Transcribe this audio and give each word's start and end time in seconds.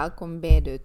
welkom 0.00 0.40
bij 0.40 0.62
de 0.62 0.80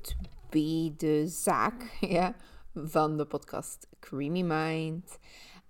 tweede 0.49 1.27
zaak 1.27 1.97
ja, 2.17 2.35
van 2.73 3.17
de 3.17 3.25
podcast 3.25 3.87
Creamy 3.99 4.41
Mind. 4.41 5.19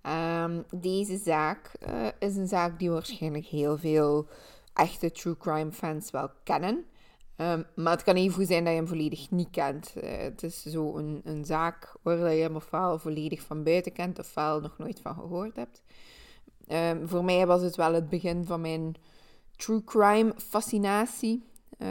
Ehm, 0.02 0.62
deze 0.70 1.16
zaak 1.16 1.72
eh, 1.80 2.06
is 2.18 2.36
een 2.36 2.48
zaak 2.48 2.78
die 2.78 2.90
waarschijnlijk 2.90 3.46
heel 3.46 3.78
veel 3.78 4.28
echte 4.74 5.12
true 5.12 5.36
crime 5.36 5.72
fans 5.72 6.10
wel 6.10 6.30
kennen. 6.44 6.84
Um, 7.36 7.66
maar 7.74 7.92
het 7.92 8.02
kan 8.02 8.14
even 8.14 8.46
zijn 8.46 8.64
dat 8.64 8.72
je 8.72 8.78
hem 8.78 8.88
volledig 8.88 9.30
niet 9.30 9.50
kent. 9.50 9.92
Uh, 9.96 10.16
het 10.16 10.42
is 10.42 10.62
zo 10.62 10.96
een, 10.96 11.20
een 11.24 11.44
zaak 11.44 11.96
waar 12.02 12.32
je 12.32 12.42
hem 12.42 12.56
ofwel 12.56 12.98
volledig 12.98 13.40
van 13.40 13.62
buiten 13.62 13.92
kent, 13.92 14.18
ofwel 14.18 14.60
nog 14.60 14.78
nooit 14.78 15.00
van 15.00 15.14
gehoord 15.14 15.56
hebt. 15.56 15.82
Um, 16.68 17.08
voor 17.08 17.24
mij 17.24 17.46
was 17.46 17.62
het 17.62 17.76
wel 17.76 17.92
het 17.92 18.08
begin 18.08 18.44
van 18.44 18.60
mijn 18.60 18.94
true 19.56 19.84
crime 19.84 20.34
fascinatie. 20.36 21.54
Uh, 21.78 21.88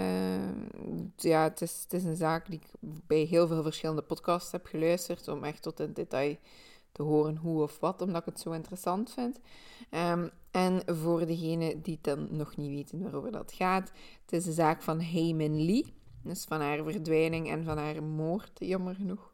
ja, 1.15 1.43
het 1.43 1.61
is, 1.61 1.85
een 1.89 2.15
zaak 2.15 2.49
die 2.49 2.59
ik 2.59 2.67
bij 3.07 3.23
heel 3.23 3.47
veel 3.47 3.63
verschillende 3.63 4.01
podcasts 4.01 4.51
heb 4.51 4.65
geluisterd 4.65 5.27
om 5.27 5.43
echt 5.43 5.61
tot 5.61 5.79
in 5.79 5.93
detail 5.93 6.37
te 6.91 7.03
horen 7.03 7.35
hoe 7.35 7.63
of 7.63 7.79
wat, 7.79 8.01
omdat 8.01 8.21
ik 8.21 8.33
het 8.33 8.39
zo 8.39 8.51
interessant 8.51 9.13
vind. 9.13 9.39
Um, 9.91 10.29
en 10.51 10.81
voor 10.85 11.25
degenen 11.25 11.81
die 11.81 11.99
dan 12.01 12.27
nog 12.31 12.55
niet 12.55 12.69
weten 12.69 13.01
waarover 13.01 13.31
dat 13.31 13.53
gaat, 13.53 13.91
het 14.21 14.33
is 14.33 14.43
de 14.43 14.51
zaak 14.51 14.81
van 14.81 15.01
Heyman 15.01 15.65
Lee. 15.65 15.93
Dus 16.21 16.43
van 16.43 16.61
haar 16.61 16.83
verdwijning 16.83 17.49
en 17.49 17.63
van 17.63 17.77
haar 17.77 18.03
moord, 18.03 18.51
jammer 18.53 18.95
genoeg. 18.95 19.33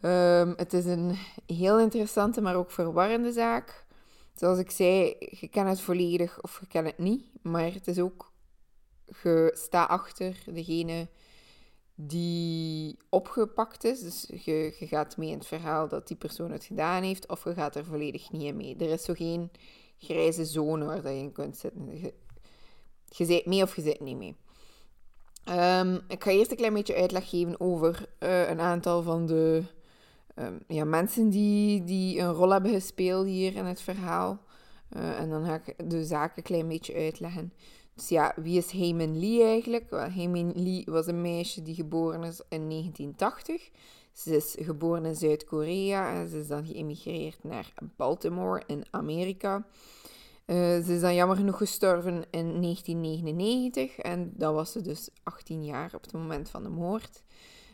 Um, 0.00 0.54
het 0.56 0.72
is 0.72 0.84
een 0.84 1.16
heel 1.46 1.78
interessante, 1.78 2.40
maar 2.40 2.54
ook 2.54 2.70
verwarrende 2.70 3.32
zaak. 3.32 3.84
Zoals 4.34 4.58
ik 4.58 4.70
zei, 4.70 5.16
je 5.18 5.48
kent 5.48 5.68
het 5.68 5.80
volledig 5.80 6.42
of 6.42 6.60
je 6.60 6.66
kent 6.66 6.86
het 6.86 6.98
niet. 6.98 7.24
Maar 7.42 7.72
het 7.72 7.88
is 7.88 7.98
ook, 7.98 8.32
je 9.22 9.50
staat 9.54 9.88
achter 9.88 10.42
degene 10.46 11.08
die 11.94 12.98
opgepakt 13.08 13.84
is. 13.84 14.00
Dus 14.00 14.26
je, 14.44 14.74
gaat 14.78 15.16
mee 15.16 15.30
in 15.30 15.38
het 15.38 15.46
verhaal 15.46 15.88
dat 15.88 16.08
die 16.08 16.16
persoon 16.16 16.50
het 16.50 16.64
gedaan 16.64 17.02
heeft. 17.02 17.28
Of 17.28 17.44
je 17.44 17.54
gaat 17.54 17.76
er 17.76 17.84
volledig 17.84 18.30
niet 18.30 18.42
in 18.42 18.56
mee. 18.56 18.76
Er 18.76 18.90
is 18.90 19.04
zo 19.04 19.14
geen 19.14 19.50
grijze 19.98 20.44
zone 20.44 21.02
waar 21.02 21.12
je 21.12 21.18
in 21.18 21.32
kunt 21.32 21.56
zitten. 21.56 22.00
Je, 22.00 22.14
je 23.08 23.24
zit 23.24 23.46
mee 23.46 23.62
of 23.62 23.76
je 23.76 23.82
zit 23.82 24.00
niet 24.00 24.16
mee. 24.16 24.36
Um, 25.48 26.00
ik 26.08 26.24
ga 26.24 26.30
eerst 26.30 26.50
een 26.50 26.56
klein 26.56 26.74
beetje 26.74 26.96
uitleg 26.96 27.28
geven 27.28 27.60
over 27.60 28.08
uh, 28.20 28.48
een 28.48 28.60
aantal 28.60 29.02
van 29.02 29.26
de 29.26 29.62
um, 30.36 30.58
ja, 30.68 30.84
mensen 30.84 31.30
die, 31.30 31.84
die 31.84 32.20
een 32.20 32.32
rol 32.32 32.50
hebben 32.50 32.72
gespeeld 32.72 33.26
hier 33.26 33.54
in 33.54 33.64
het 33.64 33.80
verhaal. 33.80 34.40
Uh, 34.96 35.20
en 35.20 35.30
dan 35.30 35.44
ga 35.44 35.54
ik 35.64 35.90
de 35.90 36.04
zaak 36.04 36.36
een 36.36 36.42
klein 36.42 36.68
beetje 36.68 36.94
uitleggen. 36.94 37.52
Dus 37.96 38.08
ja, 38.08 38.32
wie 38.36 38.58
is 38.58 38.70
Heyman 38.70 39.18
Lee 39.18 39.42
eigenlijk? 39.42 39.90
Well, 39.90 40.10
Heyman 40.10 40.52
Lee 40.54 40.84
was 40.86 41.06
een 41.06 41.20
meisje 41.20 41.62
die 41.62 41.74
geboren 41.74 42.22
is 42.22 42.40
in 42.48 42.68
1980. 42.68 43.70
Ze 44.12 44.36
is 44.36 44.56
geboren 44.58 45.04
in 45.04 45.14
Zuid-Korea 45.14 46.14
en 46.14 46.28
ze 46.28 46.38
is 46.38 46.46
dan 46.46 46.66
geëmigreerd 46.66 47.38
naar 47.42 47.72
Baltimore 47.96 48.62
in 48.66 48.84
Amerika. 48.90 49.66
Uh, 50.46 50.56
ze 50.56 50.94
is 50.94 51.00
dan 51.00 51.14
jammer 51.14 51.36
genoeg 51.36 51.56
gestorven 51.56 52.24
in 52.30 52.60
1999 52.60 53.98
en 53.98 54.32
dan 54.34 54.54
was 54.54 54.72
ze 54.72 54.80
dus 54.80 55.08
18 55.22 55.64
jaar 55.64 55.94
op 55.94 56.02
het 56.02 56.12
moment 56.12 56.50
van 56.50 56.62
de 56.62 56.68
moord. 56.68 57.22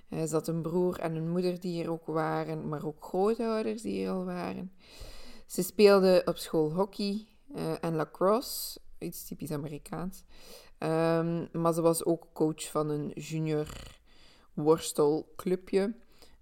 Uh, 0.08 0.22
ze 0.22 0.34
had 0.34 0.48
een 0.48 0.62
broer 0.62 0.98
en 0.98 1.16
een 1.16 1.30
moeder 1.30 1.60
die 1.60 1.72
hier 1.72 1.90
ook 1.90 2.06
waren, 2.06 2.68
maar 2.68 2.86
ook 2.86 3.04
grootouders 3.04 3.82
die 3.82 3.92
hier 3.92 4.10
al 4.10 4.24
waren. 4.24 4.72
Ze 5.46 5.62
speelde 5.62 6.22
op 6.24 6.36
school 6.36 6.72
hockey 6.72 7.26
uh, 7.54 7.72
en 7.80 7.94
lacrosse, 7.94 8.80
iets 9.02 9.24
typisch 9.24 9.50
Amerikaans. 9.50 10.24
Um, 10.78 11.48
maar 11.52 11.72
ze 11.72 11.80
was 11.80 12.04
ook 12.04 12.26
coach 12.32 12.70
van 12.70 12.88
een 12.90 13.08
junior 13.08 13.66
worstelclubje. 14.54 15.94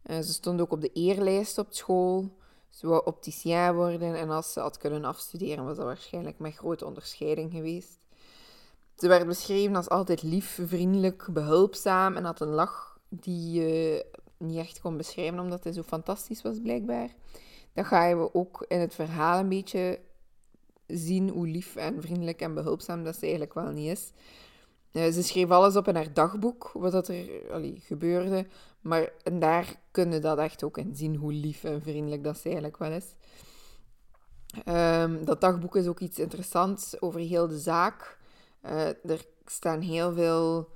Uh, 0.06 0.18
ze 0.18 0.32
stond 0.32 0.60
ook 0.60 0.72
op 0.72 0.80
de 0.80 0.92
eerlijst 0.92 1.58
op 1.58 1.66
school. 1.70 2.38
Ze 2.68 2.86
wou 2.86 3.04
opticien 3.04 3.74
worden 3.74 4.14
en 4.14 4.30
als 4.30 4.52
ze 4.52 4.60
had 4.60 4.78
kunnen 4.78 5.04
afstuderen, 5.04 5.64
was 5.64 5.76
dat 5.76 5.84
waarschijnlijk 5.86 6.38
met 6.38 6.54
grote 6.54 6.86
onderscheiding 6.86 7.52
geweest. 7.52 7.98
Ze 8.96 9.08
werd 9.08 9.26
beschreven 9.26 9.76
als 9.76 9.88
altijd 9.88 10.22
lief, 10.22 10.60
vriendelijk, 10.66 11.28
behulpzaam 11.30 12.16
en 12.16 12.24
had 12.24 12.40
een 12.40 12.48
lach 12.48 12.98
die 13.08 13.50
je 13.50 14.06
niet 14.36 14.58
echt 14.58 14.80
kon 14.80 14.96
beschrijven 14.96 15.40
omdat 15.40 15.64
hij 15.64 15.72
zo 15.72 15.82
fantastisch 15.82 16.42
was, 16.42 16.60
blijkbaar. 16.62 17.14
Dan 17.72 17.84
gaan 17.84 18.18
we 18.18 18.34
ook 18.34 18.64
in 18.68 18.80
het 18.80 18.94
verhaal 18.94 19.38
een 19.38 19.48
beetje 19.48 20.00
zien 20.92 21.28
hoe 21.28 21.46
lief 21.46 21.76
en 21.76 22.02
vriendelijk 22.02 22.40
en 22.40 22.54
behulpzaam 22.54 23.04
dat 23.04 23.14
ze 23.14 23.20
eigenlijk 23.20 23.54
wel 23.54 23.70
niet 23.70 23.90
is. 23.90 24.12
Uh, 24.92 25.12
ze 25.12 25.22
schreef 25.22 25.50
alles 25.50 25.76
op 25.76 25.88
in 25.88 25.94
haar 25.94 26.12
dagboek, 26.12 26.70
wat 26.74 27.08
er 27.08 27.28
gebeurde. 27.78 28.46
Maar 28.80 29.12
daar 29.32 29.80
kunnen 29.90 30.22
dat 30.22 30.38
echt 30.38 30.62
ook 30.62 30.78
in 30.78 30.96
zien, 30.96 31.16
hoe 31.16 31.32
lief 31.32 31.64
en 31.64 31.82
vriendelijk 31.82 32.24
dat 32.24 32.36
ze 32.36 32.44
eigenlijk 32.44 32.78
wel 32.78 32.92
is. 32.92 33.14
Um, 34.64 35.24
dat 35.24 35.40
dagboek 35.40 35.76
is 35.76 35.86
ook 35.86 36.00
iets 36.00 36.18
interessants 36.18 37.00
over 37.00 37.20
heel 37.20 37.48
de 37.48 37.58
zaak. 37.58 38.18
Uh, 38.64 38.86
er 38.86 39.24
staan 39.44 39.80
heel 39.80 40.12
veel 40.12 40.68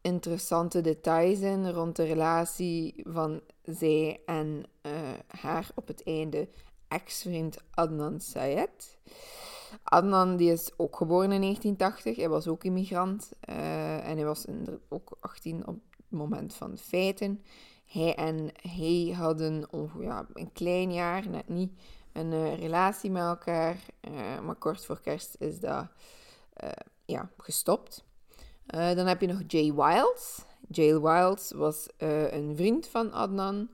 interessante 0.00 0.80
details 0.80 1.40
in 1.40 1.70
rond 1.70 1.96
de 1.96 2.04
relatie 2.04 2.94
van 3.04 3.40
zij 3.62 4.20
en 4.26 4.64
uh, 4.82 4.92
haar 5.26 5.70
op 5.74 5.86
het 5.86 6.02
einde 6.04 6.48
ex-vriend 6.88 7.58
Adnan 7.70 8.20
Sayed. 8.20 8.98
Adnan 9.82 10.36
die 10.36 10.52
is 10.52 10.70
ook 10.76 10.96
geboren 10.96 11.32
in 11.32 11.40
1980. 11.40 12.16
Hij 12.16 12.28
was 12.28 12.48
ook 12.48 12.64
immigrant. 12.64 13.32
Uh, 13.48 14.08
en 14.08 14.16
hij 14.16 14.24
was 14.24 14.44
ook 14.88 15.16
18 15.20 15.66
op 15.66 15.74
het 15.96 16.04
moment 16.08 16.54
van 16.54 16.70
de 16.70 16.76
feiten. 16.76 17.42
Hij 17.86 18.14
en 18.14 18.50
hij 18.60 19.14
hadden 19.16 19.68
ja, 20.00 20.26
een 20.32 20.52
klein 20.52 20.92
jaar, 20.92 21.28
net 21.28 21.48
niet, 21.48 21.72
een 22.12 22.32
uh, 22.32 22.58
relatie 22.58 23.10
met 23.10 23.22
elkaar. 23.22 23.76
Uh, 24.10 24.40
maar 24.40 24.54
kort 24.54 24.84
voor 24.84 25.00
kerst 25.00 25.36
is 25.38 25.60
dat 25.60 25.86
ja, 27.04 27.30
gestopt. 27.36 28.04
dan 28.66 29.06
heb 29.06 29.20
je 29.20 29.26
nog 29.26 29.42
Jay 29.46 29.74
Wiles. 29.74 30.44
Jay 30.68 31.00
Wiles 31.00 31.52
was 31.54 31.88
een 31.98 32.56
vriend 32.56 32.86
van 32.86 33.12
Adnan. 33.12 33.68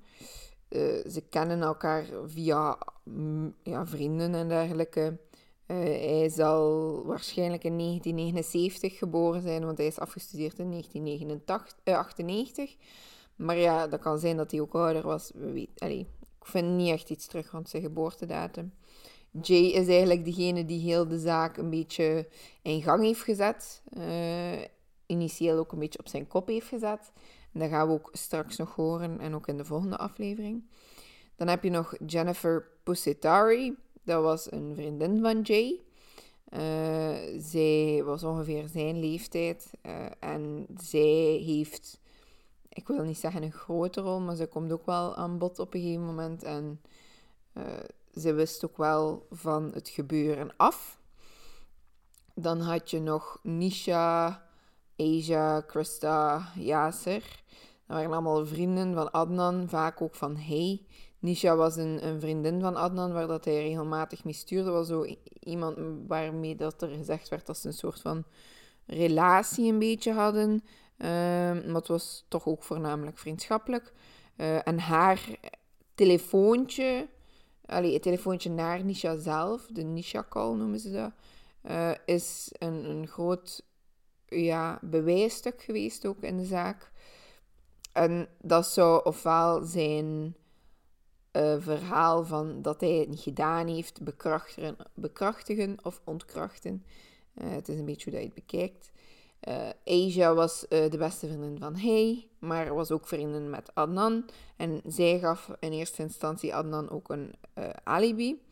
Ze 1.11 1.23
kennen 1.31 1.63
elkaar 1.63 2.05
via 2.27 2.79
mm, 3.03 3.55
ja, 3.63 3.87
vrienden 3.87 4.35
en 4.35 4.49
dergelijke. 4.49 5.19
Uh, 5.67 5.77
hij 5.79 6.29
zal 6.29 7.03
waarschijnlijk 7.05 7.65
in 7.65 7.79
1979 7.79 8.99
geboren 8.99 9.43
zijn, 9.43 9.65
want 9.65 9.79
hij 9.79 9.87
is 9.87 9.99
afgestudeerd 9.99 10.59
in 10.59 10.71
1998. 10.71 12.71
Uh, 12.71 12.77
maar 13.37 13.57
ja, 13.57 13.87
dat 13.87 14.01
kan 14.01 14.19
zijn 14.19 14.37
dat 14.37 14.51
hij 14.51 14.61
ook 14.61 14.75
ouder 14.75 15.03
was. 15.03 15.31
Weet, 15.35 15.71
allee, 15.77 16.07
ik 16.41 16.47
vind 16.47 16.77
niet 16.77 16.93
echt 16.93 17.11
iets 17.11 17.27
terug 17.27 17.51
rond 17.51 17.69
zijn 17.69 17.83
geboortedatum. 17.83 18.73
Jay 19.43 19.65
is 19.65 19.89
eigenlijk 19.89 20.25
degene 20.25 20.65
die 20.65 20.81
heel 20.81 21.09
de 21.09 21.19
zaak 21.19 21.57
een 21.57 21.71
beetje 21.71 22.29
in 22.63 22.83
gang 22.83 23.03
heeft 23.03 23.23
gezet. 23.23 23.83
Initieel 25.07 25.59
ook 25.59 25.73
een 25.73 25.79
beetje 25.79 25.99
op 25.99 26.09
zijn 26.09 26.27
kop 26.27 26.47
heeft 26.47 26.69
gezet. 26.69 27.13
Dat 27.53 27.69
gaan 27.69 27.87
we 27.87 27.93
ook 27.93 28.09
straks 28.13 28.57
nog 28.57 28.75
horen 28.75 29.21
en 29.21 29.35
ook 29.35 29.49
in 29.49 29.57
de 29.57 29.65
volgende 29.65 29.97
aflevering. 29.97 30.65
Dan 31.37 31.49
heb 31.49 31.63
je 31.63 31.71
nog 31.71 31.95
Jennifer 32.07 32.67
Pussetari. 32.83 33.77
Dat 34.03 34.23
was 34.23 34.53
een 34.53 34.75
vriendin 34.75 35.21
van 35.21 35.41
Jay. 35.41 35.81
Uh, 36.53 37.41
zij 37.41 38.03
was 38.05 38.25
ongeveer 38.25 38.69
zijn 38.69 39.01
leeftijd. 39.01 39.71
Uh, 39.83 40.07
en 40.21 40.67
zij 40.77 41.41
heeft, 41.45 42.01
ik 42.69 42.89
wil 42.89 43.05
niet 43.05 43.19
zeggen 43.19 43.43
een 43.43 43.53
grote 43.53 44.01
rol, 44.01 44.21
maar 44.21 44.37
ze 44.37 44.47
komt 44.47 44.73
ook 44.73 44.87
wel 44.87 45.17
aan 45.17 45.39
bod 45.39 45.59
op 45.59 45.75
een 45.75 45.81
gegeven 45.81 46.05
moment. 46.05 46.43
En 46.43 46.81
uh, 47.53 47.65
ze 48.15 48.33
wist 48.33 48.65
ook 48.65 48.77
wel 48.77 49.27
van 49.31 49.71
het 49.75 49.89
gebeuren 49.89 50.57
af. 50.57 51.01
Dan 52.35 52.61
had 52.61 52.91
je 52.91 53.01
nog 53.01 53.39
Nisha, 53.43 54.43
Asia, 55.03 55.61
Krista, 55.61 56.49
Yasser. 56.55 57.23
Dat 57.87 57.97
waren 57.97 58.13
allemaal 58.13 58.47
vrienden 58.47 58.95
van 58.95 59.13
Adnan, 59.13 59.69
vaak 59.69 60.01
ook 60.03 60.15
van 60.15 60.37
hij. 60.37 60.87
Nisha 61.19 61.57
was 61.57 61.77
een, 61.77 62.07
een, 62.07 62.21
vriendin 62.21 62.61
van 62.61 62.77
Adnan, 62.77 63.13
waar 63.13 63.27
dat 63.27 63.45
hij 63.45 63.63
regelmatig 63.63 64.25
mee 64.25 64.35
stuurde. 64.35 64.71
was 64.71 64.89
zo 64.89 65.07
iemand 65.41 65.79
waarmee 66.07 66.57
dat 66.57 66.83
er 66.83 66.89
gezegd 66.89 67.29
werd 67.29 67.47
dat 67.47 67.59
ze 67.59 67.67
een 67.67 67.73
soort 67.73 68.01
van 68.01 68.25
relatie 68.87 69.73
een 69.73 69.79
beetje 69.79 70.13
hadden. 70.13 70.51
Uh, 70.99 71.09
maar 71.53 71.75
het 71.75 71.89
was 71.89 72.25
toch 72.29 72.47
ook 72.47 72.63
voornamelijk 72.63 73.19
vriendschappelijk. 73.19 73.93
Uh, 74.37 74.67
en 74.67 74.79
haar 74.79 75.21
telefoontje, 75.95 77.09
allee, 77.67 77.93
het 77.93 78.03
telefoontje 78.03 78.51
naar 78.51 78.85
Nisha 78.85 79.17
zelf, 79.17 79.67
de 79.67 79.83
Nisha-call 79.83 80.55
noemen 80.55 80.79
ze 80.79 80.93
dat, 80.93 81.13
uh, 81.71 81.91
is 82.05 82.49
een, 82.59 82.91
een 82.91 83.07
groot 83.07 83.65
ja, 84.33 84.79
bewijsstuk 84.83 85.63
geweest 85.63 86.07
ook 86.07 86.23
in 86.23 86.37
de 86.37 86.45
zaak. 86.45 86.91
En 87.93 88.29
dat 88.41 88.67
zou 88.67 89.05
ofwel 89.05 89.65
zijn 89.65 90.37
uh, 91.33 91.55
verhaal 91.59 92.25
van 92.25 92.63
dat 92.63 92.81
hij 92.81 92.91
het 92.93 93.09
niet 93.09 93.21
gedaan 93.21 93.67
heeft, 93.67 94.03
bekrachtigen, 94.03 94.77
bekrachtigen 94.95 95.77
of 95.83 96.01
ontkrachten. 96.05 96.85
Uh, 97.35 97.51
het 97.51 97.69
is 97.69 97.79
een 97.79 97.85
beetje 97.85 98.11
hoe 98.11 98.13
dat 98.13 98.29
je 98.29 98.35
het 98.35 98.47
bekijkt. 98.47 98.91
Uh, 99.49 99.69
Asia 99.85 100.35
was 100.35 100.67
de 100.69 100.97
beste 100.99 101.27
vriendin 101.27 101.59
van 101.59 101.77
hij, 101.77 102.29
maar 102.39 102.75
was 102.75 102.91
ook 102.91 103.07
vriendin 103.07 103.51
met 103.51 103.75
Adnan. 103.75 104.25
En 104.57 104.81
zij 104.87 105.19
gaf 105.19 105.51
in 105.61 105.73
eerste 105.73 106.03
instantie 106.03 106.55
Adnan 106.55 106.91
ook 106.91 107.09
een 107.09 107.35
alibi. 107.85 108.43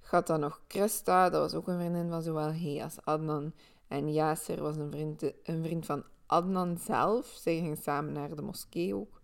Gaat 0.00 0.26
dan 0.26 0.40
nog 0.40 0.60
Christa, 0.68 1.30
dat 1.30 1.40
was 1.40 1.54
ook 1.54 1.68
een 1.68 1.78
vriendin 1.78 2.10
van 2.10 2.22
zowel 2.22 2.52
hij 2.52 2.82
als 2.82 2.96
Adnan. 3.04 3.52
En 3.90 4.12
Yasser 4.12 4.62
was 4.62 4.76
een 4.76 4.90
vriend, 4.90 5.22
een 5.42 5.62
vriend 5.62 5.86
van 5.86 6.04
Adnan 6.26 6.78
zelf. 6.78 7.26
Zij 7.26 7.54
gingen 7.54 7.76
samen 7.76 8.12
naar 8.12 8.36
de 8.36 8.42
moskee 8.42 8.94
ook. 8.94 9.20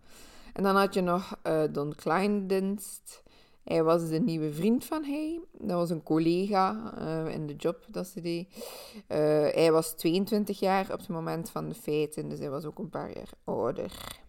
En 0.53 0.63
dan 0.63 0.75
had 0.75 0.93
je 0.93 1.01
nog 1.01 1.39
Don 1.71 1.95
Kleindienst. 1.95 3.23
Hij 3.63 3.83
was 3.83 4.09
de 4.09 4.19
nieuwe 4.19 4.53
vriend 4.53 4.85
van 4.85 5.03
hij. 5.03 5.39
Dat 5.51 5.77
was 5.77 5.89
een 5.89 6.03
collega 6.03 6.93
uh, 6.99 7.33
in 7.33 7.47
de 7.47 7.55
job 7.55 7.85
dat 7.87 8.07
ze 8.07 8.21
deed. 8.21 8.47
Uh, 8.95 9.17
hij 9.53 9.71
was 9.71 9.91
22 9.91 10.59
jaar 10.59 10.91
op 10.91 10.99
het 10.99 11.07
moment 11.07 11.49
van 11.49 11.69
de 11.69 11.75
feiten, 11.75 12.29
dus 12.29 12.39
hij 12.39 12.49
was 12.49 12.65
ook 12.65 12.79
een 12.79 12.89
paar 12.89 13.13
jaar 13.13 13.29
ouder. 13.43 14.21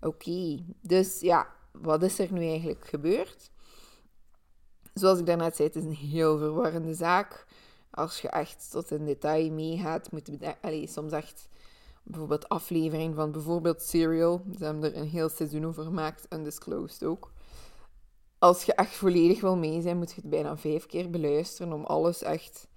Oké, 0.00 0.64
dus 0.80 1.20
ja, 1.20 1.46
wat 1.72 2.02
is 2.02 2.18
er 2.18 2.32
nu 2.32 2.46
eigenlijk 2.46 2.86
gebeurd? 2.86 3.50
Zoals 4.94 5.18
ik 5.18 5.26
daarnet 5.26 5.56
zei, 5.56 5.68
het 5.68 5.76
is 5.76 5.84
een 5.84 6.08
heel 6.08 6.38
verwarrende 6.38 6.94
zaak. 6.94 7.46
Als 7.90 8.20
je 8.20 8.28
echt 8.28 8.70
tot 8.70 8.90
in 8.90 9.04
detail 9.04 9.50
meegaat, 9.50 10.12
moet 10.12 10.30
je 10.62 10.86
soms 10.86 11.12
echt 11.12 11.48
bijvoorbeeld 12.02 12.48
aflevering 12.48 13.14
van 13.14 13.32
bijvoorbeeld 13.32 13.82
Serial. 13.82 14.42
Ze 14.58 14.64
hebben 14.64 14.82
er 14.94 14.96
een 15.00 15.08
heel 15.08 15.28
seizoen 15.28 15.66
over 15.66 15.84
gemaakt, 15.84 16.26
Undisclosed 16.32 17.04
ook 17.04 17.30
als 18.40 18.64
je 18.64 18.74
echt 18.74 18.94
volledig 18.94 19.40
wil 19.40 19.56
mee 19.56 19.80
zijn, 19.80 19.98
moet 19.98 20.10
je 20.10 20.20
het 20.20 20.30
bijna 20.30 20.56
vijf 20.56 20.86
keer 20.86 21.10
beluisteren 21.10 21.72
om 21.72 21.84
alles 21.84 22.22
echt 22.22 22.68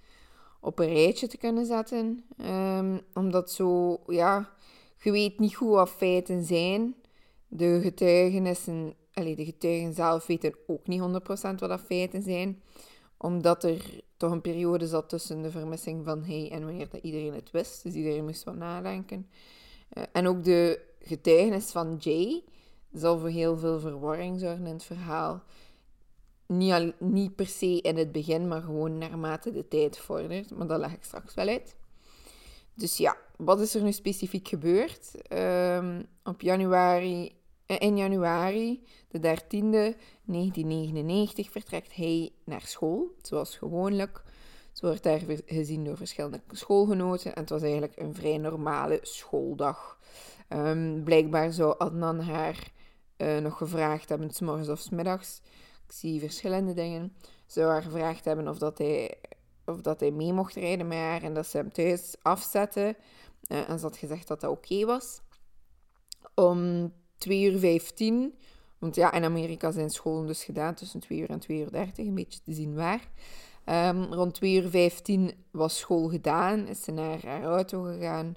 op 0.60 0.80
een 0.80 0.94
rijtje 0.94 1.27
te 1.27 1.38
kunnen 1.38 1.66
zetten. 1.66 2.25
Um, 2.42 3.01
omdat 3.13 3.51
zo, 3.51 4.00
ja, 4.07 4.50
je 4.98 5.12
weet 5.12 5.39
niet 5.39 5.56
goed 5.56 5.69
wat 5.69 5.89
feiten 5.89 6.44
zijn. 6.44 6.95
De 7.48 7.80
getuigenissen, 7.81 8.94
allee, 9.13 9.36
de 9.36 9.45
getuigen 9.45 9.94
zelf 9.94 10.25
weten 10.25 10.56
ook 10.68 10.88
niet 10.88 11.01
100% 11.01 11.06
wat 11.31 11.59
dat 11.59 11.81
feiten 11.81 12.21
zijn. 12.21 12.62
Omdat 13.24 13.64
er 13.64 14.02
toch 14.18 14.31
een 14.31 14.42
periode 14.42 14.88
zat 14.88 15.10
tussen 15.10 15.42
de 15.42 15.52
vermissing 15.52 16.06
van 16.06 16.24
hij 16.24 16.52
en 16.52 16.66
wanneer 16.66 16.90
dat 16.90 17.04
iedereen 17.04 17.34
het 17.34 17.52
wist. 17.52 17.84
Dus 17.84 17.94
iedereen 17.94 18.25
moest 18.25 18.44
wat 18.44 18.56
nadenken. 18.56 19.28
Uh, 19.94 20.04
en 20.12 20.28
ook 20.28 20.44
de 20.44 20.80
getuigenis 21.00 21.72
van 21.72 21.98
Jay 22.00 22.44
zal 22.94 23.20
voor 23.20 23.30
heel 23.30 23.58
veel 23.58 23.80
verwarring 23.80 24.40
zorgen 24.40 24.66
in 24.66 24.74
het 24.74 24.84
verhaal. 24.84 25.44
Niet, 26.46 26.72
al, 26.72 26.92
niet 27.00 27.36
per 27.36 27.48
se 27.48 27.81
in 27.81 27.98
het 27.98 28.12
begin, 28.12 28.48
maar 28.48 28.62
gewoon 28.62 28.98
naarmate 28.98 29.52
de 29.52 29.68
tijd 29.68 29.98
vordert. 29.98 30.52
Maar 30.52 30.68
dat 30.68 30.80
leg 30.80 30.94
ik 30.94 31.04
straks 31.04 31.34
wel 31.34 31.48
uit. 31.48 31.76
Dus 32.74 32.98
ja, 32.98 33.18
wat 33.38 33.60
is 33.60 33.76
er 33.76 33.84
nu 33.84 33.92
specifiek 33.92 34.48
gebeurd? 34.48 35.12
Um, 35.34 36.06
op 36.24 36.42
januari, 36.42 37.26
eh, 37.26 37.34
in 37.65 37.98
januari, 37.98 38.83
de 39.07 39.18
13e 39.18 39.98
1999, 40.25 41.51
vertrekt 41.51 41.95
hij 41.95 42.31
naar 42.44 42.62
school, 42.62 43.15
zoals 43.21 43.57
gewoonlijk. 43.57 44.24
Ze 44.71 44.86
wordt 44.86 45.04
daar 45.04 45.21
gezien 45.45 45.83
door 45.83 45.98
verschillende 45.98 46.42
schoolgenoten 46.51 47.36
en 47.36 47.42
het 47.42 47.50
was 47.50 47.62
eigenlijk 47.62 47.94
een 47.95 48.15
vrij 48.15 48.38
normale 48.38 49.00
schooldag. 49.01 50.00
Um, 50.50 51.04
blijkbaar 51.04 51.51
zou 51.51 51.75
Adnan 51.77 52.19
haar 52.19 52.71
uh, 53.18 53.38
nog 53.38 53.57
gevraagd 53.57 54.09
hebben, 54.09 54.31
s 54.31 54.39
morgens 54.39 54.69
of 54.69 54.80
s 54.80 54.89
middags. 54.89 55.42
Ik 55.86 55.92
zie 55.92 56.19
verschillende 56.19 56.74
dingen. 56.74 57.16
Zou 57.45 57.69
haar 57.71 57.83
gevraagd 57.83 58.25
hebben 58.25 58.48
of 58.48 58.57
dat 58.57 58.77
hij, 58.77 59.18
of 59.66 59.81
dat 59.81 60.00
hij 60.00 60.12
mee 60.12 60.33
mocht 60.33 60.56
rijden 60.56 60.88
met 60.88 60.98
haar 60.98 61.24
en 61.24 61.33
dat 61.33 61.48
ze 61.48 61.57
hem 61.57 61.71
thuis 61.71 62.16
afzetten. 62.21 62.95
Uh, 63.48 63.69
en 63.69 63.80
ze 63.80 63.86
had 63.86 63.98
gezegd 63.98 64.27
dat 64.27 64.42
dat 64.42 64.51
oké 64.51 64.86
was. 64.86 65.21
Om 66.36 66.92
2 67.24 67.52
uur 67.52 67.60
15, 67.60 68.34
want 68.78 68.96
ja, 68.96 69.12
in 69.12 69.24
Amerika 69.24 69.72
zijn 69.72 69.90
scholen 69.90 70.28
dus 70.28 70.44
gedaan 70.44 70.74
tussen 70.74 71.00
2 71.00 71.20
uur 71.20 71.30
en 71.30 71.40
2 71.40 71.60
uur 71.60 71.72
30, 71.72 72.06
een 72.06 72.16
beetje 72.16 72.40
te 72.44 72.54
zien 72.54 72.75
waar. 72.75 73.10
Um, 73.66 74.14
rond 74.14 74.34
2 74.34 74.62
uur 74.62 74.70
15 74.70 75.31
was 75.52 75.78
school 75.78 76.10
gedaan, 76.10 76.68
is 76.68 76.84
ze 76.84 76.92
naar 76.92 77.25
haar 77.25 77.44
auto 77.44 77.84
gegaan. 77.84 78.36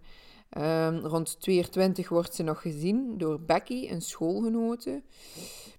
Um, 0.59 0.99
rond 0.99 1.41
22 1.41 2.09
wordt 2.09 2.35
ze 2.35 2.43
nog 2.43 2.61
gezien 2.61 3.19
door 3.19 3.41
Becky, 3.41 3.88
een 3.91 4.03
schoolgenote. 4.03 5.03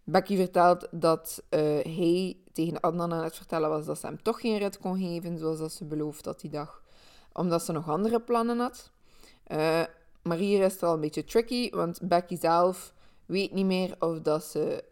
Becky 0.04 0.36
vertelt 0.36 0.88
dat 0.92 1.44
uh, 1.50 1.60
hij 1.80 2.38
tegen 2.54 2.80
Adnan 2.80 3.14
aan 3.14 3.24
het 3.24 3.36
vertellen 3.36 3.70
was 3.70 3.86
dat 3.86 4.00
ze 4.00 4.06
hem 4.06 4.22
toch 4.22 4.42
geen 4.42 4.58
rit 4.58 4.78
kon 4.78 4.98
geven, 5.00 5.38
zoals 5.38 5.60
dat 5.60 5.72
ze 5.72 5.86
beloofd 5.86 6.26
had 6.26 6.40
die 6.40 6.50
dag, 6.50 6.84
omdat 7.34 7.64
ze 7.64 7.72
nog 7.72 7.90
andere 7.90 8.22
plannen 8.22 8.60
had. 8.60 8.92
Uh, 9.48 9.84
maar 10.22 10.38
hier 10.38 10.64
is 10.64 10.74
het 10.74 10.84
al 10.84 10.94
een 10.94 11.00
beetje 11.00 11.24
tricky, 11.24 11.70
want 11.70 12.00
Becky 12.02 12.38
zelf 12.38 12.94
weet 13.28 13.52
niet 13.52 13.66
meer 13.66 13.96
of 14.00 14.20
dat 14.20 14.44
ze 14.44 14.84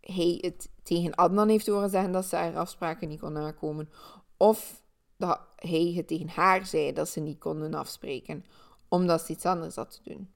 hij 0.00 0.38
het 0.40 0.70
tegen 0.82 1.14
Adnan 1.14 1.48
heeft 1.48 1.66
horen 1.66 1.90
zeggen 1.90 2.12
dat 2.12 2.24
ze 2.24 2.36
haar 2.36 2.56
afspraken 2.56 3.08
niet 3.08 3.20
kon 3.20 3.32
nakomen, 3.32 3.88
of 4.36 4.82
dat 5.16 5.40
hij 5.56 5.92
het 5.96 6.06
tegen 6.06 6.28
haar 6.28 6.66
zei 6.66 6.92
dat 6.92 7.08
ze 7.08 7.20
niet 7.20 7.38
konden 7.38 7.74
afspreken 7.74 8.44
omdat 8.88 9.20
ze 9.20 9.32
iets 9.32 9.46
anders 9.46 9.74
had 9.74 10.00
te 10.02 10.10
doen. 10.10 10.28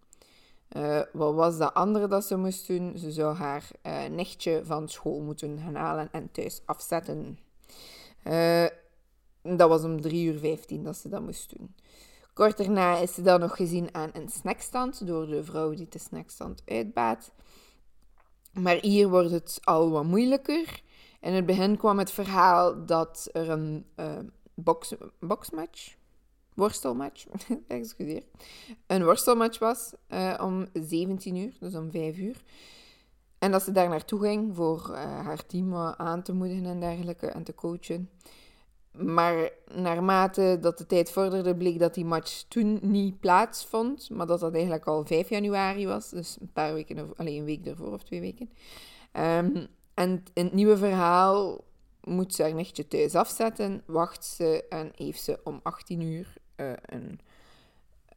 Uh, 0.76 1.00
wat 1.12 1.34
was 1.34 1.58
dat 1.58 1.74
andere 1.74 2.08
dat 2.08 2.24
ze 2.24 2.36
moest 2.36 2.66
doen? 2.66 2.98
Ze 2.98 3.12
zou 3.12 3.36
haar 3.36 3.70
uh, 3.82 4.04
nichtje 4.04 4.60
van 4.64 4.88
school 4.88 5.20
moeten 5.20 5.58
halen 5.58 6.08
en 6.12 6.30
thuis 6.32 6.62
afzetten. 6.64 7.38
Uh, 8.24 8.66
dat 9.42 9.68
was 9.68 9.82
om 9.82 10.00
3 10.00 10.26
uur 10.26 10.38
15 10.38 10.82
dat 10.82 10.96
ze 10.96 11.08
dat 11.08 11.22
moest 11.22 11.58
doen. 11.58 11.74
Kort 12.34 12.56
daarna 12.56 12.96
is 12.96 13.14
ze 13.14 13.22
dan 13.22 13.40
nog 13.40 13.56
gezien 13.56 13.94
aan 13.94 14.10
een 14.12 14.28
snackstand 14.28 15.06
door 15.06 15.26
de 15.26 15.44
vrouw 15.44 15.74
die 15.74 15.88
de 15.88 15.98
snackstand 15.98 16.62
uitbaat. 16.66 17.32
Maar 18.52 18.78
hier 18.80 19.08
wordt 19.08 19.30
het 19.30 19.60
al 19.62 19.90
wat 19.90 20.04
moeilijker. 20.04 20.82
In 21.20 21.32
het 21.32 21.46
begin 21.46 21.76
kwam 21.76 21.98
het 21.98 22.10
verhaal 22.10 22.86
dat 22.86 23.28
er 23.32 23.50
een 23.50 23.86
box, 24.54 24.94
boxmatch 25.20 25.94
worstelmatch, 26.54 27.26
excuseer, 27.68 28.22
een 28.86 29.04
worstelmatch 29.04 29.58
was 29.58 29.92
uh, 30.08 30.40
om 30.42 30.66
17 30.72 31.36
uur, 31.36 31.52
dus 31.60 31.74
om 31.74 31.90
5 31.90 32.18
uur. 32.18 32.42
En 33.38 33.50
dat 33.50 33.62
ze 33.62 33.72
daar 33.72 33.88
naartoe 33.88 34.20
ging 34.20 34.56
voor 34.56 34.88
uh, 34.90 34.96
haar 34.96 35.46
team 35.46 35.74
aan 35.76 36.22
te 36.22 36.32
moedigen 36.32 36.66
en 36.66 36.80
dergelijke 36.80 37.26
en 37.26 37.44
te 37.44 37.54
coachen. 37.54 38.10
Maar 38.96 39.50
naarmate 39.74 40.58
dat 40.60 40.78
de 40.78 40.86
tijd 40.86 41.10
vorderde, 41.10 41.56
bleek 41.56 41.78
dat 41.78 41.94
die 41.94 42.04
match 42.04 42.42
toen 42.48 42.78
niet 42.82 43.20
plaatsvond. 43.20 44.10
Maar 44.10 44.26
dat 44.26 44.40
dat 44.40 44.52
eigenlijk 44.52 44.86
al 44.86 45.04
5 45.04 45.28
januari 45.28 45.86
was. 45.86 46.10
Dus 46.10 46.36
een 46.40 46.52
paar 46.52 46.74
weken, 46.74 47.12
alleen 47.16 47.38
een 47.38 47.44
week 47.44 47.66
ervoor 47.66 47.92
of 47.92 48.02
twee 48.02 48.20
weken. 48.20 48.50
Um, 49.12 49.66
en 49.94 50.24
in 50.32 50.44
het 50.44 50.52
nieuwe 50.52 50.76
verhaal 50.76 51.64
moet 52.00 52.34
ze 52.34 52.42
haar 52.42 52.54
nichtje 52.54 52.88
thuis 52.88 53.14
afzetten, 53.14 53.82
wacht 53.86 54.24
ze 54.24 54.64
en 54.68 54.92
heeft 54.94 55.22
ze 55.22 55.40
om 55.44 55.60
18 55.62 56.00
uur 56.00 56.34
uh, 56.56 56.72
een, 56.82 57.20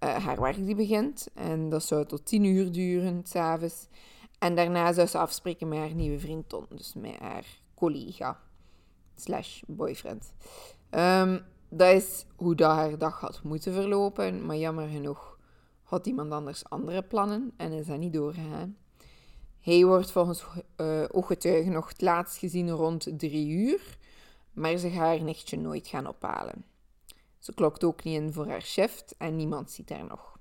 uh, 0.04 0.16
haar 0.16 0.42
werk 0.42 0.66
die 0.66 0.76
begint. 0.76 1.28
En 1.34 1.70
dat 1.70 1.84
zou 1.84 2.06
tot 2.06 2.26
10 2.26 2.44
uur 2.44 2.72
duren, 2.72 3.22
s'avonds. 3.24 3.88
En 4.40 4.56
daarna 4.56 4.94
zou 4.94 5.08
ze 5.08 5.18
afspreken 5.18 5.68
met 5.68 5.78
haar 5.78 5.94
nieuwe 5.94 6.20
vriend 6.20 6.50
Ton, 6.50 6.66
dus 6.70 6.94
met 6.94 7.16
haar 7.20 7.46
collega 7.76 8.40
slash 9.22 9.62
boyfriend. 9.68 10.34
Um, 10.92 11.46
dat 11.70 11.94
is 11.94 12.26
hoe 12.36 12.64
haar 12.64 12.98
dag 12.98 13.20
had 13.20 13.44
moeten 13.44 13.74
verlopen, 13.74 14.46
maar 14.46 14.58
jammer 14.58 14.88
genoeg 14.88 15.38
had 15.84 16.08
iemand 16.08 16.32
anders 16.32 16.70
andere 16.70 17.02
plannen 17.02 17.54
en 17.58 17.72
is 17.72 17.88
dat 17.88 17.98
niet 17.98 18.14
doorgegaan. 18.14 18.78
Hij 19.60 19.86
wordt 19.86 20.12
volgens 20.12 20.44
uh, 20.78 21.04
ooggetuigen 21.12 21.72
nog 21.72 21.88
het 21.88 22.02
laatst 22.02 22.38
gezien 22.38 22.70
rond 22.70 23.20
drie 23.20 23.48
uur, 23.48 23.98
maar 24.54 24.78
ze 24.78 24.90
gaat 24.90 25.00
haar 25.00 25.24
nichtje 25.24 25.58
nooit 25.58 25.88
gaan 25.88 26.08
ophalen. 26.08 26.66
Ze 27.40 27.54
klokt 27.54 27.84
ook 27.84 28.04
niet 28.04 28.22
in 28.22 28.34
voor 28.34 28.48
haar 28.48 28.62
shift 28.62 29.16
en 29.18 29.36
niemand 29.36 29.72
ziet 29.72 29.90
haar 29.90 30.06
nog. 30.06 30.40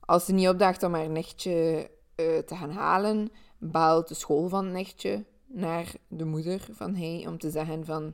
Als 0.00 0.24
ze 0.24 0.32
niet 0.32 0.48
opdaagt 0.48 0.82
om 0.82 0.94
haar 0.94 1.10
nichtje 1.10 1.90
uh, 2.16 2.38
te 2.38 2.56
gaan 2.56 2.70
halen, 2.70 3.32
baalt 3.58 4.08
de 4.08 4.14
school 4.14 4.48
van 4.48 4.64
het 4.64 4.72
nichtje 4.72 5.24
naar 5.52 5.92
de 6.08 6.24
moeder 6.24 6.66
van 6.72 6.94
hij 6.94 7.24
om 7.26 7.38
te 7.38 7.50
zeggen 7.50 7.84
van... 7.84 8.12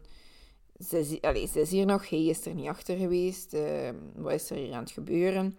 Ze 0.88 0.98
is, 0.98 1.20
allez, 1.20 1.52
ze 1.52 1.60
is 1.60 1.70
hier 1.70 1.86
nog, 1.86 2.08
hij 2.08 2.24
is 2.24 2.46
er 2.46 2.54
niet 2.54 2.68
achter 2.68 2.96
geweest, 2.96 3.54
uh, 3.54 3.88
wat 4.14 4.32
is 4.32 4.50
er 4.50 4.56
hier 4.56 4.72
aan 4.72 4.82
het 4.82 4.90
gebeuren? 4.90 5.58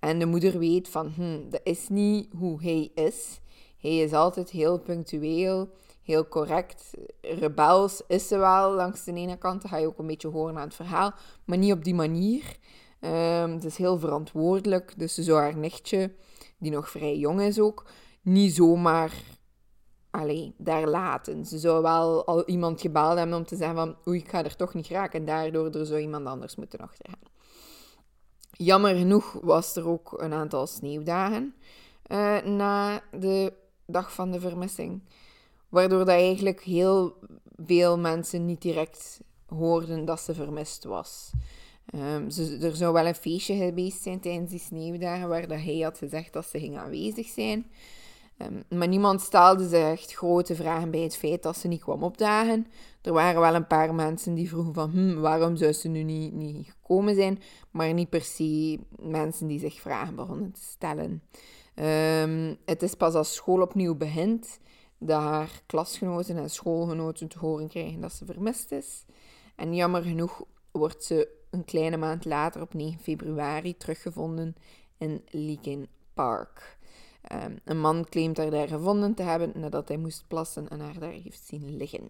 En 0.00 0.18
de 0.18 0.26
moeder 0.26 0.58
weet 0.58 0.88
van, 0.88 1.08
hm, 1.08 1.50
dat 1.50 1.60
is 1.64 1.88
niet 1.88 2.28
hoe 2.36 2.62
hij 2.62 2.90
is. 2.94 3.40
Hij 3.78 3.98
is 3.98 4.12
altijd 4.12 4.50
heel 4.50 4.78
punctueel, 4.80 5.68
heel 6.02 6.28
correct. 6.28 6.90
Rebels 7.20 8.02
is 8.08 8.28
ze 8.28 8.38
wel 8.38 8.72
langs 8.74 9.04
de 9.04 9.12
ene 9.12 9.38
kant, 9.38 9.62
dat 9.62 9.70
ga 9.70 9.76
je 9.76 9.86
ook 9.86 9.98
een 9.98 10.06
beetje 10.06 10.28
horen 10.28 10.56
aan 10.56 10.66
het 10.66 10.74
verhaal, 10.74 11.12
maar 11.44 11.58
niet 11.58 11.72
op 11.72 11.84
die 11.84 11.94
manier. 11.94 12.56
Um, 13.00 13.52
het 13.52 13.64
is 13.64 13.76
heel 13.76 13.98
verantwoordelijk, 13.98 14.94
dus 14.96 15.14
ze 15.14 15.22
zou 15.22 15.38
haar 15.38 15.56
nichtje, 15.56 16.12
die 16.58 16.70
nog 16.70 16.90
vrij 16.90 17.18
jong 17.18 17.40
is 17.40 17.60
ook, 17.60 17.86
niet 18.22 18.54
zomaar 18.54 19.22
allee, 20.12 20.54
daar 20.56 20.88
laten. 20.88 21.46
Ze 21.46 21.58
zou 21.58 21.82
wel 21.82 22.26
al 22.26 22.44
iemand 22.44 22.80
gebeld 22.80 23.18
hebben 23.18 23.36
om 23.36 23.44
te 23.44 23.56
zeggen 23.56 23.76
van 23.76 23.96
oei, 24.08 24.18
ik 24.18 24.28
ga 24.28 24.44
er 24.44 24.56
toch 24.56 24.74
niet 24.74 24.88
raken 24.88 25.20
en 25.20 25.26
daardoor 25.26 25.70
er 25.70 25.86
zou 25.86 26.00
iemand 26.00 26.26
anders 26.26 26.56
moeten 26.56 26.78
achtergaan. 26.78 27.30
Jammer 28.50 28.96
genoeg 28.96 29.32
was 29.42 29.76
er 29.76 29.88
ook 29.88 30.14
een 30.20 30.32
aantal 30.32 30.66
sneeuwdagen 30.66 31.54
uh, 32.06 32.42
na 32.42 33.02
de 33.10 33.52
dag 33.86 34.12
van 34.12 34.30
de 34.30 34.40
vermissing. 34.40 35.02
Waardoor 35.68 35.98
dat 35.98 36.08
eigenlijk 36.08 36.60
heel 36.60 37.16
veel 37.66 37.98
mensen 37.98 38.46
niet 38.46 38.62
direct 38.62 39.20
hoorden 39.46 40.04
dat 40.04 40.20
ze 40.20 40.34
vermist 40.34 40.84
was. 40.84 41.30
Um, 41.94 42.28
er 42.60 42.76
zou 42.76 42.92
wel 42.92 43.06
een 43.06 43.14
feestje 43.14 43.56
geweest 43.56 44.02
zijn 44.02 44.20
tijdens 44.20 44.50
die 44.50 44.58
sneeuwdagen 44.58 45.28
waar 45.28 45.48
dat 45.48 45.60
hij 45.60 45.78
had 45.78 45.98
gezegd 45.98 46.32
dat 46.32 46.46
ze 46.46 46.58
ging 46.58 46.78
aanwezig 46.78 47.26
zijn. 47.26 47.70
Um, 48.38 48.78
maar 48.78 48.88
niemand 48.88 49.20
stelde 49.20 49.68
zich 49.68 49.90
echt 49.90 50.12
grote 50.12 50.54
vragen 50.54 50.90
bij 50.90 51.00
het 51.00 51.16
feit 51.16 51.42
dat 51.42 51.56
ze 51.56 51.68
niet 51.68 51.80
kwam 51.80 52.02
opdagen. 52.02 52.66
Er 53.02 53.12
waren 53.12 53.40
wel 53.40 53.54
een 53.54 53.66
paar 53.66 53.94
mensen 53.94 54.34
die 54.34 54.48
vroegen 54.48 54.74
van 54.74 54.90
hm, 54.90 55.14
waarom 55.20 55.56
zou 55.56 55.72
ze 55.72 55.88
nu 55.88 56.02
niet, 56.02 56.32
niet 56.32 56.66
gekomen 56.66 57.14
zijn, 57.14 57.42
maar 57.70 57.92
niet 57.92 58.08
per 58.08 58.22
se 58.22 58.78
mensen 58.98 59.46
die 59.46 59.58
zich 59.58 59.80
vragen 59.80 60.14
begonnen 60.14 60.52
te 60.52 60.62
stellen. 60.62 61.22
Um, 61.74 62.56
het 62.64 62.82
is 62.82 62.94
pas 62.94 63.14
als 63.14 63.34
school 63.34 63.60
opnieuw 63.60 63.94
begint 63.94 64.58
dat 64.98 65.20
haar 65.20 65.62
klasgenoten 65.66 66.36
en 66.36 66.50
schoolgenoten 66.50 67.28
te 67.28 67.38
horen 67.38 67.68
krijgen 67.68 68.00
dat 68.00 68.12
ze 68.12 68.24
vermist 68.24 68.72
is. 68.72 69.04
En 69.56 69.74
jammer 69.74 70.02
genoeg 70.02 70.44
wordt 70.70 71.04
ze 71.04 71.28
een 71.50 71.64
kleine 71.64 71.96
maand 71.96 72.24
later, 72.24 72.60
op 72.60 72.74
9 72.74 73.00
februari, 73.00 73.76
teruggevonden 73.76 74.54
in 74.98 75.22
Leakin 75.30 75.88
Park. 76.14 76.78
Um, 77.32 77.58
een 77.64 77.80
man 77.80 78.06
claimt 78.08 78.36
haar 78.36 78.50
daar 78.50 78.68
gevonden 78.68 79.14
te 79.14 79.22
hebben 79.22 79.52
nadat 79.54 79.88
hij 79.88 79.96
moest 79.96 80.24
plassen 80.28 80.68
en 80.68 80.80
haar 80.80 80.98
daar 80.98 81.12
heeft 81.12 81.46
zien 81.46 81.76
liggen. 81.76 82.08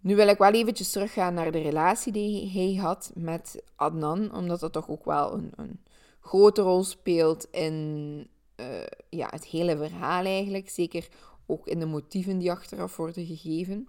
Nu 0.00 0.16
wil 0.16 0.28
ik 0.28 0.38
wel 0.38 0.52
eventjes 0.52 0.90
teruggaan 0.90 1.34
naar 1.34 1.52
de 1.52 1.60
relatie 1.60 2.12
die 2.12 2.50
hij 2.50 2.82
had 2.82 3.10
met 3.14 3.62
Adnan, 3.76 4.34
omdat 4.34 4.60
dat 4.60 4.72
toch 4.72 4.88
ook 4.88 5.04
wel 5.04 5.32
een, 5.32 5.52
een 5.56 5.80
grote 6.20 6.62
rol 6.62 6.84
speelt 6.84 7.46
in 7.50 8.28
uh, 8.56 8.66
ja, 9.08 9.28
het 9.30 9.44
hele 9.44 9.76
verhaal 9.76 10.24
eigenlijk. 10.24 10.68
Zeker 10.68 11.08
ook 11.46 11.66
in 11.66 11.78
de 11.78 11.86
motieven 11.86 12.38
die 12.38 12.50
achteraf 12.50 12.96
worden 12.96 13.26
gegeven. 13.26 13.88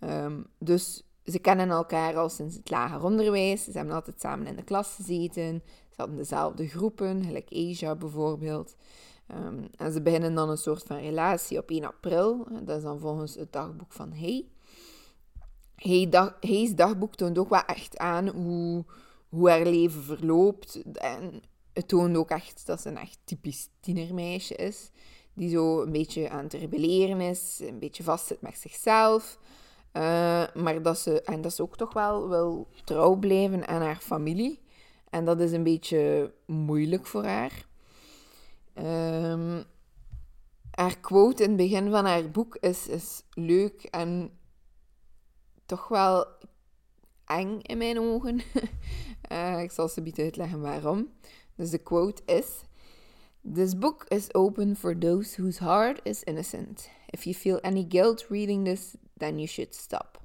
Um, 0.00 0.46
dus 0.58 1.02
ze 1.24 1.38
kennen 1.38 1.70
elkaar 1.70 2.16
al 2.16 2.28
sinds 2.28 2.56
het 2.56 2.70
lager 2.70 3.04
onderwijs. 3.04 3.64
Ze 3.64 3.70
hebben 3.72 3.94
altijd 3.94 4.20
samen 4.20 4.46
in 4.46 4.56
de 4.56 4.62
klas 4.62 4.94
gezeten. 4.94 5.62
Ze 5.92 6.00
hadden 6.00 6.16
dezelfde 6.16 6.68
groepen, 6.68 7.24
gelijk 7.24 7.48
Asia 7.52 7.94
bijvoorbeeld. 7.94 8.74
Um, 9.34 9.68
en 9.76 9.92
ze 9.92 10.02
beginnen 10.02 10.34
dan 10.34 10.50
een 10.50 10.58
soort 10.58 10.82
van 10.82 10.96
relatie 10.96 11.58
op 11.58 11.70
1 11.70 11.84
april. 11.84 12.46
Dat 12.62 12.76
is 12.76 12.82
dan 12.82 12.98
volgens 12.98 13.34
het 13.34 13.52
dagboek 13.52 13.92
van 13.92 14.12
Hey. 14.12 14.46
Hey 15.74 16.08
dag, 16.08 16.36
Hey's 16.40 16.74
dagboek 16.74 17.14
toont 17.14 17.38
ook 17.38 17.48
wel 17.48 17.64
echt 17.64 17.98
aan 17.98 18.28
hoe, 18.28 18.84
hoe 19.28 19.50
haar 19.50 19.66
leven 19.66 20.02
verloopt. 20.02 20.82
En 20.92 21.42
het 21.72 21.88
toont 21.88 22.16
ook 22.16 22.30
echt 22.30 22.66
dat 22.66 22.80
ze 22.80 22.88
een 22.88 22.96
echt 22.96 23.18
typisch 23.24 23.68
tienermeisje 23.80 24.54
is. 24.54 24.90
Die 25.34 25.50
zo 25.50 25.82
een 25.82 25.92
beetje 25.92 26.30
aan 26.30 26.44
het 26.44 26.52
rebelleren 26.52 27.20
is, 27.20 27.60
een 27.62 27.78
beetje 27.78 28.02
vastzit 28.02 28.40
met 28.40 28.58
zichzelf. 28.58 29.38
Uh, 29.92 30.02
maar 30.54 30.82
dat 30.82 30.98
ze, 30.98 31.22
en 31.22 31.40
dat 31.40 31.54
ze 31.54 31.62
ook 31.62 31.76
toch 31.76 31.92
wel 31.92 32.28
wil 32.28 32.68
trouw 32.84 33.14
blijven 33.14 33.66
aan 33.66 33.82
haar 33.82 34.00
familie. 34.00 34.60
En 35.12 35.24
dat 35.24 35.40
is 35.40 35.52
een 35.52 35.62
beetje 35.62 36.32
moeilijk 36.46 37.06
voor 37.06 37.24
haar. 37.24 37.66
Um, 38.74 39.64
haar 40.70 40.98
quote 41.00 41.42
in 41.42 41.48
het 41.48 41.58
begin 41.58 41.90
van 41.90 42.04
haar 42.04 42.30
boek 42.30 42.56
is, 42.56 42.88
is 42.88 43.22
leuk 43.30 43.82
en 43.82 44.30
toch 45.66 45.88
wel 45.88 46.26
eng 47.26 47.60
in 47.60 47.78
mijn 47.78 48.00
ogen. 48.00 48.40
uh, 49.32 49.62
ik 49.66 49.70
zal 49.70 49.88
ze 49.88 50.02
beetje 50.02 50.22
uitleggen 50.22 50.60
waarom. 50.60 51.08
Dus 51.54 51.70
de 51.70 51.78
quote 51.78 52.22
is: 52.26 52.46
This 53.54 53.78
book 53.78 54.04
is 54.08 54.34
open 54.34 54.76
for 54.76 54.98
those 54.98 55.42
whose 55.42 55.64
heart 55.64 56.00
is 56.02 56.22
innocent. 56.22 56.88
If 57.06 57.24
you 57.24 57.34
feel 57.34 57.60
any 57.60 57.86
guilt 57.88 58.26
reading 58.28 58.64
this, 58.64 58.94
then 59.16 59.34
you 59.34 59.46
should 59.46 59.74
stop. 59.74 60.20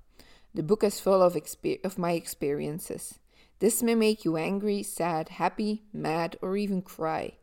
The 0.54 0.64
book 0.64 0.84
is 0.84 1.00
full 1.00 1.22
of, 1.22 1.36
of 1.82 1.98
my 1.98 2.14
experiences. 2.14 3.20
This 3.60 3.82
may 3.82 3.96
make 3.96 4.24
you 4.24 4.38
angry, 4.38 4.84
sad, 4.84 5.30
happy, 5.30 5.84
mad, 5.92 6.38
or 6.42 6.56
even 6.56 6.82
cry. 6.82 7.38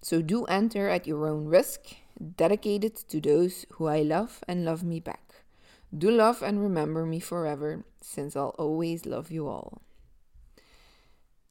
So 0.00 0.22
do 0.22 0.44
enter 0.46 0.88
at 0.88 1.06
your 1.06 1.26
own 1.26 1.48
risk, 1.48 1.80
dedicated 2.36 2.96
to 3.08 3.20
those 3.20 3.66
who 3.72 3.86
I 3.86 4.02
love 4.02 4.40
and 4.46 4.64
love 4.64 4.82
me 4.82 5.00
back. 5.00 5.44
Do 5.90 6.10
love 6.10 6.42
and 6.42 6.60
remember 6.60 7.04
me 7.04 7.20
forever, 7.20 7.84
since 8.00 8.36
I'll 8.36 8.54
always 8.56 9.04
love 9.04 9.30
you 9.30 9.48
all. 9.48 9.72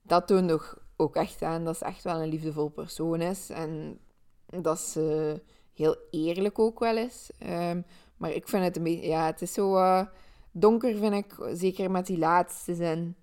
Dat 0.02 0.28
toont 0.28 0.50
toch 0.50 0.78
ook 0.98 1.16
echt 1.16 1.42
aan 1.42 1.66
dat 1.66 1.78
ze 1.78 1.86
echt 1.86 2.04
wel 2.04 2.22
een 2.22 2.30
liefdevol 2.30 2.70
persoon 2.70 3.22
is. 3.22 3.50
En 3.50 4.00
dat 4.46 4.80
ze 4.80 5.42
heel 5.74 5.98
eerlijk 6.12 6.60
ook 6.60 6.80
wel 6.80 6.98
is. 6.98 7.30
Um, 7.44 7.86
maar 8.18 8.32
ik 8.32 8.48
vind 8.48 8.64
het 8.64 8.78
een 8.78 8.84
beetje, 8.84 9.08
ja, 9.08 9.26
het 9.26 9.42
is 9.42 9.54
zo 9.54 9.76
uh, 9.76 10.06
donker, 10.52 10.96
vind 10.96 11.14
ik. 11.14 11.36
Zeker 11.54 11.92
met 11.92 12.06
die 12.06 12.18
laatste 12.18 12.76
zin. 12.76 13.16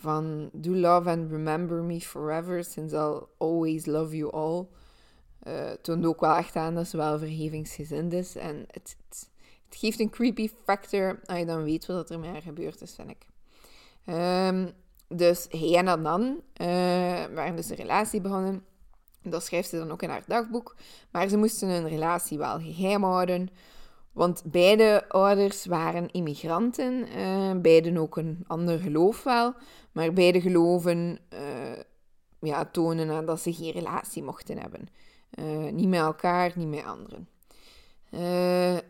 Van 0.00 0.50
do 0.52 0.74
love 0.74 1.10
and 1.10 1.30
remember 1.30 1.82
me 1.82 2.00
forever, 2.00 2.64
since 2.64 2.96
I'll 2.96 3.28
always 3.38 3.86
love 3.86 4.16
you 4.16 4.30
all. 4.30 4.66
Uh, 5.46 5.70
toont 5.82 6.06
ook 6.06 6.20
wel 6.20 6.36
echt 6.36 6.56
aan 6.56 6.74
dat 6.74 6.88
ze 6.88 6.96
wel 6.96 7.18
vergevingsgezind 7.18 8.12
is. 8.12 8.36
En 8.36 8.64
het, 8.70 8.96
het, 9.08 9.30
geeft 9.70 10.00
een 10.00 10.10
creepy 10.10 10.50
factor 10.64 11.20
als 11.24 11.38
je 11.38 11.46
dan 11.46 11.62
weet 11.62 11.86
wat 11.86 12.10
er 12.10 12.18
met 12.18 12.30
haar 12.30 12.42
gebeurd 12.42 12.80
is, 12.80 12.94
vind 12.94 13.10
ik. 13.10 13.26
Um, 14.14 14.72
dus 15.08 15.46
hij 15.50 15.76
en 15.76 15.88
Adnan 15.88 16.22
uh, 16.22 16.66
waren 17.34 17.56
dus 17.56 17.70
een 17.70 17.76
relatie 17.76 18.20
begonnen. 18.20 18.64
Dat 19.22 19.44
schrijft 19.44 19.68
ze 19.68 19.78
dan 19.78 19.90
ook 19.90 20.02
in 20.02 20.08
haar 20.08 20.24
dagboek. 20.26 20.76
Maar 21.10 21.28
ze 21.28 21.36
moesten 21.36 21.68
hun 21.68 21.88
relatie 21.88 22.38
wel 22.38 22.60
geheim 22.60 23.02
houden. 23.04 23.48
Want 24.18 24.42
beide 24.44 25.08
ouders 25.08 25.66
waren 25.66 26.10
immigranten. 26.10 27.16
Uh, 27.18 27.60
beiden 27.60 27.96
ook 27.96 28.16
een 28.16 28.44
ander 28.46 28.78
geloof 28.78 29.22
wel. 29.22 29.54
Maar 29.92 30.12
beide 30.12 30.40
geloven 30.40 31.18
uh, 31.32 31.82
ja, 32.40 32.64
tonen 32.64 33.10
aan 33.10 33.26
dat 33.26 33.40
ze 33.40 33.52
geen 33.52 33.72
relatie 33.72 34.22
mochten 34.22 34.58
hebben. 34.58 34.88
niet 35.74 35.88
met 35.88 36.00
elkaar, 36.00 36.52
niet 36.54 36.68
met 36.68 36.84
anderen. 36.84 37.28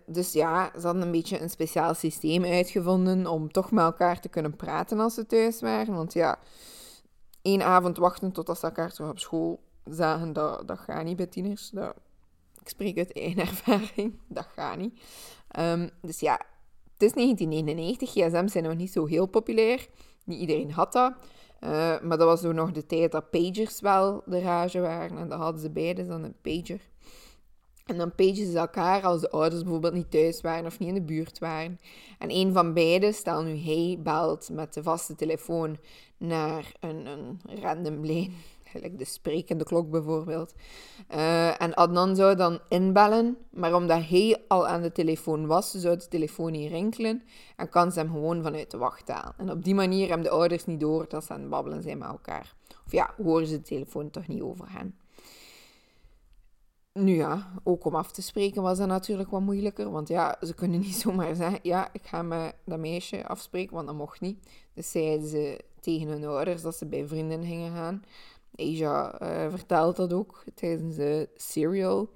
Dus 0.06 0.32
ja, 0.32 0.70
ze 0.78 0.87
hadden 0.87 1.02
een 1.02 1.11
beetje 1.11 1.40
een 1.40 1.50
speciaal 1.50 1.94
systeem 1.94 2.44
uitgevonden 2.44 3.26
om 3.26 3.52
toch 3.52 3.70
met 3.70 3.85
elkaar 3.85 4.20
te 4.20 4.28
kunnen 4.28 4.56
praten 4.56 5.00
als 5.00 5.14
ze 5.14 5.26
thuis 5.26 5.61
waren. 5.61 5.94
Want 5.94 6.12
ja, 6.12 6.38
één 7.42 7.62
avond 7.62 7.97
wachten 7.97 8.32
totdat 8.32 8.58
ze 8.58 8.66
elkaar 8.66 8.92
terug 8.92 9.11
op 9.11 9.18
school 9.18 9.61
zagen, 9.85 10.32
dat, 10.32 10.68
dat 10.68 10.78
gaat 10.78 11.04
niet 11.04 11.16
bij 11.16 11.26
tieners. 11.26 11.70
Dat, 11.70 11.94
ik 12.68 12.75
spreek 12.75 12.98
uit 12.98 13.12
eigen 13.12 13.40
ervaring, 13.48 14.18
dat 14.28 14.48
gaat 14.54 14.76
niet. 14.76 15.00
Um, 15.58 15.90
dus 16.02 16.20
ja, 16.20 16.40
het 16.92 17.02
is 17.02 17.12
1999, 17.12 18.10
gsm's 18.10 18.52
zijn 18.52 18.64
nog 18.64 18.76
niet 18.76 18.92
zo 18.92 19.06
heel 19.06 19.26
populair. 19.26 19.88
Niet 20.25 20.40
iedereen 20.40 20.72
had 20.72 20.92
dat. 20.92 21.12
Uh, 21.60 21.70
maar 22.00 22.18
dat 22.18 22.26
was 22.26 22.40
zo 22.40 22.52
nog 22.52 22.72
de 22.72 22.87
tijd 22.87 23.12
dat 23.12 23.30
pagers 23.30 23.80
wel 23.80 24.22
de 24.26 24.40
rage 24.40 24.80
waren. 24.80 25.18
En 25.18 25.28
dat 25.28 25.38
hadden 25.38 25.60
ze 25.60 25.70
beide 25.70 26.06
dan 26.06 26.22
een 26.22 26.37
pager. 26.42 26.80
En 27.87 27.98
dan 27.98 28.14
pagen 28.14 28.46
ze 28.46 28.58
elkaar 28.58 29.02
als 29.02 29.20
de 29.20 29.30
ouders 29.30 29.62
bijvoorbeeld 29.62 29.94
niet 29.94 30.10
thuis 30.10 30.40
waren 30.40 30.66
of 30.66 30.78
niet 30.78 30.88
in 30.88 30.94
de 30.94 31.02
buurt 31.02 31.38
waren. 31.38 31.78
En 32.18 32.30
een 32.30 32.52
van 32.52 32.75
beiden, 32.75 33.14
stel 33.14 33.42
nu 33.42 33.56
hij 33.56 33.98
belt 34.02 34.48
met 34.52 34.75
de 34.75 34.82
vaste 34.82 35.14
telefoon 35.14 35.78
naar 36.16 36.72
een, 36.80 37.06
een 37.06 37.40
random 37.60 38.04
gelijk 38.04 38.30
de 38.72 39.04
sprekende 39.04 39.64
klok 39.64 39.90
bijvoorbeeld. 39.90 40.54
Uh, 41.10 41.62
en 41.62 41.75
Adnan 41.75 42.16
zou 42.16 42.37
dan 42.37 42.60
inbellen, 42.68 43.37
maar 43.50 43.75
omdat 43.75 44.08
hij 44.08 44.44
al 44.48 44.66
aan 44.66 44.82
de 44.82 44.92
telefoon 44.92 45.46
was, 45.46 45.70
zou 45.70 45.96
de 45.96 46.08
telefoon 46.08 46.52
niet 46.52 46.70
rinkelen 46.70 47.22
en 47.56 47.68
kan 47.68 47.92
ze 47.92 47.98
hem 47.98 48.10
gewoon 48.10 48.42
vanuit 48.42 48.70
de 48.70 48.78
wacht 48.78 49.08
halen. 49.08 49.34
En 49.37 49.50
op 49.50 49.64
die 49.64 49.75
manier 49.75 50.08
hebben 50.08 50.26
de 50.26 50.32
ouders 50.32 50.64
niet 50.64 50.80
door 50.80 51.08
dat 51.08 51.25
ze 51.25 51.32
aan 51.32 51.40
het 51.40 51.50
babbelen 51.50 51.82
zijn 51.82 51.98
met 51.98 52.08
elkaar. 52.08 52.54
Of 52.87 52.92
ja, 52.92 53.14
horen 53.22 53.46
ze 53.46 53.56
de 53.56 53.62
telefoon 53.62 54.10
toch 54.10 54.26
niet 54.26 54.42
over 54.42 54.72
hen. 54.72 54.94
Nu 56.92 57.14
ja, 57.14 57.52
ook 57.64 57.84
om 57.84 57.94
af 57.94 58.12
te 58.12 58.22
spreken 58.22 58.62
was 58.62 58.78
dat 58.78 58.88
natuurlijk 58.88 59.30
wat 59.30 59.40
moeilijker. 59.40 59.90
Want 59.90 60.08
ja, 60.08 60.37
ze 60.40 60.54
kunnen 60.54 60.80
niet 60.80 60.94
zomaar 61.04 61.34
zeggen: 61.34 61.58
Ja, 61.62 61.88
ik 61.92 62.06
ga 62.06 62.22
met 62.22 62.54
dat 62.64 62.78
meisje 62.78 63.26
afspreken, 63.26 63.75
want 63.75 63.87
dat 63.87 63.96
mocht 63.96 64.20
niet. 64.20 64.46
Dus 64.75 64.90
zeiden 64.90 65.28
ze 65.28 65.64
tegen 65.80 66.08
hun 66.08 66.25
ouders 66.25 66.62
dat 66.62 66.76
ze 66.76 66.87
bij 66.87 67.06
vrienden 67.06 67.44
gingen 67.44 67.72
gaan. 67.72 68.02
Asia 68.58 69.22
uh, 69.22 69.50
vertelt 69.50 69.96
dat 69.96 70.12
ook 70.12 70.44
tijdens 70.54 70.96
de 70.96 71.28
serial. 71.36 72.10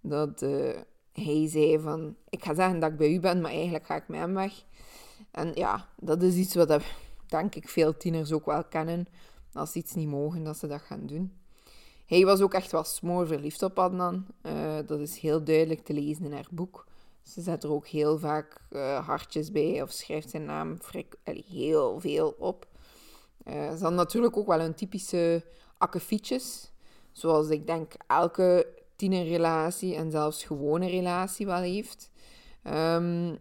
Dat 0.00 0.42
uh, 0.42 0.74
hij 1.12 1.48
zei 1.48 1.78
van, 1.78 2.16
ik 2.28 2.44
ga 2.44 2.54
zeggen 2.54 2.80
dat 2.80 2.90
ik 2.90 2.96
bij 2.96 3.12
u 3.12 3.20
ben, 3.20 3.40
maar 3.40 3.50
eigenlijk 3.50 3.86
ga 3.86 3.96
ik 3.96 4.08
met 4.08 4.20
hem 4.20 4.34
weg. 4.34 4.64
En 5.30 5.52
ja, 5.54 5.88
dat 5.96 6.22
is 6.22 6.34
iets 6.34 6.54
wat 6.54 6.82
denk 7.26 7.54
ik 7.54 7.68
veel 7.68 7.96
tieners 7.96 8.32
ook 8.32 8.46
wel 8.46 8.64
kennen. 8.64 9.06
Als 9.52 9.72
ze 9.72 9.78
iets 9.78 9.94
niet 9.94 10.08
mogen, 10.08 10.44
dat 10.44 10.56
ze 10.56 10.66
dat 10.66 10.80
gaan 10.80 11.06
doen. 11.06 11.32
Hij 12.06 12.24
was 12.24 12.40
ook 12.40 12.54
echt 12.54 12.72
wel 12.72 12.84
smoor 12.84 13.26
verliefd 13.26 13.62
op 13.62 13.78
Adnan. 13.78 14.26
Uh, 14.42 14.76
dat 14.86 15.00
is 15.00 15.18
heel 15.18 15.44
duidelijk 15.44 15.84
te 15.84 15.92
lezen 15.92 16.24
in 16.24 16.32
haar 16.32 16.48
boek. 16.50 16.86
Ze 17.22 17.40
zet 17.40 17.64
er 17.64 17.72
ook 17.72 17.86
heel 17.86 18.18
vaak 18.18 18.60
hartjes 19.04 19.52
bij 19.52 19.82
of 19.82 19.90
schrijft 19.90 20.30
zijn 20.30 20.44
naam 20.44 20.78
heel 21.48 22.00
veel 22.00 22.34
op. 22.38 22.66
Uh, 23.44 23.74
ze 23.74 23.82
had 23.82 23.92
natuurlijk 23.92 24.36
ook 24.36 24.46
wel 24.46 24.60
een 24.60 24.74
typische 24.74 25.44
akkefietjes. 25.78 26.72
Zoals 27.12 27.48
ik 27.48 27.66
denk 27.66 27.92
elke 28.06 28.66
tienerrelatie 28.96 29.94
en 29.94 30.10
zelfs 30.10 30.44
gewone 30.44 30.86
relatie 30.86 31.46
wel 31.46 31.60
heeft. 31.60 32.10
Um, 32.64 33.38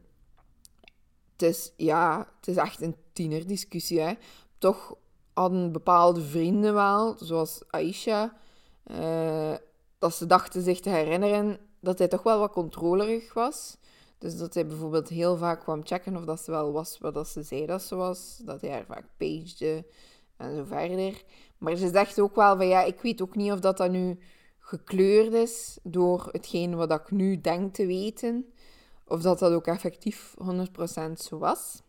het 1.31 1.41
is, 1.41 1.73
ja, 1.77 2.27
het 2.39 2.47
is 2.47 2.55
echt 2.55 2.81
een 2.81 2.95
tienerdiscussie. 3.13 3.99
Hè. 3.99 4.13
Toch 4.57 4.95
hadden 5.33 5.71
bepaalde 5.71 6.21
vrienden 6.21 6.73
wel, 6.73 7.15
zoals 7.19 7.61
Aisha, 7.69 8.37
uh, 8.91 9.53
dat 9.99 10.15
ze 10.15 10.25
dachten 10.25 10.61
zich 10.61 10.79
te 10.79 10.89
herinneren 10.89 11.59
dat 11.79 11.97
hij 11.99 12.07
toch 12.07 12.23
wel 12.23 12.39
wat 12.39 12.51
controlerig 12.51 13.33
was. 13.33 13.77
Dus 14.17 14.37
dat 14.37 14.53
hij 14.53 14.67
bijvoorbeeld 14.67 15.09
heel 15.09 15.37
vaak 15.37 15.59
kwam 15.59 15.85
checken 15.85 16.15
of 16.15 16.25
dat 16.25 16.39
ze 16.39 16.51
wel 16.51 16.71
was 16.71 16.97
wat 16.97 17.13
dat 17.13 17.27
ze 17.27 17.43
zei 17.43 17.65
dat 17.65 17.81
ze 17.81 17.95
was. 17.95 18.41
Dat 18.43 18.61
hij 18.61 18.71
haar 18.71 18.85
vaak 18.85 19.05
pagede 19.17 19.85
en 20.37 20.55
zo 20.55 20.63
verder. 20.63 21.23
Maar 21.57 21.75
ze 21.75 21.89
zegt 21.89 22.19
ook 22.19 22.35
wel 22.35 22.57
van 22.57 22.67
ja, 22.67 22.83
ik 22.83 23.01
weet 23.01 23.21
ook 23.21 23.35
niet 23.35 23.51
of 23.51 23.59
dat, 23.59 23.77
dat 23.77 23.91
nu 23.91 24.19
gekleurd 24.59 25.33
is 25.33 25.77
door 25.83 26.29
hetgeen 26.31 26.75
wat 26.75 26.91
ik 26.91 27.11
nu 27.11 27.41
denk 27.41 27.73
te 27.73 27.85
weten. 27.85 28.53
Of 29.07 29.21
dat 29.21 29.39
dat 29.39 29.51
ook 29.51 29.67
effectief 29.67 30.33
100% 31.09 31.11
zo 31.13 31.37
was. 31.37 31.83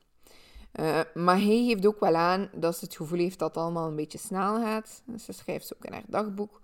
Uh, 0.81 1.01
maar 1.15 1.37
hij 1.37 1.65
geeft 1.67 1.87
ook 1.87 2.01
wel 2.01 2.15
aan 2.15 2.51
dat 2.55 2.77
ze 2.77 2.85
het 2.85 2.97
gevoel 2.97 3.19
heeft 3.19 3.39
dat 3.39 3.55
het 3.55 3.65
allemaal 3.65 3.89
een 3.89 3.97
beetje 3.97 4.19
snel 4.19 4.61
gaat. 4.61 5.03
Ze 5.19 5.33
schrijft 5.33 5.67
ze 5.67 5.75
ook 5.75 5.85
in 5.85 5.93
haar 5.93 6.05
dagboek. 6.07 6.61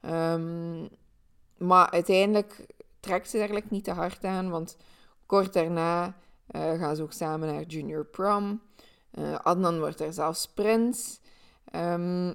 Um, 0.00 0.88
maar 1.56 1.90
uiteindelijk 1.90 2.66
trekt 3.00 3.30
ze 3.30 3.36
eigenlijk 3.36 3.70
niet 3.70 3.84
te 3.84 3.90
hard 3.90 4.24
aan, 4.24 4.50
want 4.50 4.76
kort 5.26 5.52
daarna 5.52 6.16
uh, 6.50 6.78
gaan 6.78 6.96
ze 6.96 7.02
ook 7.02 7.12
samen 7.12 7.54
naar 7.54 7.62
Junior 7.62 8.04
Prom. 8.04 8.62
Uh, 9.18 9.38
Adnan 9.38 9.78
wordt 9.78 10.00
er 10.00 10.12
zelfs 10.12 10.46
prins. 10.46 11.20
Um, 11.74 12.34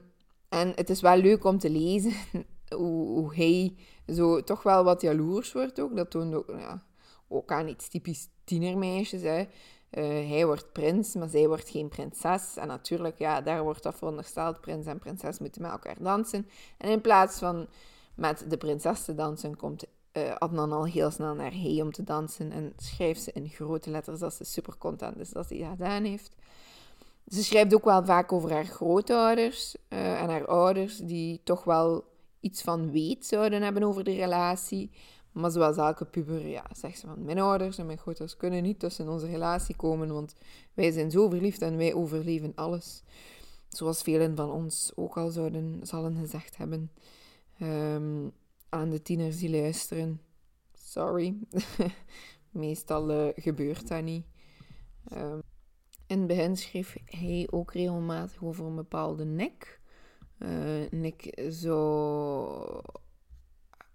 en 0.49 0.71
het 0.75 0.89
is 0.89 1.01
wel 1.01 1.17
leuk 1.17 1.43
om 1.43 1.57
te 1.57 1.69
lezen 1.69 2.13
hoe, 2.75 3.07
hoe, 3.07 3.35
hij 3.35 3.75
zo 4.07 4.43
toch 4.43 4.63
wel 4.63 4.83
wat 4.83 5.01
jaloers 5.01 5.53
wordt 5.53 5.79
ook. 5.79 5.95
Dat 5.95 6.09
toont 6.09 6.33
ook, 6.33 6.47
ja, 6.47 6.83
ook 7.27 7.51
aan 7.51 7.67
iets 7.67 7.87
typisch 7.87 8.27
tienermeisjes. 8.43 9.21
Hè. 9.21 9.39
Uh, 9.39 10.29
hij 10.29 10.45
wordt 10.45 10.71
prins, 10.71 11.15
maar 11.15 11.29
zij 11.29 11.47
wordt 11.47 11.69
geen 11.69 11.89
prinses. 11.89 12.57
En 12.57 12.67
natuurlijk, 12.67 13.17
ja, 13.17 13.41
daar 13.41 13.63
wordt 13.63 13.83
dat 13.83 13.97
verondersteld. 13.97 14.61
Prins 14.61 14.85
en 14.85 14.99
prinses 14.99 15.39
moeten 15.39 15.61
met 15.61 15.71
elkaar 15.71 15.97
dansen. 15.99 16.47
En 16.77 16.89
in 16.89 17.01
plaats 17.01 17.39
van 17.39 17.67
met 18.15 18.45
de 18.47 18.57
prinses 18.57 19.05
te 19.05 19.15
dansen, 19.15 19.57
komt 19.57 19.85
uh, 20.13 20.35
Adnan 20.35 20.71
al 20.71 20.85
heel 20.85 21.11
snel 21.11 21.35
naar 21.35 21.51
hij 21.51 21.81
om 21.81 21.91
te 21.91 22.03
dansen. 22.03 22.51
En 22.51 22.73
schrijft 22.77 23.21
ze 23.21 23.31
in 23.31 23.49
grote 23.49 23.89
letters 23.89 24.19
dat 24.19 24.33
ze 24.33 24.43
super 24.43 24.77
content 24.77 25.19
is 25.19 25.29
dat 25.29 25.49
hij 25.49 25.59
dat 25.59 25.69
gedaan 25.69 26.03
heeft. 26.03 26.35
Ze 27.31 27.43
schrijft 27.43 27.73
ook 27.73 27.83
wel 27.83 28.05
vaak 28.05 28.31
over 28.31 28.51
haar 28.51 28.65
grootouders 28.65 29.75
uh, 29.89 30.21
en 30.21 30.29
haar 30.29 30.45
ouders, 30.45 30.97
die 30.97 31.41
toch 31.43 31.63
wel 31.63 32.03
iets 32.39 32.61
van 32.61 32.91
weet 32.91 33.25
zouden 33.25 33.61
hebben 33.61 33.83
over 33.83 34.03
de 34.03 34.15
relatie. 34.15 34.91
Maar 35.31 35.51
zoals 35.51 35.77
elke 35.77 36.05
puber, 36.05 36.47
ja, 36.47 36.65
zegt 36.75 36.99
ze 36.99 37.07
van 37.07 37.23
mijn 37.23 37.39
ouders 37.39 37.77
en 37.77 37.85
mijn 37.85 37.97
grootouders 37.97 38.39
kunnen 38.39 38.63
niet 38.63 38.79
tussen 38.79 39.09
onze 39.09 39.25
relatie 39.25 39.75
komen, 39.75 40.13
want 40.13 40.35
wij 40.73 40.91
zijn 40.91 41.11
zo 41.11 41.29
verliefd 41.29 41.61
en 41.61 41.77
wij 41.77 41.93
overleven 41.93 42.51
alles. 42.55 43.03
Zoals 43.67 44.01
velen 44.01 44.35
van 44.35 44.51
ons 44.51 44.91
ook 44.95 45.17
al 45.17 45.29
zouden, 45.29 45.79
zullen 45.81 46.17
gezegd 46.17 46.57
hebben. 46.57 46.91
Um, 47.61 48.31
aan 48.69 48.89
de 48.89 49.01
tieners 49.01 49.37
die 49.37 49.49
luisteren. 49.49 50.21
Sorry. 50.73 51.35
Meestal 52.49 53.11
uh, 53.11 53.27
gebeurt 53.35 53.87
dat 53.87 54.03
niet. 54.03 54.25
Um, 55.13 55.41
in 56.11 56.17
het 56.17 56.27
begin 56.27 56.57
schreef 56.57 56.97
hij 57.05 57.47
ook 57.49 57.73
regelmatig 57.73 58.43
over 58.43 58.65
een 58.65 58.75
bepaalde 58.75 59.25
nek. 59.25 59.79
Uh, 60.39 60.49
Nick 60.89 61.43
zou 61.49 62.81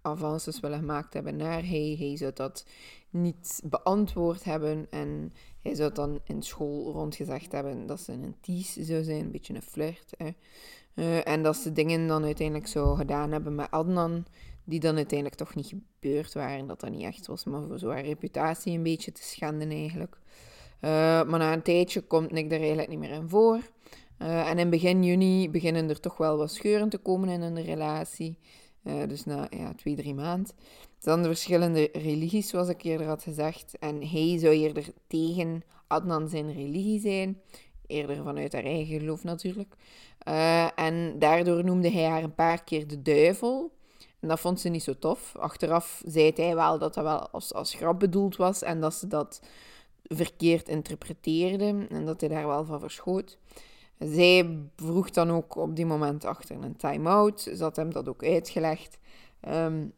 avances 0.01 0.59
willen 0.59 0.79
gemaakt 0.79 1.13
hebben 1.13 1.35
naar 1.35 1.67
hij. 1.67 1.95
Hij 1.99 2.17
zou 2.17 2.31
dat 2.33 2.65
niet 3.09 3.61
beantwoord 3.63 4.43
hebben. 4.43 4.87
En 4.89 5.33
hij 5.61 5.75
zou 5.75 5.93
dan 5.93 6.19
in 6.23 6.41
school 6.41 6.91
rondgezegd 6.91 7.51
hebben 7.51 7.85
dat 7.85 7.99
ze 7.99 8.11
een 8.11 8.35
tease 8.41 8.83
zou 8.83 9.03
zijn. 9.03 9.19
Een 9.19 9.31
beetje 9.31 9.53
een 9.53 9.61
flirt. 9.61 10.13
Hè. 10.17 10.29
Uh, 10.95 11.27
en 11.27 11.43
dat 11.43 11.55
ze 11.55 11.71
dingen 11.71 12.07
dan 12.07 12.23
uiteindelijk 12.23 12.67
zo 12.67 12.95
gedaan 12.95 13.31
hebben 13.31 13.55
met 13.55 13.71
Adnan. 13.71 14.25
Die 14.63 14.79
dan 14.79 14.95
uiteindelijk 14.95 15.39
toch 15.39 15.55
niet 15.55 15.67
gebeurd 15.99 16.33
waren. 16.33 16.67
Dat 16.67 16.79
dat 16.79 16.89
niet 16.89 17.03
echt 17.03 17.27
was. 17.27 17.43
Maar 17.43 17.63
voor 17.67 17.79
zo'n 17.79 18.01
reputatie 18.01 18.73
een 18.73 18.83
beetje 18.83 19.11
te 19.11 19.23
schenden 19.23 19.69
eigenlijk. 19.69 20.17
Uh, 20.81 20.89
maar 21.23 21.39
na 21.39 21.53
een 21.53 21.61
tijdje 21.61 22.01
komt 22.01 22.31
Nick 22.31 22.51
er 22.51 22.59
eigenlijk 22.59 22.89
niet 22.89 22.99
meer 22.99 23.09
in 23.09 23.29
voor. 23.29 23.59
Uh, 24.21 24.49
en 24.49 24.59
in 24.59 24.69
begin 24.69 25.03
juni 25.03 25.49
beginnen 25.49 25.89
er 25.89 25.99
toch 25.99 26.17
wel 26.17 26.37
wat 26.37 26.51
scheuren 26.51 26.89
te 26.89 26.97
komen 26.97 27.29
in 27.29 27.41
een 27.41 27.63
relatie. 27.63 28.39
Uh, 28.83 29.07
dus 29.07 29.25
na 29.25 29.47
ja, 29.49 29.73
twee, 29.73 29.95
drie 29.95 30.13
maanden. 30.13 30.55
Dan 30.99 31.21
de 31.21 31.27
verschillende 31.27 31.89
religies, 31.91 32.49
zoals 32.49 32.67
ik 32.67 32.83
eerder 32.83 33.07
had 33.07 33.23
gezegd. 33.23 33.77
En 33.79 34.07
hij 34.07 34.37
zou 34.37 34.53
eerder 34.53 34.85
tegen 35.07 35.63
Adnan 35.87 36.29
zijn 36.29 36.53
religie 36.53 36.99
zijn. 36.99 37.41
Eerder 37.87 38.23
vanuit 38.23 38.53
haar 38.53 38.63
eigen 38.63 38.99
geloof 38.99 39.23
natuurlijk. 39.23 39.75
En 40.75 41.19
daardoor 41.19 41.63
noemde 41.63 41.91
hij 41.91 42.03
haar 42.03 42.23
een 42.23 42.35
paar 42.35 42.63
keer 42.63 42.87
de 42.87 43.01
duivel. 43.01 43.71
En 44.19 44.27
dat 44.27 44.39
vond 44.39 44.59
ze 44.59 44.69
niet 44.69 44.83
zo 44.83 44.93
tof. 44.99 45.35
Achteraf 45.35 46.01
zei 46.05 46.31
hij 46.35 46.55
wel 46.55 46.79
dat 46.79 46.93
dat 46.93 47.03
wel 47.03 47.29
als, 47.29 47.53
als 47.53 47.73
grap 47.73 47.99
bedoeld 47.99 48.35
was. 48.35 48.61
En 48.61 48.81
dat 48.81 48.93
ze 48.93 49.07
dat 49.07 49.41
verkeerd 50.07 50.69
interpreteerde. 50.69 51.85
En 51.89 52.05
dat 52.05 52.19
hij 52.19 52.29
daar 52.29 52.47
wel 52.47 52.65
van 52.65 52.79
verschoot. 52.79 53.37
Zij 53.99 54.59
vroeg 54.75 55.09
dan 55.09 55.31
ook 55.31 55.55
op 55.55 55.75
die 55.75 55.85
moment 55.85 56.25
achter 56.25 56.55
een 56.55 56.75
time-out. 56.75 57.41
Ze 57.41 57.63
had 57.63 57.75
hem 57.75 57.93
dat 57.93 58.07
ook 58.07 58.23
uitgelegd. 58.23 58.97
Um, 59.49 59.93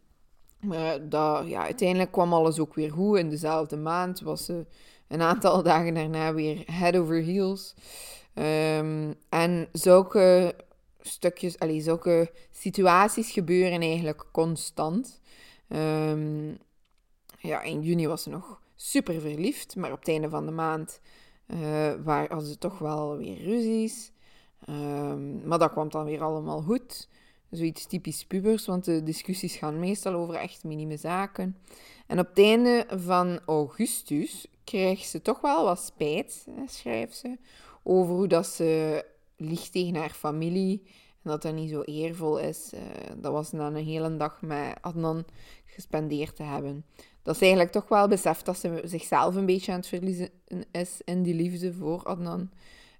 maar 0.60 1.10
dat, 1.10 1.48
ja, 1.48 1.63
uiteindelijk 1.63 2.12
kwam 2.12 2.34
alles 2.34 2.60
ook 2.60 2.74
weer 2.74 2.91
goed. 2.91 3.17
In 3.17 3.30
dezelfde 3.30 3.78
maand 3.78 4.19
was 4.19 4.45
ze 4.45 4.65
een 5.08 5.22
aantal 5.22 5.63
dagen 5.72 5.93
daarna 5.93 6.34
weer 6.34 6.63
head 6.65 6.95
over 6.95 7.15
heels. 7.15 7.76
Um, 8.34 9.15
en 9.30 9.67
zulke 9.72 10.56
stukjes, 11.02 11.60
allee, 11.60 11.82
zulke 11.82 12.32
situaties 12.52 13.32
gebeuren 13.32 13.82
eigenlijk 13.82 14.26
constant. 14.32 15.22
Um, 15.67 16.58
ja, 17.38 17.62
in 17.62 17.82
juni 17.82 18.08
was 18.08 18.24
ze 18.24 18.30
nog 18.30 18.62
super 18.82 19.22
verliefd, 19.22 19.76
maar 19.76 19.92
op 19.92 20.00
het 20.00 20.08
einde 20.08 20.30
van 20.30 20.46
de 20.46 20.52
maand 20.52 21.00
uh, 21.48 21.94
waar 22.04 22.30
hadden 22.30 22.50
ze 22.50 22.58
toch 22.58 22.80
wel 22.80 23.18
weer 23.18 23.38
ruzies. 23.38 24.12
Um, 24.70 25.48
maar 25.48 25.60
dat 25.60 25.72
kwam 25.72 25.89
dan 25.89 26.06
weer 26.06 26.22
allemaal 26.22 26.62
goed. 26.62 27.10
Zoiets 27.50 27.86
typisch 27.86 28.26
pubers, 28.26 28.65
want 28.65 28.86
de 28.86 29.04
discussies 29.04 29.56
gaan 29.56 29.80
meestal 29.80 30.13
over 30.13 30.36
echt 30.36 30.63
minime 30.63 30.98
zaken. 30.98 31.58
En 32.08 32.20
op 32.20 32.28
het 32.28 32.38
einde 32.38 32.86
van 32.89 33.39
augustus 33.46 34.48
krijgt 34.63 35.10
ze 35.10 35.22
toch 35.22 35.42
wel 35.42 35.63
wat 35.63 35.80
spijt, 35.80 36.48
schrijft 36.65 37.18
ze, 37.18 37.38
over 37.84 38.13
hoe 38.13 38.28
dat 38.28 38.48
ze 38.48 39.06
liegt 39.36 39.72
tegen 39.72 39.96
haar 39.96 40.10
familie 40.10 40.82
en 41.24 41.30
dat 41.30 41.42
dat 41.42 41.54
niet 41.54 41.70
zo 41.70 41.82
eervol 41.82 42.39
is. 42.39 42.72
Uh, 42.74 42.80
dat 43.18 43.32
was 43.32 43.50
dan 43.50 43.76
een 43.76 43.86
hele 43.86 44.18
dag 44.18 44.42
met 44.42 44.78
Adnan 44.82 45.26
gespendeerd 45.65 46.36
te 46.36 46.44
hebben 46.44 46.86
dat 47.30 47.38
ze 47.38 47.44
eigenlijk 47.44 47.74
toch 47.74 47.88
wel 47.88 48.08
beseft 48.08 48.46
dat 48.46 48.58
ze 48.58 48.82
zichzelf 48.84 49.36
een 49.36 49.46
beetje 49.46 49.72
aan 49.72 49.78
het 49.78 49.88
verliezen 49.88 50.30
is 50.72 51.02
in 51.04 51.24
die 51.24 51.34
liefde 51.34 51.74
voor 51.74 52.04
Adnan. 52.04 52.50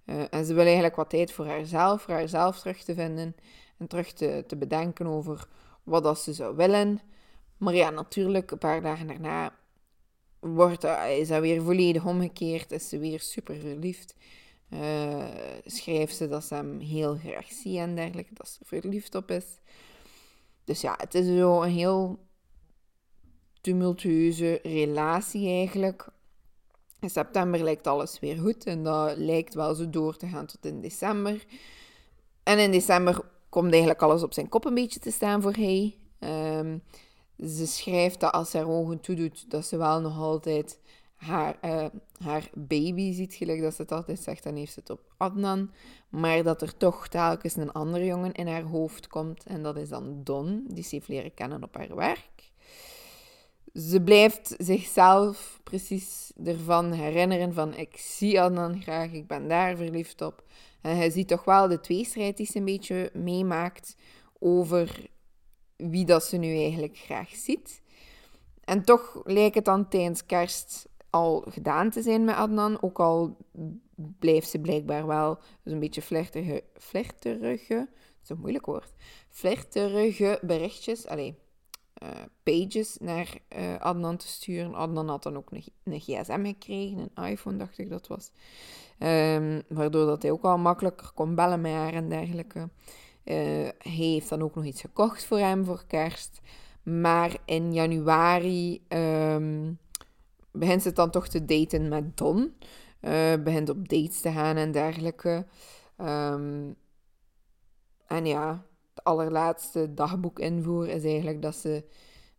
Uh, 0.06 0.16
en 0.30 0.46
ze 0.46 0.54
wil 0.54 0.64
eigenlijk 0.64 0.96
wat 0.96 1.10
tijd 1.10 1.32
voor 1.32 1.46
haarzelf, 1.46 2.02
voor 2.02 2.14
haarzelf 2.14 2.60
terug 2.60 2.84
te 2.84 2.94
vinden 2.94 3.36
en 3.78 3.88
terug 3.88 4.14
te, 4.14 4.44
te 4.48 4.58
bedenken 4.58 5.08
over 5.08 5.48
wat 5.84 6.04
dat 6.04 6.20
ze 6.20 6.34
zou 6.34 6.56
willen. 6.56 7.02
Maar 7.58 7.74
ja, 7.74 7.90
natuurlijk, 7.90 8.52
een 8.52 8.58
paar 8.58 8.82
dagen 8.82 9.08
daarna 9.08 9.54
wordt, 10.40 10.84
is 11.18 11.28
dat 11.28 11.42
weer 11.42 11.62
volledig 11.62 12.06
omgekeerd, 12.06 12.72
is 12.72 12.90
ze 12.90 12.98
weer 12.98 13.20
super 13.20 13.56
verliefd. 13.56 14.16
Uh, 14.70 15.26
schrijft 15.66 16.16
ze 16.16 16.28
dat 16.28 16.44
ze 16.44 16.56
hem 16.56 16.80
heel 16.80 17.16
graag 17.16 17.52
ziet 17.52 17.78
en 17.78 17.96
dergelijke, 17.96 18.34
dat 18.34 18.48
ze 18.50 18.60
verliefd 18.66 19.16
op 19.16 19.32
is. 19.32 19.46
Dus 20.64 20.82
ja, 20.82 20.96
het 20.98 21.16
is 21.16 21.26
zo 21.26 21.62
een 21.62 21.72
heel 21.72 22.28
tumultueuze 23.62 24.60
relatie 24.64 25.48
eigenlijk. 25.48 26.08
In 27.00 27.10
september 27.10 27.64
lijkt 27.64 27.88
alles 27.88 28.20
weer 28.20 28.38
goed 28.38 28.66
en 28.66 28.84
dat 28.84 29.18
lijkt 29.18 29.54
wel 29.54 29.76
zo 29.76 29.90
door 29.90 30.18
te 30.18 30.28
gaan 30.28 30.46
tot 30.46 30.66
in 30.66 30.82
december. 30.82 31.46
En 32.44 32.60
in 32.60 32.72
december 32.72 33.22
komt 33.50 33.72
eigenlijk 33.72 34.02
alles 34.02 34.24
op 34.24 34.34
zijn 34.34 34.50
kop 34.50 34.66
een 34.66 34.74
beetje 34.74 35.00
te 35.00 35.12
staan 35.12 35.42
voor 35.42 35.54
hij. 35.54 35.96
Um, 36.20 36.84
ze 37.38 37.68
schrijft 37.68 38.20
dat 38.20 38.32
als 38.32 38.50
ze 38.50 38.58
haar 38.58 38.68
ogen 38.68 39.00
toedoet, 39.00 39.52
dat 39.52 39.66
ze 39.66 39.78
wel 39.78 40.02
nog 40.02 40.18
altijd 40.18 40.80
haar, 41.16 41.58
uh, 41.66 41.86
haar 42.24 42.50
baby 42.54 43.14
ziet, 43.14 43.34
gelijk 43.34 43.62
dat 43.62 43.74
ze 43.74 43.82
het 43.82 43.92
altijd 43.92 44.20
zegt, 44.20 44.44
dan 44.44 44.56
heeft 44.56 44.74
ze 44.74 44.80
het 44.80 44.90
op 44.90 45.14
Adnan. 45.18 45.72
Maar 46.10 46.44
dat 46.44 46.62
er 46.62 46.78
toch 46.78 47.08
telkens 47.08 47.56
een 47.56 47.72
andere 47.72 48.06
jongen 48.06 48.34
in 48.34 48.48
haar 48.48 48.62
hoofd 48.64 49.08
komt 49.08 49.46
en 49.46 49.64
dat 49.64 49.78
is 49.78 49.90
dan 49.90 50.24
Don, 50.24 50.66
die 50.68 50.84
ze 50.84 50.96
heeft 50.96 51.08
leren 51.08 51.34
kennen 51.34 51.64
op 51.64 51.76
haar 51.76 51.96
werk 51.96 52.39
ze 53.74 54.02
blijft 54.02 54.56
zichzelf 54.58 55.60
precies 55.64 56.32
ervan 56.44 56.92
herinneren 56.92 57.54
van 57.54 57.76
ik 57.76 57.98
zie 57.98 58.42
Adnan 58.42 58.82
graag, 58.82 59.12
ik 59.12 59.28
ben 59.28 59.48
daar 59.48 59.78
verliefd 59.78 60.22
op. 60.22 60.44
En 60.82 60.96
je 60.96 61.12
ziet 61.12 61.28
toch 61.28 61.44
wel 61.44 61.68
de 61.68 61.80
tweestrijd 61.80 62.38
die 62.38 62.46
ze 62.46 62.58
een 62.58 62.66
beetje 62.66 63.10
meemaakt 63.14 63.96
over 64.40 65.10
wie 65.76 66.06
dat 66.06 66.24
ze 66.24 66.38
nu 66.38 66.56
eigenlijk 66.56 66.98
graag 66.98 67.30
ziet. 67.30 67.82
En 68.64 68.84
toch 68.84 69.22
lijkt 69.24 69.56
het 69.56 69.66
dan 69.66 69.88
tijdens 69.88 70.26
kerst 70.26 70.88
al 71.10 71.46
gedaan 71.50 71.90
te 71.90 72.02
zijn 72.02 72.24
met 72.24 72.36
Adnan. 72.36 72.82
Ook 72.82 73.00
al 73.00 73.38
blijft 73.96 74.50
ze 74.50 74.60
blijkbaar 74.60 75.08
wel 75.08 75.40
een 75.64 75.80
beetje 75.80 76.02
flirterige, 76.02 76.64
flirterige, 76.74 77.90
een 78.28 78.40
moeilijk 78.40 78.66
woord, 78.66 78.94
flirterige 79.30 80.40
berichtjes, 80.42 81.08
allee, 81.08 81.36
uh, 82.04 82.10
pages 82.44 82.98
naar 83.00 83.38
uh, 83.58 83.80
Adnan 83.80 84.18
te 84.18 84.28
sturen. 84.28 84.74
Adnan 84.74 85.10
had 85.10 85.24
dan 85.24 85.38
ook 85.38 85.52
een, 85.52 85.64
een, 85.84 86.00
gsm 86.00 86.46
gekregen, 86.46 87.10
een 87.14 87.26
iPhone 87.26 87.58
dacht 87.58 87.78
ik 87.78 87.90
dat 87.90 88.08
was. 88.08 88.32
Um, 89.00 89.62
waardoor 89.68 90.06
dat 90.06 90.22
hij 90.22 90.32
ook 90.32 90.44
al 90.44 90.58
makkelijker 90.58 91.12
kon 91.14 91.36
bellen 91.36 91.62
met 91.62 91.72
haar 91.72 91.94
en 91.94 92.10
dergelijke. 92.10 92.60
Uh, 92.60 93.36
hij 93.78 93.92
heeft 93.92 94.30
dan 94.30 94.42
ook 94.42 94.56
nog 94.56 94.66
iets 94.66 94.82
gekocht 94.82 95.26
voor 95.26 95.38
hem 95.38 95.66
voor 95.66 95.84
kerst. 95.88 96.42
Maar 96.84 97.38
in 97.46 97.74
januari 97.74 98.84
um, 98.88 99.80
begint 100.52 100.82
ze 100.82 100.92
dan 100.92 101.10
toch 101.10 101.28
te 101.28 101.46
daten 101.46 101.88
met 101.88 102.18
Don. 102.18 102.56
Begint 103.44 103.70
op 103.70 103.90
dates 103.90 104.22
te 104.22 104.32
gaan 104.32 104.56
en 104.56 104.72
dergelijke. 104.72 105.46
Um, 105.98 106.76
en 108.08 108.26
ja, 108.26 108.66
allerlaatste 109.04 109.94
dagboekinvoer 109.94 110.88
is 110.88 111.04
eigenlijk 111.04 111.42
dat 111.42 111.56
ze 111.56 111.84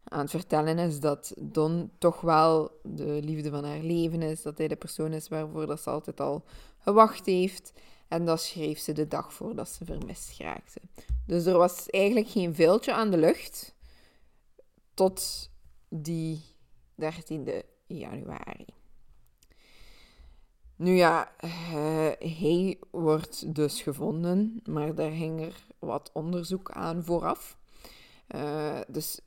aan 0.04 0.20
het 0.20 0.30
vertellen 0.30 0.78
is 0.78 1.00
dat 1.00 1.34
Don 1.38 1.90
toch 1.98 2.20
wel 2.20 2.70
de 2.82 3.20
liefde 3.22 3.50
van 3.50 3.64
haar 3.64 3.78
leven 3.78 4.22
is. 4.22 4.42
Dat 4.42 4.58
hij 4.58 4.68
de 4.68 4.76
persoon 4.76 5.12
is 5.12 5.28
waarvoor 5.28 5.66
dat 5.66 5.80
ze 5.80 5.90
altijd 5.90 6.20
al 6.20 6.44
gewacht 6.78 7.26
heeft. 7.26 7.72
En 8.08 8.24
dat 8.24 8.40
schreef 8.40 8.78
ze 8.78 8.92
de 8.92 9.08
dag 9.08 9.32
voordat 9.32 9.68
ze 9.68 9.84
vermist 9.84 10.38
raakte. 10.38 10.80
Dus 11.26 11.46
er 11.46 11.56
was 11.58 11.90
eigenlijk 11.90 12.28
geen 12.28 12.54
veeltje 12.54 12.92
aan 12.92 13.10
de 13.10 13.16
lucht 13.16 13.74
tot 14.94 15.50
die 15.88 16.42
13e 17.02 17.66
januari. 17.86 18.66
Nu 20.80 20.92
ja, 20.92 21.32
uh, 21.44 21.50
hij 22.18 22.78
wordt 22.90 23.54
dus 23.54 23.82
gevonden, 23.82 24.60
maar 24.64 24.94
daar 24.94 25.10
ging 25.10 25.40
er 25.40 25.66
wat 25.78 26.10
onderzoek 26.12 26.70
aan 26.70 27.04
vooraf. 27.04 27.58
Uh, 28.34 28.78
dus 28.88 29.20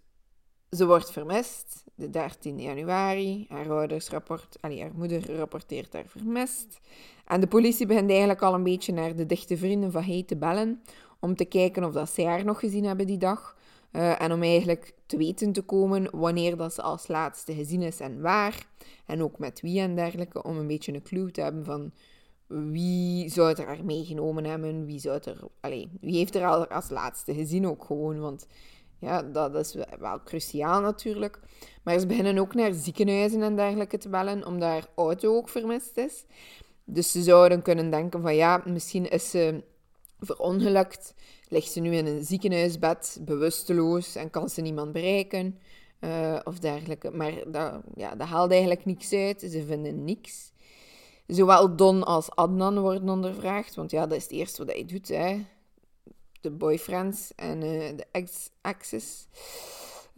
ze 0.70 0.86
wordt 0.86 1.12
vermist, 1.12 1.84
de 1.96 2.10
13 2.10 2.60
januari. 2.60 3.46
Haar 3.50 3.72
ouders 3.72 4.10
rapport, 4.10 4.58
allee, 4.62 4.82
haar 4.82 4.94
moeder 4.96 5.36
rapporteert 5.36 5.94
haar 5.94 6.08
vermist. 6.08 6.80
En 7.26 7.40
de 7.40 7.48
politie 7.48 7.86
begint 7.86 8.10
eigenlijk 8.10 8.42
al 8.42 8.54
een 8.54 8.64
beetje 8.64 8.94
naar 8.94 9.16
de 9.16 9.26
dichte 9.26 9.58
vrienden 9.58 9.92
van 9.92 10.04
hij 10.04 10.24
te 10.24 10.38
bellen, 10.38 10.84
om 11.20 11.36
te 11.36 11.46
kijken 11.46 11.84
of 11.84 11.94
dat 11.94 12.10
zij 12.10 12.26
haar 12.26 12.46
nog 12.46 12.60
gezien 12.60 12.84
hebben 12.86 13.08
die 13.08 13.18
dag. 13.18 13.58
Uh, 13.96 14.22
en 14.22 14.32
om 14.32 14.42
eigenlijk 14.42 14.94
te 15.06 15.18
weten 15.18 15.52
te 15.52 15.62
komen 15.62 16.08
wanneer 16.12 16.58
dat 16.58 16.74
ze 16.74 16.82
als 16.82 17.08
laatste 17.08 17.54
gezien 17.54 17.82
is 17.82 18.00
en 18.00 18.22
waar. 18.22 18.68
En 19.06 19.24
ook 19.24 19.40
met 19.40 19.62
wie 19.62 19.80
en 19.80 19.96
dergelijke, 19.96 20.44
om 20.44 20.58
een 20.58 20.68
beetje 20.68 20.94
een 20.94 21.04
clue 21.04 21.32
te 21.32 21.42
hebben 21.42 21.66
van 21.66 21.92
wie 22.72 23.30
zou 23.30 23.48
het 23.48 23.60
er 23.60 23.86
meegenomen 23.86 24.44
hebben, 24.44 24.86
wie, 24.86 25.00
zou 25.00 25.20
er, 25.24 25.38
allez, 25.60 25.86
wie 26.02 26.16
heeft 26.16 26.36
er 26.36 26.46
al 26.46 26.68
als 26.68 26.90
laatste 26.90 27.34
gezien 27.34 27.68
ook 27.68 27.86
gewoon, 27.86 28.20
want 28.20 28.48
ja, 29.00 29.22
dat 29.22 29.56
is 29.56 29.76
wel 30.00 30.24
cruciaal 30.24 30.82
natuurlijk. 30.82 31.40
Maar 31.84 32.00
ze 32.00 32.08
beginnen 32.08 32.38
ook 32.38 32.54
naar 32.54 32.74
ziekenhuizen 32.74 33.42
en 33.42 33.56
dergelijke 33.56 33.98
te 33.98 34.10
bellen, 34.10 34.46
omdat 34.46 34.70
haar 34.70 34.88
auto 34.96 35.36
ook 35.36 35.50
vermist 35.50 35.98
is. 35.98 36.26
Dus 36.86 37.12
ze 37.12 37.22
zouden 37.22 37.62
kunnen 37.62 37.90
denken 37.90 38.22
van 38.22 38.36
ja, 38.36 38.64
misschien 38.66 39.10
is 39.10 39.30
ze 39.30 39.64
verongelukt, 40.26 41.14
ligt 41.48 41.72
ze 41.72 41.80
nu 41.80 41.96
in 41.96 42.06
een 42.06 42.24
ziekenhuisbed, 42.24 43.20
bewusteloos 43.22 44.16
en 44.16 44.30
kan 44.30 44.50
ze 44.50 44.62
niemand 44.62 44.92
bereiken 44.92 45.60
uh, 46.00 46.40
of 46.44 46.60
dergelijke. 46.60 47.12
Maar 47.12 47.34
dat, 47.48 47.82
ja, 47.96 48.16
dat 48.16 48.28
haalt 48.28 48.52
eigenlijk 48.52 48.86
niks 48.86 49.14
uit, 49.14 49.42
ze 49.42 49.64
vinden 49.68 50.04
niks. 50.04 50.52
Zowel 51.28 51.76
Don 51.76 52.04
als 52.04 52.30
Adnan 52.30 52.80
worden 52.80 53.10
ondervraagd, 53.10 53.76
want 53.76 53.92
ja, 53.92 54.08
dat 54.08 54.18
is 54.18 54.24
het 54.24 54.32
eerste 54.32 54.66
wat 54.66 54.74
hij 54.74 54.86
doet, 54.86 55.08
hè. 55.08 55.46
De 56.42 56.52
boyfriends 56.52 57.32
en 57.36 57.62
uh, 57.62 57.98
de 57.98 58.06
ex-exes. 58.12 59.28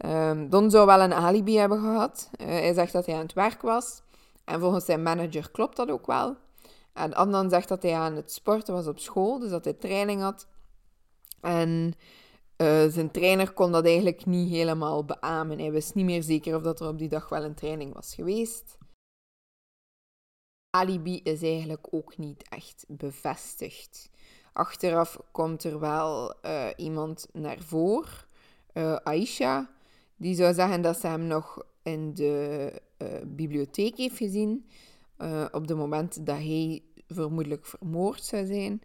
Um, 0.04 0.50
Don 0.50 0.70
zou 0.70 0.86
wel 0.86 1.00
een 1.00 1.14
alibi 1.14 1.56
hebben 1.56 1.80
gehad. 1.80 2.30
Uh, 2.40 2.46
hij 2.46 2.74
zegt 2.74 2.92
dat 2.92 3.06
hij 3.06 3.14
aan 3.14 3.20
het 3.20 3.32
werk 3.32 3.62
was. 3.62 4.02
En 4.44 4.60
volgens 4.60 4.84
zijn 4.84 5.02
manager 5.02 5.50
klopt 5.50 5.76
dat 5.76 5.90
ook 5.90 6.06
wel. 6.06 6.36
En 6.96 7.14
Adnan 7.14 7.50
zegt 7.50 7.68
dat 7.68 7.82
hij 7.82 7.94
aan 7.94 8.14
het 8.16 8.32
sporten 8.32 8.74
was 8.74 8.86
op 8.86 8.98
school, 8.98 9.38
dus 9.38 9.50
dat 9.50 9.64
hij 9.64 9.74
training 9.74 10.20
had. 10.20 10.48
En 11.40 11.94
uh, 12.56 12.86
zijn 12.86 13.10
trainer 13.10 13.52
kon 13.52 13.72
dat 13.72 13.84
eigenlijk 13.84 14.26
niet 14.26 14.50
helemaal 14.50 15.04
beamen. 15.04 15.58
Hij 15.58 15.72
wist 15.72 15.94
niet 15.94 16.04
meer 16.04 16.22
zeker 16.22 16.56
of 16.56 16.62
dat 16.62 16.80
er 16.80 16.88
op 16.88 16.98
die 16.98 17.08
dag 17.08 17.28
wel 17.28 17.44
een 17.44 17.54
training 17.54 17.94
was 17.94 18.14
geweest. 18.14 18.78
Alibi 20.70 21.20
is 21.22 21.42
eigenlijk 21.42 21.86
ook 21.90 22.16
niet 22.16 22.48
echt 22.48 22.84
bevestigd. 22.88 24.10
Achteraf 24.52 25.18
komt 25.32 25.64
er 25.64 25.80
wel 25.80 26.34
uh, 26.44 26.68
iemand 26.76 27.28
naar 27.32 27.58
voren, 27.58 28.12
uh, 28.72 28.94
Aisha, 28.94 29.70
die 30.16 30.34
zou 30.34 30.54
zeggen 30.54 30.82
dat 30.82 30.98
ze 30.98 31.06
hem 31.06 31.26
nog 31.26 31.66
in 31.82 32.14
de 32.14 32.72
bibliotheek 33.26 33.96
heeft 33.96 34.16
gezien. 34.16 34.66
Uh, 35.18 35.44
op 35.52 35.68
het 35.68 35.76
moment 35.76 36.26
dat 36.26 36.36
hij 36.36 36.82
vermoedelijk 37.08 37.66
vermoord 37.66 38.24
zou 38.24 38.46
zijn. 38.46 38.82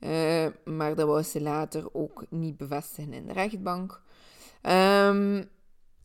Uh, 0.00 0.46
maar 0.64 0.94
dat 0.94 1.06
wou 1.06 1.22
ze 1.22 1.40
later 1.40 1.94
ook 1.94 2.24
niet 2.28 2.56
bevestigen 2.56 3.12
in 3.12 3.26
de 3.26 3.32
rechtbank. 3.32 4.02
Um, 4.62 5.48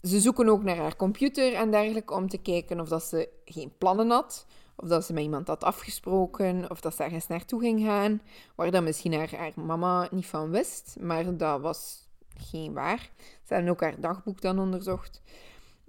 ze 0.01 0.19
zoeken 0.19 0.49
ook 0.49 0.63
naar 0.63 0.77
haar 0.77 0.95
computer 0.95 1.53
en 1.53 1.71
dergelijke 1.71 2.13
om 2.13 2.29
te 2.29 2.37
kijken 2.37 2.79
of 2.79 2.87
dat 2.87 3.03
ze 3.03 3.29
geen 3.45 3.73
plannen 3.77 4.09
had. 4.09 4.45
Of 4.75 4.87
dat 4.87 5.05
ze 5.05 5.13
met 5.13 5.23
iemand 5.23 5.47
had 5.47 5.63
afgesproken, 5.63 6.69
of 6.69 6.81
dat 6.81 6.95
ze 6.95 7.03
ergens 7.03 7.27
naartoe 7.27 7.59
ging 7.59 7.81
gaan, 7.85 8.21
waar 8.55 8.71
dan 8.71 8.83
misschien 8.83 9.13
haar 9.13 9.51
mama 9.55 10.07
niet 10.11 10.25
van 10.25 10.49
wist. 10.51 10.95
Maar 10.99 11.37
dat 11.37 11.61
was 11.61 12.07
geen 12.37 12.73
waar. 12.73 13.09
Ze 13.17 13.53
hebben 13.53 13.71
ook 13.71 13.81
haar 13.81 13.99
dagboek 13.99 14.41
dan 14.41 14.59
onderzocht. 14.59 15.21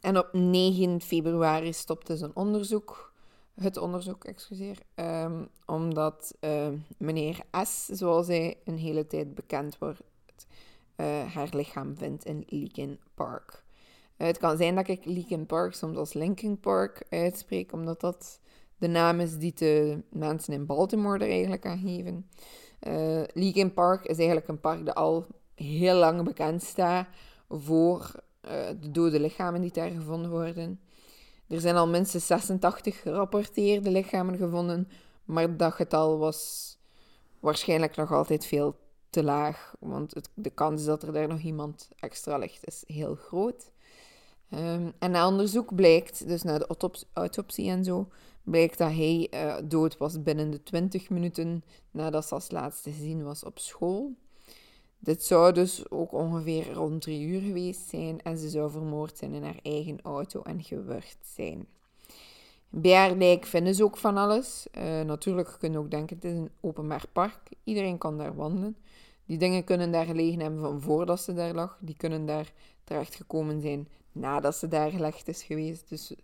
En 0.01 0.19
op 0.19 0.29
9 0.33 1.01
februari 1.01 1.73
stopte 1.73 2.17
ze 2.17 2.25
een 2.25 2.37
onderzoek 2.37 3.06
het 3.61 3.77
onderzoek, 3.77 4.25
excuseer, 4.25 4.79
um, 4.95 5.49
omdat 5.67 6.35
uh, 6.41 6.69
meneer 6.99 7.41
S, 7.63 7.87
zoals 7.87 8.27
hij 8.27 8.59
een 8.65 8.79
hele 8.79 9.07
tijd 9.07 9.35
bekend 9.35 9.79
wordt, 9.79 10.03
uh, 10.97 11.35
haar 11.35 11.49
lichaam 11.51 11.97
vindt 11.97 12.25
in 12.25 12.45
Linkin 12.49 12.99
Park. 13.15 13.65
Uh, 14.17 14.27
het 14.27 14.39
kan 14.39 14.57
zijn 14.57 14.75
dat 14.75 14.89
ik 14.89 15.05
Linkin 15.05 15.47
Park 15.47 15.75
soms 15.75 15.97
als 15.97 16.13
Linkin 16.13 16.61
Park 16.61 17.07
uitspreek, 17.11 17.73
omdat 17.73 18.01
dat 18.01 18.41
de 18.79 18.89
naam 18.89 19.21
is 19.21 19.39
die 19.39 19.55
de 19.55 20.03
mensen 20.11 20.53
in 20.53 20.67
Baltimore 20.67 21.25
er 21.25 21.31
eigenlijk 21.31 21.67
aan 21.67 21.79
geven. 21.79 22.31
Uh, 22.81 23.23
Linkin 23.33 23.73
Park 23.73 24.05
is 24.05 24.17
eigenlijk 24.17 24.49
een 24.49 24.61
park 24.61 24.87
dat 24.87 24.95
al 24.95 25.27
heel 25.55 25.97
lang 25.97 26.23
bekend 26.23 26.63
staat 26.63 27.07
voor 27.49 28.25
de 28.81 28.91
dode 28.91 29.21
lichamen 29.21 29.61
die 29.61 29.73
daar 29.73 29.91
gevonden 29.91 30.31
worden. 30.31 30.81
Er 31.49 31.61
zijn 31.61 31.77
al 31.77 31.89
minstens 31.89 32.27
86 32.27 33.01
gerapporteerde 33.01 33.91
lichamen 33.91 34.37
gevonden, 34.37 34.89
maar 35.25 35.57
dat 35.57 35.73
getal 35.73 36.19
was 36.19 36.71
waarschijnlijk 37.41 37.97
nog 37.97 38.13
altijd 38.13 38.47
veel 38.47 38.77
te 39.11 39.23
laag, 39.23 39.75
want 39.79 40.29
de 40.35 40.51
kans 40.51 40.85
dat 40.85 41.03
er 41.03 41.13
daar 41.13 41.29
nog 41.29 41.41
iemand 41.41 41.89
extra 41.97 42.37
ligt 42.37 42.67
is 42.67 42.85
heel 42.87 43.15
groot. 43.15 43.73
Um, 44.51 44.93
en 44.99 45.11
na 45.11 45.27
onderzoek 45.29 45.75
blijkt, 45.75 46.29
dus 46.29 46.43
na 46.43 46.59
de 46.59 46.77
autopsie, 47.13 47.71
en 47.71 47.85
zo, 47.85 48.09
blijkt 48.43 48.79
dat 48.79 48.91
hij 48.91 49.29
uh, 49.35 49.57
dood 49.65 49.97
was 49.97 50.23
binnen 50.23 50.51
de 50.51 50.63
20 50.63 51.11
minuten 51.11 51.65
nadat 51.91 52.27
ze 52.27 52.35
als 52.35 52.51
laatste 52.51 52.93
gezien 52.93 53.23
was 53.23 53.45
op 53.45 53.59
school. 53.59 54.15
Dit 55.07 55.25
zou 55.25 55.53
dus 55.53 55.91
ook 55.91 56.13
ongeveer 56.13 56.73
rond 56.73 57.03
drie 57.03 57.27
uur 57.27 57.41
geweest 57.41 57.89
zijn 57.89 58.23
en 58.23 58.39
ze 58.39 58.49
zou 58.49 58.71
vermoord 58.71 59.19
zijn 59.19 59.33
in 59.33 59.45
haar 59.45 59.59
eigen 59.63 60.03
auto 60.03 60.43
en 60.43 60.63
gewurgd 60.63 61.19
zijn. 61.35 61.67
Bij 62.69 62.93
haar 62.93 63.39
vinden 63.41 63.75
ze 63.75 63.85
ook 63.85 63.97
van 63.97 64.17
alles. 64.17 64.67
Uh, 64.79 65.01
natuurlijk 65.01 65.57
kunnen 65.59 65.81
ook 65.81 65.91
denken, 65.91 66.17
het 66.17 66.25
is 66.25 66.33
een 66.33 66.51
openbaar 66.61 67.05
park. 67.13 67.39
Iedereen 67.65 67.99
kan 67.99 68.19
daar 68.19 68.35
wandelen. 68.35 68.77
Die 69.27 69.39
dingen 69.39 69.65
kunnen 69.65 69.93
daar 69.93 70.05
gelegen 70.05 70.41
hebben 70.41 70.61
van 70.61 70.81
voordat 70.81 71.21
ze 71.21 71.35
daar 71.35 71.55
lag. 71.55 71.79
Die 71.81 71.97
kunnen 71.97 72.27
daar 72.27 72.53
terecht 72.85 73.15
gekomen 73.15 73.61
zijn 73.61 73.89
nadat 74.13 74.57
ze 74.57 74.69
daar 74.69 74.91
gelegd 74.91 75.29
is 75.29 75.43
geweest. 75.43 75.89
Dus 75.89 76.15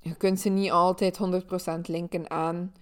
je 0.00 0.14
kunt 0.14 0.40
ze 0.40 0.48
niet 0.48 0.70
altijd 0.70 1.18
100% 1.18 1.80
linken 1.82 2.30
aan 2.30 2.74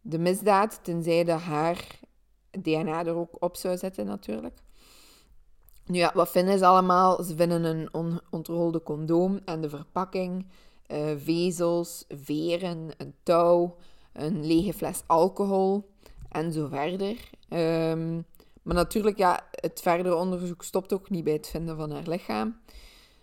de 0.00 0.18
misdaad, 0.18 0.78
tenzij 0.82 1.24
dat 1.24 1.40
haar 1.40 2.00
DNA 2.50 3.04
er 3.06 3.14
ook 3.14 3.42
op 3.42 3.56
zou 3.56 3.76
zetten 3.76 4.06
natuurlijk. 4.06 4.64
Ja, 5.92 6.10
wat 6.14 6.30
vinden 6.30 6.58
ze 6.58 6.66
allemaal? 6.66 7.22
Ze 7.22 7.34
vinden 7.36 7.64
een 7.64 7.88
onontrolde 7.92 8.82
condoom 8.82 9.40
en 9.44 9.60
de 9.60 9.68
verpakking, 9.68 10.46
uh, 10.88 10.98
vezels, 11.16 12.04
veren, 12.08 12.88
een 12.96 13.14
touw, 13.22 13.76
een 14.12 14.46
lege 14.46 14.72
fles 14.72 15.02
alcohol 15.06 15.90
en 16.28 16.52
zo 16.52 16.66
verder. 16.66 17.30
Ehm, 17.48 18.14
maar 18.62 18.74
natuurlijk, 18.74 19.18
ja, 19.18 19.46
het 19.50 19.80
verdere 19.80 20.14
onderzoek 20.14 20.62
stopt 20.62 20.92
ook 20.92 21.10
niet 21.10 21.24
bij 21.24 21.32
het 21.32 21.48
vinden 21.48 21.76
van 21.76 21.90
haar 21.90 22.08
lichaam. 22.08 22.56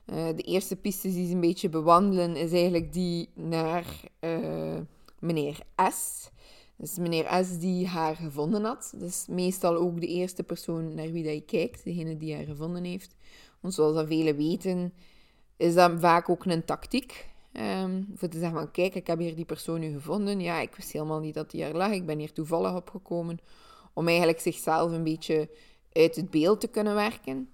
Uh, 0.05 0.25
de 0.35 0.43
eerste 0.43 0.75
piste 0.75 1.07
die 1.07 1.27
ze 1.27 1.33
een 1.33 1.39
beetje 1.39 1.69
bewandelen 1.69 2.35
is 2.35 2.51
eigenlijk 2.51 2.93
die 2.93 3.29
naar 3.33 3.85
uh, 4.19 4.79
meneer 5.19 5.59
S. 5.91 6.29
Dus 6.83 6.97
meneer 6.97 7.43
S 7.45 7.59
die 7.59 7.87
haar 7.87 8.15
gevonden 8.15 8.63
had. 8.63 8.93
Dus 8.95 9.25
meestal 9.27 9.75
ook 9.75 10.01
de 10.01 10.07
eerste 10.07 10.43
persoon 10.43 10.93
naar 10.93 11.11
wie 11.11 11.23
dat 11.23 11.33
je 11.33 11.41
kijkt, 11.41 11.83
degene 11.83 12.17
die 12.17 12.35
haar 12.35 12.43
gevonden 12.43 12.83
heeft. 12.83 13.15
Want 13.59 13.73
zoals 13.73 13.95
dat 13.95 14.07
velen 14.07 14.35
weten, 14.35 14.93
is 15.57 15.73
dat 15.73 15.91
vaak 15.99 16.29
ook 16.29 16.45
een 16.45 16.65
tactiek. 16.65 17.29
Um, 17.53 18.07
voor 18.15 18.27
te 18.27 18.39
zeggen 18.39 18.57
van, 18.57 18.71
kijk, 18.71 18.95
ik 18.95 19.07
heb 19.07 19.19
hier 19.19 19.35
die 19.35 19.45
persoon 19.45 19.79
nu 19.79 19.93
gevonden. 19.93 20.39
Ja, 20.39 20.59
ik 20.59 20.75
wist 20.75 20.91
helemaal 20.91 21.19
niet 21.19 21.33
dat 21.33 21.51
die 21.51 21.63
er 21.63 21.75
lag. 21.75 21.91
Ik 21.91 22.05
ben 22.05 22.19
hier 22.19 22.33
toevallig 22.33 22.75
opgekomen. 22.75 23.39
Om 23.93 24.07
eigenlijk 24.07 24.39
zichzelf 24.39 24.91
een 24.91 25.03
beetje 25.03 25.49
uit 25.91 26.15
het 26.15 26.29
beeld 26.29 26.59
te 26.59 26.67
kunnen 26.67 26.95
werken. 26.95 27.49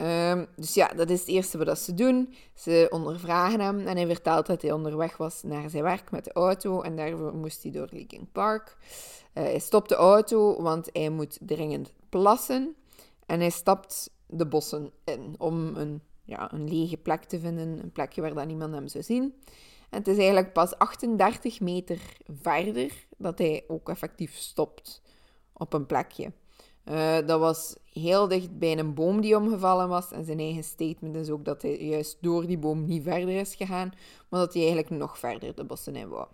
Um, 0.00 0.46
dus 0.56 0.74
ja, 0.74 0.88
dat 0.88 1.10
is 1.10 1.20
het 1.20 1.28
eerste 1.28 1.64
wat 1.64 1.78
ze 1.78 1.94
doen. 1.94 2.34
Ze 2.54 2.86
ondervragen 2.90 3.60
hem 3.60 3.86
en 3.86 3.96
hij 3.96 4.06
vertelt 4.06 4.46
dat 4.46 4.62
hij 4.62 4.72
onderweg 4.72 5.16
was 5.16 5.42
naar 5.42 5.70
zijn 5.70 5.82
werk 5.82 6.10
met 6.10 6.24
de 6.24 6.32
auto 6.32 6.80
en 6.80 6.96
daarvoor 6.96 7.34
moest 7.34 7.62
hij 7.62 7.72
door 7.72 7.88
Linkin 7.90 8.28
Park. 8.32 8.76
Uh, 9.34 9.44
hij 9.44 9.58
stopt 9.58 9.88
de 9.88 9.94
auto, 9.94 10.62
want 10.62 10.88
hij 10.92 11.08
moet 11.08 11.38
dringend 11.40 11.92
plassen. 12.08 12.74
En 13.26 13.40
hij 13.40 13.50
stapt 13.50 14.10
de 14.26 14.46
bossen 14.46 14.90
in 15.04 15.34
om 15.38 15.76
een, 15.76 16.02
ja, 16.24 16.52
een 16.52 16.68
lege 16.68 16.96
plek 16.96 17.24
te 17.24 17.40
vinden, 17.40 17.68
een 17.82 17.92
plekje 17.92 18.20
waar 18.20 18.34
dan 18.34 18.46
niemand 18.46 18.74
hem 18.74 18.88
zou 18.88 19.04
zien. 19.04 19.34
En 19.90 19.98
het 19.98 20.08
is 20.08 20.16
eigenlijk 20.16 20.52
pas 20.52 20.78
38 20.78 21.60
meter 21.60 22.00
verder 22.40 23.06
dat 23.16 23.38
hij 23.38 23.64
ook 23.68 23.88
effectief 23.88 24.36
stopt 24.36 25.02
op 25.52 25.72
een 25.72 25.86
plekje. 25.86 26.32
Uh, 26.90 27.16
dat 27.26 27.40
was 27.40 27.76
heel 27.92 28.28
dicht 28.28 28.58
bij 28.58 28.78
een 28.78 28.94
boom 28.94 29.20
die 29.20 29.36
omgevallen 29.36 29.88
was. 29.88 30.10
En 30.10 30.24
zijn 30.24 30.38
eigen 30.38 30.64
statement 30.64 31.16
is 31.16 31.30
ook 31.30 31.44
dat 31.44 31.62
hij 31.62 31.78
juist 31.78 32.16
door 32.20 32.46
die 32.46 32.58
boom 32.58 32.84
niet 32.84 33.02
verder 33.02 33.40
is 33.40 33.54
gegaan, 33.54 33.92
maar 34.28 34.40
dat 34.40 34.52
hij 34.52 34.62
eigenlijk 34.62 34.90
nog 34.90 35.18
verder 35.18 35.54
de 35.54 35.64
bossen 35.64 35.96
in 35.96 36.08
wou. 36.08 36.26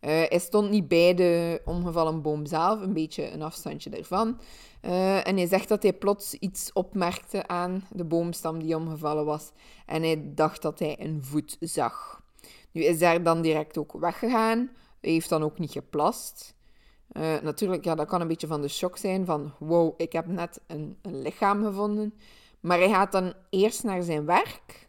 Uh, 0.00 0.10
hij 0.10 0.38
stond 0.38 0.70
niet 0.70 0.88
bij 0.88 1.14
de 1.14 1.60
omgevallen 1.64 2.22
boom 2.22 2.46
zelf, 2.46 2.80
een 2.80 2.92
beetje 2.92 3.30
een 3.30 3.42
afstandje 3.42 3.90
ervan. 3.90 4.40
Uh, 4.82 5.26
en 5.26 5.36
hij 5.36 5.46
zegt 5.46 5.68
dat 5.68 5.82
hij 5.82 5.92
plots 5.92 6.34
iets 6.34 6.72
opmerkte 6.72 7.46
aan 7.46 7.86
de 7.90 8.04
boomstam 8.04 8.62
die 8.62 8.76
omgevallen 8.76 9.24
was. 9.24 9.50
En 9.86 10.02
hij 10.02 10.22
dacht 10.34 10.62
dat 10.62 10.78
hij 10.78 10.96
een 11.00 11.24
voet 11.24 11.56
zag. 11.60 12.22
Nu 12.72 12.84
is 12.84 12.98
daar 12.98 13.22
dan 13.22 13.42
direct 13.42 13.78
ook 13.78 13.92
weggegaan. 13.92 14.70
Hij 15.00 15.10
heeft 15.10 15.28
dan 15.28 15.42
ook 15.42 15.58
niet 15.58 15.72
geplast. 15.72 16.54
Uh, 17.12 17.40
natuurlijk, 17.40 17.84
ja, 17.84 17.94
dat 17.94 18.06
kan 18.06 18.20
een 18.20 18.28
beetje 18.28 18.46
van 18.46 18.60
de 18.60 18.68
shock 18.68 18.96
zijn 18.96 19.24
van 19.24 19.52
wow, 19.58 19.94
ik 19.96 20.12
heb 20.12 20.26
net 20.26 20.60
een, 20.66 20.98
een, 21.02 21.22
lichaam 21.22 21.64
gevonden. 21.64 22.14
Maar 22.60 22.78
hij 22.78 22.88
gaat 22.88 23.12
dan 23.12 23.34
eerst 23.50 23.84
naar 23.84 24.02
zijn 24.02 24.24
werk 24.24 24.88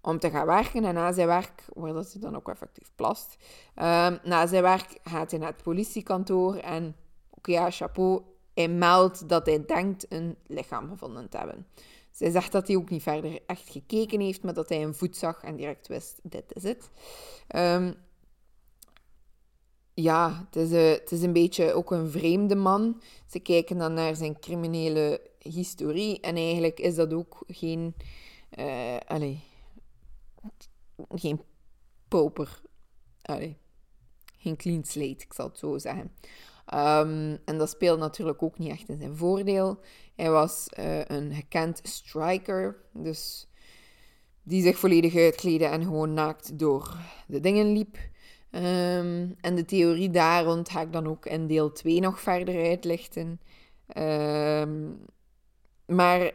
om 0.00 0.18
te 0.18 0.30
gaan 0.30 0.46
werken. 0.46 0.84
En 0.84 0.94
na 0.94 1.12
zijn 1.12 1.26
werk, 1.26 1.64
waar 1.74 1.92
dat 1.92 2.12
hij 2.12 2.20
dan 2.20 2.36
ook 2.36 2.48
effectief 2.48 2.90
plast, 2.94 3.36
uh, 3.76 4.08
na 4.22 4.46
zijn 4.46 4.62
werk 4.62 4.98
gaat 5.02 5.30
hij 5.30 5.40
naar 5.40 5.52
het 5.52 5.62
politiekantoor 5.62 6.56
en 6.56 6.96
oké, 7.30 7.52
ja, 7.52 7.70
chapeau, 7.70 8.22
hij 8.54 8.68
meldt 8.68 9.28
dat 9.28 9.46
hij 9.46 9.64
denkt 9.66 10.12
een 10.12 10.36
lichaam 10.46 10.88
gevonden 10.88 11.28
te 11.28 11.36
hebben. 11.36 11.66
Zij 12.10 12.30
zegt 12.30 12.52
dat 12.52 12.66
hij 12.66 12.76
ook 12.76 12.90
niet 12.90 13.02
verder 13.02 13.40
echt 13.46 13.68
gekeken 13.70 14.20
heeft, 14.20 14.42
maar 14.42 14.54
dat 14.54 14.68
hij 14.68 14.82
een 14.82 14.94
voet 14.94 15.16
zag 15.16 15.42
en 15.42 15.56
direct 15.56 15.88
wist, 15.88 16.20
dit 16.22 16.44
is 16.54 16.62
het. 16.62 16.90
Um, 17.56 17.94
ja, 20.02 20.46
het 20.46 20.56
is, 20.56 20.70
een, 20.70 20.78
het 20.78 21.12
is 21.12 21.22
een 21.22 21.32
beetje 21.32 21.72
ook 21.72 21.90
een 21.90 22.10
vreemde 22.10 22.54
man. 22.54 23.02
Ze 23.26 23.38
kijken 23.38 23.78
dan 23.78 23.94
naar 23.94 24.16
zijn 24.16 24.40
criminele 24.40 25.20
historie 25.38 26.20
en 26.20 26.36
eigenlijk 26.36 26.80
is 26.80 26.94
dat 26.94 27.12
ook 27.12 27.42
geen, 27.46 27.94
uh, 28.58 28.96
geen 31.08 31.40
poper. 32.08 32.60
Allez, 33.22 33.52
geen 34.36 34.56
clean 34.56 34.84
slate, 34.84 35.24
ik 35.24 35.32
zal 35.32 35.46
het 35.46 35.58
zo 35.58 35.78
zeggen. 35.78 36.12
Um, 36.74 37.38
en 37.44 37.58
dat 37.58 37.70
speelt 37.70 37.98
natuurlijk 37.98 38.42
ook 38.42 38.58
niet 38.58 38.70
echt 38.70 38.88
in 38.88 38.98
zijn 38.98 39.16
voordeel. 39.16 39.80
Hij 40.14 40.30
was 40.30 40.66
uh, 40.78 41.04
een 41.04 41.34
gekend 41.34 41.80
striker, 41.82 42.76
dus 42.92 43.48
die 44.42 44.62
zich 44.62 44.78
volledig 44.78 45.14
uitkleedde 45.16 45.64
en 45.64 45.82
gewoon 45.82 46.14
naakt 46.14 46.58
door 46.58 46.96
de 47.26 47.40
dingen 47.40 47.72
liep. 47.72 47.98
Um, 48.50 49.36
en 49.40 49.54
de 49.54 49.64
theorie 49.64 50.10
daar 50.10 50.44
rond 50.44 50.68
ga 50.68 50.80
ik 50.80 50.92
dan 50.92 51.06
ook 51.06 51.26
in 51.26 51.46
deel 51.46 51.72
2 51.72 52.00
nog 52.00 52.20
verder 52.20 52.66
uitlichten. 52.66 53.40
Um, 53.96 55.04
maar 55.86 56.32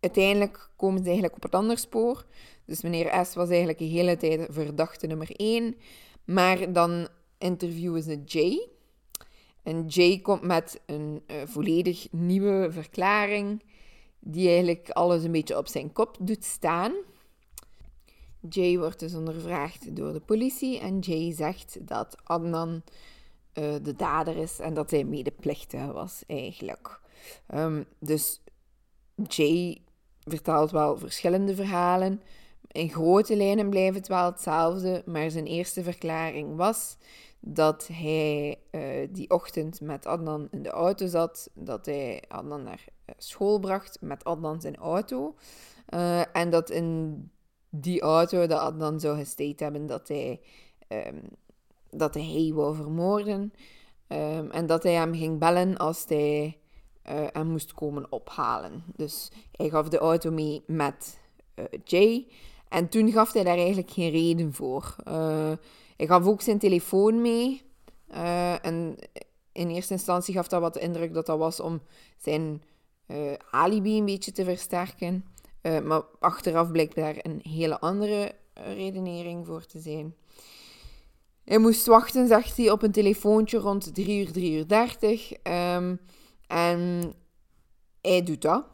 uiteindelijk 0.00 0.70
komen 0.76 0.98
ze 0.98 1.04
eigenlijk 1.04 1.34
op 1.34 1.42
het 1.42 1.54
andere 1.54 1.78
spoor. 1.78 2.24
Dus 2.64 2.82
meneer 2.82 3.24
S 3.26 3.34
was 3.34 3.48
eigenlijk 3.48 3.78
de 3.78 3.84
hele 3.84 4.16
tijd 4.16 4.46
verdachte 4.50 5.06
nummer 5.06 5.30
1. 5.36 5.76
Maar 6.24 6.72
dan 6.72 7.08
interviewen 7.38 8.02
ze 8.02 8.22
Jay. 8.24 8.68
En 9.62 9.86
Jay 9.86 10.18
komt 10.18 10.42
met 10.42 10.80
een 10.86 11.22
uh, 11.26 11.36
volledig 11.44 12.08
nieuwe 12.10 12.68
verklaring, 12.70 13.62
die 14.18 14.48
eigenlijk 14.48 14.90
alles 14.90 15.24
een 15.24 15.32
beetje 15.32 15.58
op 15.58 15.68
zijn 15.68 15.92
kop 15.92 16.16
doet 16.20 16.44
staan. 16.44 16.92
Jay 18.48 18.78
wordt 18.78 18.98
dus 18.98 19.14
ondervraagd 19.14 19.96
door 19.96 20.12
de 20.12 20.20
politie 20.20 20.78
en 20.78 20.98
Jay 20.98 21.32
zegt 21.32 21.78
dat 21.80 22.16
Adnan 22.24 22.82
uh, 23.54 23.74
de 23.82 23.94
dader 23.96 24.36
is 24.36 24.58
en 24.58 24.74
dat 24.74 24.90
hij 24.90 25.04
medeplichtig 25.04 25.86
was 25.86 26.22
eigenlijk. 26.26 27.00
Um, 27.54 27.84
dus 27.98 28.40
Jay 29.14 29.82
vertelt 30.20 30.70
wel 30.70 30.98
verschillende 30.98 31.54
verhalen. 31.54 32.22
In 32.66 32.90
grote 32.90 33.36
lijnen 33.36 33.70
blijft 33.70 33.96
het 33.96 34.08
wel 34.08 34.24
hetzelfde, 34.24 35.02
maar 35.06 35.30
zijn 35.30 35.46
eerste 35.46 35.82
verklaring 35.82 36.56
was 36.56 36.96
dat 37.40 37.88
hij 37.92 38.58
uh, 38.70 39.08
die 39.10 39.30
ochtend 39.30 39.80
met 39.80 40.06
Adnan 40.06 40.48
in 40.50 40.62
de 40.62 40.70
auto 40.70 41.06
zat, 41.06 41.50
dat 41.54 41.86
hij 41.86 42.22
Adnan 42.28 42.62
naar 42.62 42.84
eh, 43.04 43.14
school 43.18 43.58
bracht 43.58 43.98
met 44.00 44.24
Adnan 44.24 44.60
zijn 44.60 44.76
auto. 44.76 45.34
En 46.32 46.50
dat 46.50 46.70
in 46.70 47.30
die 47.74 48.00
auto 48.00 48.46
dat 48.46 48.60
Adnan 48.60 49.00
zou 49.00 49.16
gesteed 49.16 49.60
hebben 49.60 49.86
dat 49.86 50.08
hij, 50.08 50.40
um, 50.88 51.22
dat 51.90 52.14
hij 52.14 52.50
wou 52.54 52.76
vermoorden. 52.76 53.52
Um, 54.08 54.50
en 54.50 54.66
dat 54.66 54.82
hij 54.82 54.92
hem 54.92 55.14
ging 55.14 55.38
bellen 55.38 55.76
als 55.76 56.04
hij 56.08 56.58
uh, 57.10 57.26
hem 57.32 57.46
moest 57.46 57.74
komen 57.74 58.12
ophalen. 58.12 58.84
Dus 58.96 59.30
hij 59.52 59.68
gaf 59.68 59.88
de 59.88 59.98
auto 59.98 60.30
mee 60.30 60.62
met 60.66 61.18
uh, 61.54 61.64
Jay. 61.84 62.26
En 62.68 62.88
toen 62.88 63.12
gaf 63.12 63.32
hij 63.32 63.44
daar 63.44 63.56
eigenlijk 63.56 63.90
geen 63.90 64.10
reden 64.10 64.52
voor. 64.52 64.96
Uh, 65.08 65.52
hij 65.96 66.06
gaf 66.06 66.26
ook 66.26 66.40
zijn 66.40 66.58
telefoon 66.58 67.20
mee. 67.20 67.62
en 68.62 68.96
in 69.52 69.68
eerste 69.68 69.92
instantie 69.92 70.34
gaf 70.34 70.48
dat 70.48 70.60
wat 70.60 70.74
de 70.74 70.80
indruk 70.80 71.14
dat 71.14 71.26
dat 71.26 71.38
was 71.38 71.60
om 71.60 71.82
zijn 72.18 72.62
alibi 73.50 73.98
een 73.98 74.04
beetje 74.04 74.32
te 74.32 74.44
versterken. 74.44 75.24
Uh, 75.62 75.80
maar 75.80 76.02
achteraf 76.18 76.70
blijkt 76.70 76.94
daar 76.94 77.14
een 77.18 77.40
hele 77.42 77.80
andere 77.80 78.34
eh, 78.52 78.74
redenering 78.74 79.46
voor 79.46 79.66
te 79.66 79.80
zijn. 79.80 80.14
Hij 81.44 81.58
moest 81.58 81.86
wachten, 81.86 82.26
zegt 82.26 82.56
hij, 82.56 82.70
op 82.70 82.82
een 82.82 82.92
telefoontje 82.92 83.58
rond 83.58 83.94
3 83.94 84.20
uur, 84.20 84.32
3 84.32 84.52
uur 84.52 84.68
30. 84.68 85.30
Um, 85.30 85.38
ehm, 85.42 85.96
en 86.46 87.12
hij 88.00 88.22
doet 88.22 88.42
dat. 88.42 88.64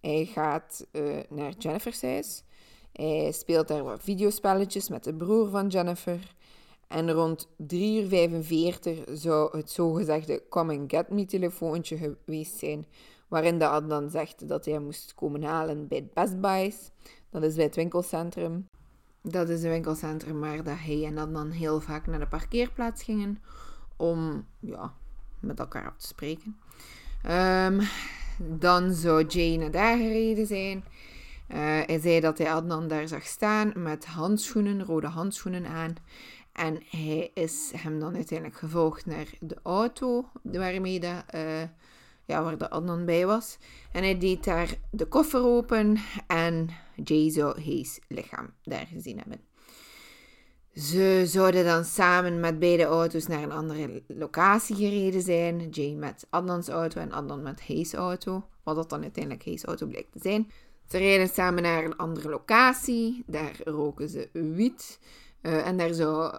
Hij 0.00 0.24
gaat 0.24 0.86
uh, 0.92 1.16
naar 1.28 1.52
Jennifer's 1.58 2.02
huis. 2.02 2.42
Hij 2.92 3.32
speelt 3.32 3.68
daar 3.68 3.84
wat 3.84 4.02
videospelletjes 4.02 4.88
met 4.88 5.04
de 5.04 5.14
broer 5.14 5.48
van 5.48 5.68
Jennifer. 5.68 6.34
En 6.88 7.12
rond 7.12 7.48
3 7.56 8.02
uur 8.02 8.08
45 8.08 9.04
zou 9.12 9.56
het 9.56 9.70
zogezegde 9.70 10.42
come 10.48 10.78
and 10.78 10.92
get 10.92 11.10
me 11.10 11.24
telefoontje 11.24 11.96
geweest 11.96 12.58
zijn 12.58 12.86
waarin 13.28 13.58
de 13.58 13.66
Adnan 13.66 14.10
zegt 14.10 14.48
dat 14.48 14.64
hij 14.64 14.78
moest 14.78 15.14
komen 15.14 15.42
halen 15.42 15.88
bij 15.88 16.08
Best 16.14 16.40
Buys. 16.40 16.90
Dat 17.30 17.42
is 17.42 17.54
bij 17.54 17.64
het 17.64 17.76
winkelcentrum. 17.76 18.68
Dat 19.22 19.48
is 19.48 19.62
een 19.62 19.70
winkelcentrum 19.70 20.40
waar 20.40 20.62
dat 20.62 20.78
hij 20.78 21.04
en 21.04 21.18
Adnan 21.18 21.50
heel 21.50 21.80
vaak 21.80 22.06
naar 22.06 22.18
de 22.18 22.26
parkeerplaats 22.26 23.02
gingen 23.02 23.42
om 23.96 24.46
ja, 24.60 24.92
met 25.40 25.58
elkaar 25.58 25.86
op 25.86 25.98
te 25.98 26.06
spreken. 26.06 26.56
Um, 27.30 27.80
dan 28.38 28.92
zou 28.92 29.26
Jay 29.26 29.56
naar 29.56 29.70
daar 29.70 29.96
gereden 29.96 30.46
zijn. 30.46 30.84
Uh, 31.48 31.56
hij 31.58 31.98
zei 31.98 32.20
dat 32.20 32.38
hij 32.38 32.52
Adnan 32.52 32.88
daar 32.88 33.08
zag 33.08 33.24
staan 33.24 33.72
met 33.74 34.06
handschoenen, 34.06 34.84
rode 34.84 35.06
handschoenen 35.06 35.66
aan. 35.66 35.94
En 36.52 36.82
hij 36.90 37.30
is 37.34 37.72
hem 37.76 38.00
dan 38.00 38.14
uiteindelijk 38.14 38.58
gevolgd 38.58 39.06
naar 39.06 39.26
de 39.40 39.56
auto 39.62 40.28
waarmee 40.42 41.00
de, 41.00 41.22
uh, 41.34 41.68
ja, 42.26 42.42
waar 42.42 42.58
de 42.58 42.70
Adnan 42.70 43.04
bij 43.04 43.26
was. 43.26 43.58
En 43.92 44.02
hij 44.02 44.18
deed 44.18 44.44
daar 44.44 44.74
de 44.90 45.06
koffer 45.06 45.44
open 45.44 45.96
en 46.26 46.68
Jay 47.04 47.30
zou 47.30 47.60
Hayes 47.62 48.00
lichaam 48.08 48.52
daar 48.62 48.86
gezien 48.86 49.18
hebben. 49.18 49.40
Ze 50.74 51.22
zouden 51.26 51.64
dan 51.64 51.84
samen 51.84 52.40
met 52.40 52.58
beide 52.58 52.84
auto's 52.84 53.26
naar 53.26 53.42
een 53.42 53.52
andere 53.52 54.02
locatie 54.06 54.76
gereden 54.76 55.22
zijn. 55.22 55.68
Jay 55.68 55.92
met 55.94 56.26
Adnan's 56.30 56.68
auto 56.68 57.00
en 57.00 57.12
Adnan 57.12 57.42
met 57.42 57.66
Hayes' 57.66 57.94
auto. 57.94 58.48
Wat 58.62 58.76
dat 58.76 58.90
dan 58.90 59.02
uiteindelijk 59.02 59.44
Hayes' 59.44 59.64
auto 59.64 59.86
blijkt 59.86 60.12
te 60.12 60.18
zijn. 60.22 60.50
Ze 60.88 60.98
rijden 60.98 61.28
samen 61.28 61.62
naar 61.62 61.84
een 61.84 61.96
andere 61.96 62.28
locatie. 62.28 63.24
Daar 63.26 63.60
roken 63.64 64.08
ze 64.08 64.28
wiet. 64.32 64.98
Uh, 65.42 65.66
en 65.66 65.76
daar 65.76 65.94
zou 65.94 66.38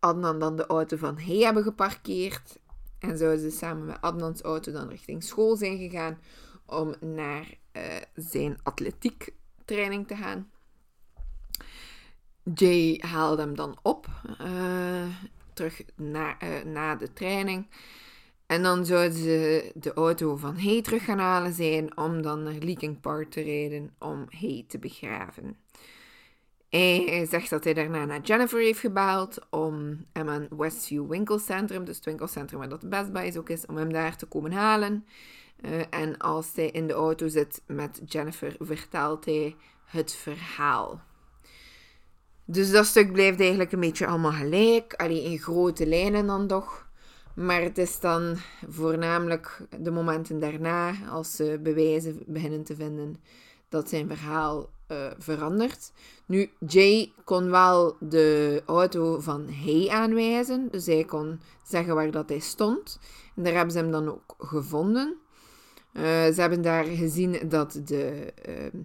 Adnan 0.00 0.38
dan 0.38 0.56
de 0.56 0.66
auto 0.66 0.96
van 0.96 1.18
Hay 1.18 1.38
hebben 1.38 1.62
geparkeerd. 1.62 2.58
En 2.98 3.18
zouden 3.18 3.50
ze 3.50 3.56
samen 3.56 3.86
met 3.86 4.00
Adnans 4.00 4.42
auto 4.42 4.72
dan 4.72 4.88
richting 4.88 5.22
school 5.24 5.56
zijn 5.56 5.78
gegaan 5.78 6.18
om 6.66 6.94
naar 7.00 7.54
uh, 7.72 7.82
zijn 8.14 8.58
atletiektraining 8.62 10.06
te 10.06 10.16
gaan. 10.16 10.50
Jay 12.54 13.00
haalde 13.00 13.42
hem 13.42 13.56
dan 13.56 13.78
op, 13.82 14.06
uh, 14.40 15.06
terug 15.52 15.82
na, 15.96 16.42
uh, 16.42 16.64
na 16.64 16.94
de 16.96 17.12
training. 17.12 17.66
En 18.46 18.62
dan 18.62 18.86
zouden 18.86 19.18
ze 19.18 19.70
de 19.74 19.94
auto 19.94 20.36
van 20.36 20.58
Hay 20.58 20.82
terug 20.82 21.04
gaan 21.04 21.18
halen 21.18 21.52
zijn 21.52 21.96
om 21.96 22.22
dan 22.22 22.42
naar 22.42 22.58
Leaking 22.58 23.00
Park 23.00 23.30
te 23.30 23.40
rijden 23.40 23.94
om 23.98 24.26
Hay 24.28 24.64
te 24.68 24.78
begraven. 24.78 25.56
Hij 26.68 27.26
zegt 27.30 27.50
dat 27.50 27.64
hij 27.64 27.74
daarna 27.74 28.04
naar 28.04 28.20
Jennifer 28.20 28.60
heeft 28.60 28.80
gebeld 28.80 29.38
om 29.50 30.04
hem 30.12 30.28
aan 30.28 30.46
Westview 30.50 31.10
Winkelcentrum, 31.10 31.84
dus 31.84 31.96
het 31.96 32.04
winkelcentrum 32.04 32.58
waar 32.58 32.68
dat 32.68 32.88
Best 32.88 33.12
Buy 33.12 33.34
ook 33.38 33.48
is, 33.48 33.66
om 33.66 33.76
hem 33.76 33.92
daar 33.92 34.16
te 34.16 34.26
komen 34.26 34.52
halen. 34.52 35.04
Uh, 35.60 35.80
en 35.90 36.18
als 36.18 36.50
hij 36.54 36.70
in 36.70 36.86
de 36.86 36.92
auto 36.92 37.28
zit 37.28 37.62
met 37.66 38.00
Jennifer, 38.06 38.56
vertelt 38.60 39.24
hij 39.24 39.56
het 39.84 40.12
verhaal. 40.12 41.00
Dus 42.44 42.70
dat 42.70 42.86
stuk 42.86 43.12
blijft 43.12 43.40
eigenlijk 43.40 43.72
een 43.72 43.80
beetje 43.80 44.06
allemaal 44.06 44.32
gelijk. 44.32 44.94
Alleen 44.94 45.22
in 45.22 45.38
grote 45.38 45.86
lijnen 45.86 46.26
dan 46.26 46.46
toch. 46.46 46.86
Maar 47.34 47.62
het 47.62 47.78
is 47.78 48.00
dan 48.00 48.36
voornamelijk 48.68 49.60
de 49.78 49.90
momenten 49.90 50.40
daarna, 50.40 50.94
als 51.10 51.36
ze 51.36 51.60
bewijzen 51.62 52.22
beginnen 52.26 52.64
te 52.64 52.74
vinden, 52.74 53.16
dat 53.68 53.88
zijn 53.88 54.08
verhaal 54.08 54.70
uh, 54.88 55.06
verandert. 55.18 55.92
Nu, 56.26 56.50
Jay 56.66 57.12
kon 57.24 57.50
wel 57.50 57.96
de 58.00 58.62
auto 58.66 59.20
van 59.20 59.48
hij 59.48 59.88
aanwijzen. 59.90 60.68
Dus 60.70 60.86
hij 60.86 61.04
kon 61.04 61.40
zeggen 61.64 61.94
waar 61.94 62.10
dat 62.10 62.28
hij 62.28 62.38
stond. 62.38 62.98
En 63.36 63.42
daar 63.42 63.54
hebben 63.54 63.72
ze 63.72 63.78
hem 63.78 63.90
dan 63.90 64.08
ook 64.08 64.34
gevonden. 64.38 65.16
Uh, 65.92 66.02
ze 66.02 66.34
hebben 66.36 66.62
daar 66.62 66.84
gezien 66.84 67.48
dat 67.48 67.80
de, 67.84 68.32
uh, 68.48 68.80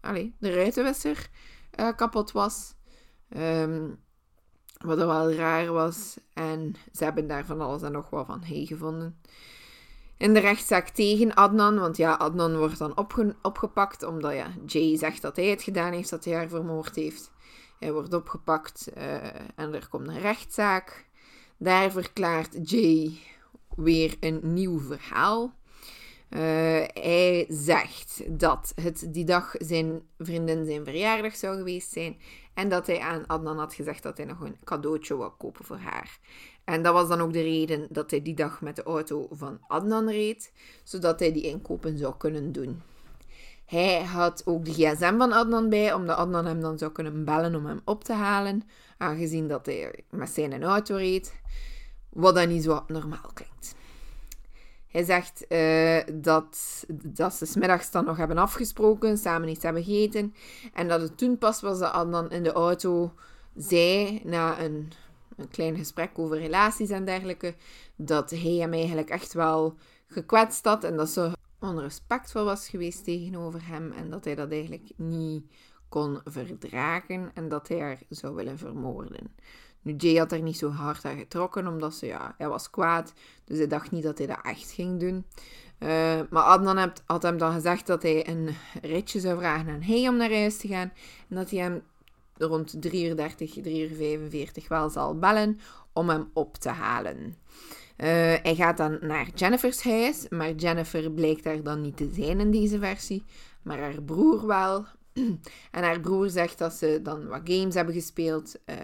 allez, 0.00 0.28
de 0.38 0.54
ruitenwisser 0.54 1.30
kapot 1.96 2.32
was. 2.32 2.74
Um, 3.36 3.98
wat 4.78 4.98
wel 4.98 5.32
raar 5.32 5.72
was. 5.72 6.16
En 6.32 6.74
ze 6.92 7.04
hebben 7.04 7.26
daar 7.26 7.46
van 7.46 7.60
alles 7.60 7.82
en 7.82 7.92
nog 7.92 8.10
wat 8.10 8.26
van 8.26 8.42
hij 8.42 8.64
gevonden. 8.64 9.20
In 10.18 10.34
de 10.34 10.40
rechtszaak 10.40 10.88
tegen 10.88 11.34
Adnan, 11.34 11.78
want 11.78 11.96
ja, 11.96 12.12
Adnan 12.12 12.56
wordt 12.56 12.78
dan 12.78 12.96
opgepakt 13.42 14.02
omdat 14.02 14.32
ja, 14.34 14.54
Jay 14.66 14.96
zegt 14.96 15.22
dat 15.22 15.36
hij 15.36 15.46
het 15.46 15.62
gedaan 15.62 15.92
heeft, 15.92 16.10
dat 16.10 16.24
hij 16.24 16.34
haar 16.34 16.48
vermoord 16.48 16.94
heeft. 16.94 17.30
Hij 17.78 17.92
wordt 17.92 18.14
opgepakt 18.14 18.88
uh, 18.96 19.14
en 19.54 19.74
er 19.74 19.88
komt 19.88 20.08
een 20.08 20.20
rechtszaak. 20.20 21.06
Daar 21.56 21.90
verklaart 21.90 22.70
Jay 22.70 23.18
weer 23.76 24.16
een 24.20 24.40
nieuw 24.42 24.78
verhaal. 24.78 25.54
Uh, 26.30 26.40
hij 26.92 27.46
zegt 27.48 28.22
dat 28.40 28.72
het 28.74 29.06
die 29.08 29.24
dag 29.24 29.54
zijn 29.58 30.02
vriendin 30.18 30.64
zijn 30.66 30.84
verjaardag 30.84 31.36
zou 31.36 31.56
geweest 31.56 31.92
zijn 31.92 32.16
en 32.54 32.68
dat 32.68 32.86
hij 32.86 33.00
aan 33.00 33.26
Adnan 33.26 33.58
had 33.58 33.74
gezegd 33.74 34.02
dat 34.02 34.16
hij 34.16 34.26
nog 34.26 34.40
een 34.40 34.56
cadeautje 34.64 35.16
wou 35.16 35.32
kopen 35.38 35.64
voor 35.64 35.76
haar. 35.76 36.18
En 36.66 36.82
dat 36.82 36.92
was 36.92 37.08
dan 37.08 37.20
ook 37.20 37.32
de 37.32 37.42
reden 37.42 37.86
dat 37.90 38.10
hij 38.10 38.22
die 38.22 38.34
dag 38.34 38.60
met 38.60 38.76
de 38.76 38.82
auto 38.82 39.28
van 39.30 39.58
Adnan 39.66 40.08
reed, 40.08 40.52
zodat 40.84 41.20
hij 41.20 41.32
die 41.32 41.42
inkopen 41.42 41.98
zou 41.98 42.14
kunnen 42.18 42.52
doen. 42.52 42.82
Hij 43.66 44.04
had 44.04 44.42
ook 44.44 44.64
de 44.64 44.72
gsm 44.72 45.16
van 45.16 45.32
Adnan 45.32 45.68
bij, 45.68 45.92
omdat 45.92 46.16
Adnan 46.16 46.46
hem 46.46 46.60
dan 46.60 46.78
zou 46.78 46.92
kunnen 46.92 47.24
bellen 47.24 47.54
om 47.54 47.66
hem 47.66 47.80
op 47.84 48.04
te 48.04 48.12
halen, 48.12 48.62
aangezien 48.98 49.48
dat 49.48 49.66
hij 49.66 50.04
met 50.10 50.30
zijn 50.30 50.62
auto 50.62 50.96
reed, 50.96 51.40
wat 52.08 52.34
dan 52.34 52.48
niet 52.48 52.62
zo 52.62 52.84
normaal 52.86 53.30
klinkt. 53.34 53.74
Hij 54.88 55.04
zegt 55.04 55.44
uh, 55.48 56.20
dat, 56.22 56.84
dat 57.04 57.34
ze 57.34 57.46
smiddags 57.46 57.90
dan 57.90 58.04
nog 58.04 58.16
hebben 58.16 58.38
afgesproken, 58.38 59.18
samen 59.18 59.48
iets 59.48 59.62
hebben 59.62 59.84
gegeten. 59.84 60.34
En 60.72 60.88
dat 60.88 61.00
het 61.00 61.18
toen 61.18 61.38
pas 61.38 61.60
was 61.60 61.78
dat 61.78 61.92
Adnan 61.92 62.30
in 62.30 62.42
de 62.42 62.52
auto 62.52 63.12
zei, 63.56 64.20
na 64.24 64.60
een, 64.60 64.92
een 65.36 65.48
klein 65.48 65.76
gesprek 65.76 66.18
over 66.18 66.38
relaties 66.38 66.90
en 66.90 67.04
dergelijke, 67.04 67.54
dat 67.96 68.30
hij 68.30 68.52
hem 68.52 68.72
eigenlijk 68.72 69.10
echt 69.10 69.32
wel 69.32 69.76
gekwetst 70.06 70.64
had 70.64 70.84
en 70.84 70.96
dat 70.96 71.08
ze 71.08 71.32
onrespectvol 71.60 72.44
was 72.44 72.68
geweest 72.68 73.04
tegenover 73.04 73.66
hem 73.66 73.92
en 73.92 74.10
dat 74.10 74.24
hij 74.24 74.34
dat 74.34 74.50
eigenlijk 74.50 74.90
niet 74.96 75.44
kon 75.88 76.20
verdragen 76.24 77.30
en 77.34 77.48
dat 77.48 77.68
hij 77.68 77.80
haar 77.80 77.98
zou 78.08 78.34
willen 78.34 78.58
vermoorden. 78.58 79.34
Nu, 79.82 79.94
Jay 79.96 80.16
had 80.16 80.32
er 80.32 80.42
niet 80.42 80.58
zo 80.58 80.70
hard 80.70 81.04
aan 81.04 81.18
getrokken, 81.18 81.66
omdat 81.66 81.94
ze, 81.94 82.06
ja, 82.06 82.34
hij 82.38 82.48
was 82.48 82.70
kwaad. 82.70 83.12
Dus 83.44 83.58
hij 83.58 83.66
dacht 83.66 83.90
niet 83.90 84.02
dat 84.02 84.18
hij 84.18 84.26
dat 84.26 84.38
echt 84.42 84.70
ging 84.70 85.00
doen. 85.00 85.24
Uh, 85.78 86.20
maar 86.30 86.42
Adnan 86.42 86.92
had 87.06 87.22
hem 87.22 87.38
dan 87.38 87.52
gezegd 87.52 87.86
dat 87.86 88.02
hij 88.02 88.28
een 88.28 88.48
ritje 88.82 89.20
zou 89.20 89.38
vragen 89.38 89.72
aan 89.72 89.82
hij 89.82 90.08
om 90.08 90.16
naar 90.16 90.32
huis 90.32 90.56
te 90.56 90.68
gaan. 90.68 90.92
En 91.28 91.36
dat 91.36 91.50
hij 91.50 91.58
hem 91.58 91.82
rond 92.38 92.74
3 92.80 93.08
uur 93.08 93.16
30, 93.16 93.52
3 93.52 93.88
uur 93.88 93.96
45 93.96 94.68
wel 94.68 94.90
zal 94.90 95.18
bellen 95.18 95.58
om 95.92 96.08
hem 96.08 96.30
op 96.32 96.56
te 96.56 96.68
halen. 96.68 97.16
Uh, 97.96 98.06
hij 98.42 98.54
gaat 98.54 98.76
dan 98.76 98.98
naar 99.00 99.28
Jennifer's 99.34 99.82
huis, 99.82 100.28
maar 100.28 100.52
Jennifer 100.52 101.10
blijkt 101.10 101.44
daar 101.44 101.62
dan 101.62 101.80
niet 101.80 101.96
te 101.96 102.10
zijn 102.12 102.40
in 102.40 102.50
deze 102.50 102.78
versie, 102.78 103.24
maar 103.62 103.78
haar 103.78 104.02
broer 104.02 104.46
wel. 104.46 104.84
En 105.70 105.82
haar 105.82 106.00
broer 106.00 106.30
zegt 106.30 106.58
dat 106.58 106.72
ze 106.72 107.00
dan 107.02 107.26
wat 107.26 107.40
games 107.44 107.74
hebben 107.74 107.94
gespeeld. 107.94 108.56
Uh, 108.66 108.76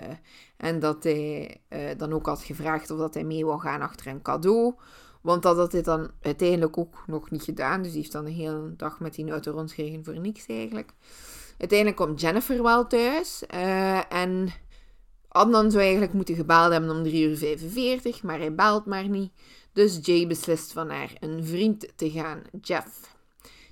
en 0.57 0.79
dat 0.81 1.03
hij 1.03 1.57
uh, 1.69 1.79
dan 1.97 2.13
ook 2.13 2.27
had 2.27 2.43
gevraagd 2.43 2.91
of 2.91 2.99
dat 2.99 3.15
hij 3.15 3.25
mee 3.25 3.47
wou 3.47 3.61
gaan 3.61 3.81
achter 3.81 4.07
een 4.07 4.23
cadeau. 4.23 4.75
Want 5.21 5.43
dat 5.43 5.57
had 5.57 5.73
hij 5.73 5.83
dan 5.83 6.11
uiteindelijk 6.21 6.79
ook 6.79 7.05
nog 7.07 7.31
niet 7.31 7.43
gedaan. 7.43 7.83
Dus 7.83 7.91
hij 7.91 8.01
heeft 8.01 8.13
dan 8.13 8.25
de 8.25 8.31
hele 8.31 8.77
dag 8.77 9.01
met 9.01 9.15
die 9.15 9.31
auto 9.31 9.53
rondgereden 9.53 10.05
voor 10.05 10.21
niks 10.21 10.47
eigenlijk. 10.47 10.93
Uiteindelijk 11.63 12.01
komt 12.01 12.21
Jennifer 12.21 12.63
wel 12.63 12.87
thuis. 12.87 13.43
Uh, 13.55 14.13
en 14.13 14.53
Adnan 15.29 15.71
zou 15.71 15.83
eigenlijk 15.83 16.13
moeten 16.13 16.35
gebeld 16.35 16.73
hebben 16.73 16.91
om 16.91 17.03
3 17.03 17.29
uur 17.29 17.37
45. 17.37 18.23
Maar 18.23 18.39
hij 18.39 18.55
belt 18.55 18.87
maar 18.87 19.09
niet. 19.09 19.33
Dus 19.73 19.99
Jay 20.03 20.27
beslist 20.27 20.73
van 20.73 20.91
haar 20.91 21.13
een 21.21 21.45
vriend 21.45 21.89
te 21.97 22.11
gaan, 22.11 22.43
Jeff. 22.61 22.87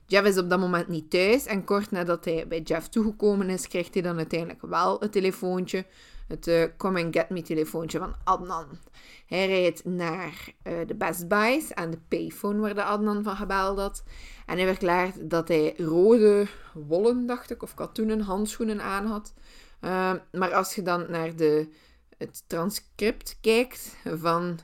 Jeff 0.07 0.26
is 0.26 0.38
op 0.38 0.50
dat 0.50 0.59
moment 0.59 0.88
niet 0.88 1.11
thuis 1.11 1.46
en 1.46 1.64
kort 1.64 1.90
nadat 1.90 2.24
hij 2.24 2.48
bij 2.48 2.61
Jeff 2.61 2.88
toegekomen 2.88 3.50
is, 3.50 3.68
krijgt 3.68 3.94
hij 3.94 4.03
dan 4.03 4.16
uiteindelijk 4.16 4.62
wel 4.62 5.00
het 5.00 5.12
telefoontje, 5.12 5.85
het 6.31 6.47
uh, 6.47 6.64
come 6.77 7.03
and 7.03 7.16
get 7.16 7.31
me 7.31 7.43
telefoontje 7.43 7.99
van 7.99 8.14
Adnan. 8.25 8.66
Hij 9.27 9.47
rijdt 9.47 9.85
naar 9.85 10.53
uh, 10.62 10.87
de 10.87 10.95
Best 10.95 11.29
Buys 11.29 11.75
aan 11.75 11.90
de 11.90 11.99
payphone 12.09 12.61
waar 12.61 12.75
de 12.75 12.85
Adnan 12.85 13.23
van 13.23 13.37
gebeld 13.37 13.78
had. 13.78 14.03
En 14.47 14.57
hij 14.57 14.66
verklaart 14.66 15.31
dat 15.31 15.49
hij 15.49 15.74
rode 15.76 16.47
wollen, 16.74 17.26
dacht 17.26 17.51
ik, 17.51 17.62
of 17.62 17.74
katoenen 17.74 18.20
handschoenen 18.20 18.83
aan 18.83 19.07
had. 19.07 19.35
Uh, 19.81 20.12
maar 20.33 20.55
als 20.55 20.74
je 20.74 20.83
dan 20.83 21.07
naar 21.11 21.37
de, 21.37 21.68
het 22.18 22.45
transcript 22.47 23.39
kijkt 23.41 23.97
van 24.05 24.59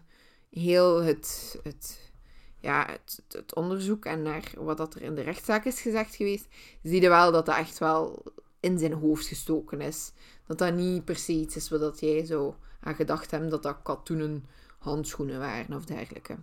heel 0.51 1.03
het, 1.03 1.59
het 1.63 2.13
ja, 2.61 2.87
het, 2.91 3.23
het, 3.29 3.55
onderzoek 3.55 4.05
en 4.05 4.23
naar 4.23 4.53
wat 4.57 4.77
dat 4.77 4.95
er 4.95 5.03
in 5.03 5.15
de 5.15 5.23
rechtszaak 5.23 5.65
is 5.65 5.81
gezegd 5.81 6.15
geweest, 6.15 6.47
zie 6.83 7.01
je 7.01 7.09
wel 7.09 7.33
dat 7.33 7.47
dat 7.47 7.57
echt 7.57 7.79
wel 7.79 8.23
in 8.67 8.79
zijn 8.79 8.93
hoofd 8.93 9.27
gestoken 9.27 9.81
is. 9.81 10.13
Dat 10.47 10.59
dat 10.59 10.75
niet 10.75 11.05
per 11.05 11.17
se 11.17 11.33
iets 11.33 11.57
is 11.57 11.69
wat 11.69 12.01
jij 12.01 12.25
zo 12.25 12.57
aan 12.81 12.95
gedacht 12.95 13.31
hebt 13.31 13.51
dat 13.51 13.63
dat 13.63 13.83
katoenen 13.83 14.45
handschoenen 14.79 15.39
waren 15.39 15.77
of 15.77 15.85
dergelijke. 15.85 16.37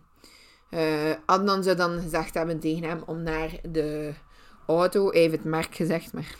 Uh, 0.71 1.11
Adnan 1.25 1.63
zou 1.63 1.75
dan 1.75 2.01
gezegd 2.01 2.33
hebben 2.33 2.59
tegen 2.59 2.83
hem 2.83 3.03
om 3.05 3.23
naar 3.23 3.59
de 3.69 4.13
auto, 4.67 5.11
even 5.11 5.37
het 5.37 5.47
merk 5.47 5.75
gezegd, 5.75 6.13
maar 6.13 6.35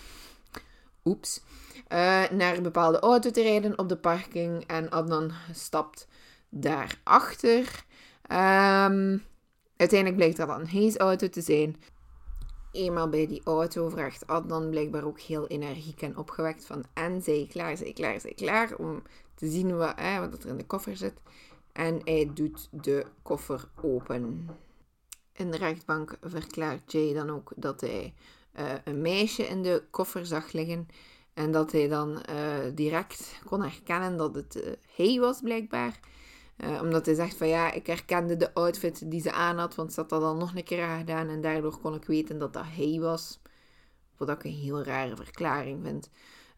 oeps, 1.05 1.41
uh, 1.75 2.29
naar 2.29 2.57
een 2.57 2.63
bepaalde 2.63 2.99
auto 2.99 3.31
te 3.31 3.41
rijden 3.41 3.77
op 3.79 3.89
de 3.89 3.97
parking 3.97 4.63
en 4.67 4.89
Adnan 4.89 5.31
stapt 5.51 6.07
daarachter. 6.49 7.85
Um, 8.31 9.23
Uiteindelijk 9.77 10.19
blijkt 10.21 10.37
dat 10.37 10.47
dan 10.47 10.67
Hayes 10.67 10.97
auto 10.97 11.29
te 11.29 11.41
zijn. 11.41 11.75
Eenmaal 12.73 13.09
bij 13.09 13.27
die 13.27 13.41
auto 13.43 13.89
vraagt 13.89 14.27
Adnan 14.27 14.69
blijkbaar 14.69 15.03
ook 15.03 15.19
heel 15.19 15.47
energiek 15.47 16.01
en 16.01 16.17
opgewekt 16.17 16.65
van 16.65 16.83
en 16.93 17.21
zij 17.21 17.47
klaar, 17.49 17.77
zij 17.77 17.93
klaar, 17.93 18.19
zij 18.19 18.33
klaar 18.33 18.75
om 18.75 19.01
te 19.35 19.49
zien 19.49 19.77
wat, 19.77 19.93
hè, 19.95 20.19
wat 20.19 20.43
er 20.43 20.49
in 20.49 20.57
de 20.57 20.65
koffer 20.65 20.97
zit. 20.97 21.13
En 21.71 22.01
hij 22.03 22.31
doet 22.33 22.67
de 22.71 23.05
koffer 23.21 23.69
open. 23.81 24.49
In 25.33 25.51
de 25.51 25.57
rechtbank 25.57 26.17
verklaart 26.21 26.91
Jay 26.91 27.13
dan 27.13 27.29
ook 27.29 27.51
dat 27.55 27.81
hij 27.81 28.13
uh, 28.59 28.71
een 28.83 29.01
meisje 29.01 29.43
in 29.43 29.63
de 29.63 29.83
koffer 29.89 30.25
zag 30.25 30.51
liggen. 30.51 30.87
En 31.33 31.51
dat 31.51 31.71
hij 31.71 31.87
dan 31.87 32.21
direct 32.73 33.41
kon 33.45 33.61
herkennen 33.61 34.17
dat 34.17 34.35
het 34.35 34.77
hij 34.95 35.19
was, 35.19 35.41
blijkbaar. 35.41 35.99
Omdat 36.81 37.05
hij 37.05 37.15
zegt 37.15 37.37
van 37.37 37.47
ja, 37.47 37.71
ik 37.71 37.87
herkende 37.87 38.37
de 38.37 38.53
outfit 38.53 39.11
die 39.11 39.21
ze 39.21 39.31
aan 39.31 39.57
had, 39.57 39.75
want 39.75 39.93
ze 39.93 39.99
had 39.99 40.09
dat 40.09 40.21
dan 40.21 40.37
nog 40.37 40.55
een 40.55 40.63
keer 40.63 40.87
gedaan. 40.97 41.29
En 41.29 41.41
daardoor 41.41 41.79
kon 41.79 41.95
ik 41.95 42.05
weten 42.05 42.39
dat 42.39 42.53
dat 42.53 42.65
hij 42.67 42.99
was. 42.99 43.39
Wat 44.17 44.29
ik 44.29 44.43
een 44.43 44.51
heel 44.51 44.83
rare 44.83 45.15
verklaring 45.15 45.79
vind. 45.83 46.09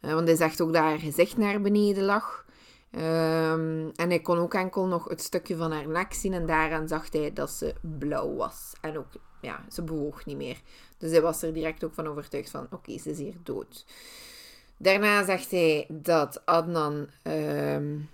want 0.01 0.27
hij 0.27 0.35
zegt 0.35 0.61
ook 0.61 0.73
dat 0.73 0.81
haar 0.81 0.99
gezicht 0.99 1.37
naar 1.37 1.61
beneden 1.61 2.03
lag. 2.03 2.45
Um, 2.91 3.91
en 3.95 4.09
hij 4.09 4.19
kon 4.19 4.37
ook 4.37 4.53
enkel 4.53 4.85
nog 4.85 5.07
het 5.07 5.21
stukje 5.21 5.55
van 5.55 5.71
haar 5.71 5.87
nek 5.87 6.13
zien 6.13 6.33
en 6.33 6.45
daaraan 6.45 6.87
zag 6.87 7.11
hij 7.11 7.33
dat 7.33 7.51
ze 7.51 7.73
blauw 7.81 8.35
was. 8.35 8.73
En 8.81 8.97
ook, 8.97 9.07
ja, 9.41 9.65
ze 9.69 9.83
bewoog 9.83 10.25
niet 10.25 10.37
meer. 10.37 10.61
Dus 10.97 11.11
hij 11.11 11.21
was 11.21 11.41
er 11.41 11.53
direct 11.53 11.83
ook 11.83 11.93
van 11.93 12.07
overtuigd 12.07 12.49
van, 12.49 12.67
oké, 12.71 12.97
ze 12.97 13.09
is 13.09 13.17
hier 13.17 13.35
dood. 13.43 13.85
Daarna 14.77 15.23
zegt 15.23 15.51
hij 15.51 15.87
dat 15.89 16.45
Adnan 16.45 17.07
um, 17.23 18.09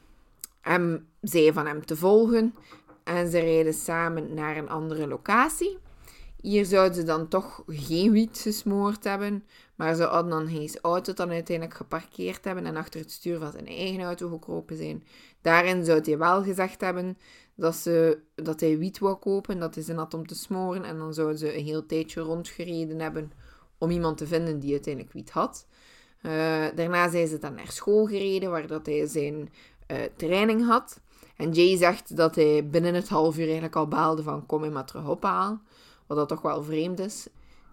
hem 0.62 1.08
zei 1.22 1.54
van 1.54 1.66
hem 1.66 1.86
te 1.86 1.96
volgen. 1.96 2.56
En 3.04 3.30
ze 3.32 3.40
rijden 3.40 3.74
samen 3.74 4.34
naar 4.34 4.58
een 4.58 4.70
andere 4.70 5.08
locatie. 5.08 5.78
Hier 6.42 6.66
zouden 6.66 6.96
ze 6.96 7.04
dan 7.04 7.28
toch 7.28 7.64
geen 7.68 8.12
wiet 8.12 8.40
gesmoord 8.40 9.04
hebben, 9.04 9.44
maar 9.76 9.96
zou 9.96 10.10
Adnan 10.10 10.48
Hayes 10.48 10.78
auto 10.78 11.14
dan 11.14 11.30
uiteindelijk 11.32 11.78
geparkeerd 11.78 12.46
hebben 12.46 12.66
en 12.66 12.76
achter 12.76 13.00
het 13.00 13.12
stuur 13.12 13.40
van 13.40 13.52
zijn 13.52 13.68
eigen 13.68 14.02
auto 14.02 14.30
gekropen 14.30 14.78
zijn. 14.78 15.04
Daarin 15.42 15.86
zou 15.86 16.02
hij 16.04 16.18
wel 16.18 16.44
gezegd 16.44 16.82
hebben 16.82 17.18
dat, 17.56 17.76
ze, 17.76 18.20
dat 18.36 18.60
hij 18.60 18.78
wiet 18.78 19.00
wou 19.00 19.16
kopen, 19.16 19.60
dat 19.60 19.76
hij 19.76 19.84
zin 19.84 19.98
had 19.98 20.14
om 20.14 20.28
te 20.28 20.36
smoren 20.36 20.84
en 20.84 20.98
dan 20.98 21.14
zouden 21.14 21.38
ze 21.38 21.58
een 21.58 21.64
heel 21.64 21.86
tijdje 21.86 22.22
rondgereden 22.22 23.00
hebben 23.00 23.32
om 23.78 23.90
iemand 23.90 24.18
te 24.18 24.28
vinden 24.28 24.60
die 24.60 24.72
uiteindelijk 24.72 25.14
wiet 25.14 25.32
had. 25.32 25.68
Uh, 26.22 26.32
daarna 26.76 27.10
zijn 27.10 27.28
ze 27.28 27.38
dan 27.38 27.56
naar 27.56 27.72
school 27.72 28.06
gereden, 28.06 28.52
waar 28.52 28.68
dat 28.68 28.86
hij 28.86 29.08
zijn 29.08 29.50
uh, 29.92 29.98
training 30.16 30.66
had. 30.66 31.00
En 31.36 31.52
Jay 31.52 31.78
zegt 31.78 32.16
dat 32.18 32.36
hij 32.36 32.70
binnen 32.70 32.94
het 32.94 33.10
half 33.10 33.38
uur 33.38 33.44
eigenlijk 33.44 33.76
al 33.76 33.88
baalde 33.88 34.24
van 34.24 34.46
kom 34.46 34.64
je 34.64 34.70
maar 34.70 34.86
terug 34.86 35.08
ophalen. 35.08 35.62
Wat 36.08 36.18
dat 36.18 36.30
toch 36.30 36.42
wel 36.42 36.64
vreemd 36.64 37.00
is. 37.00 37.28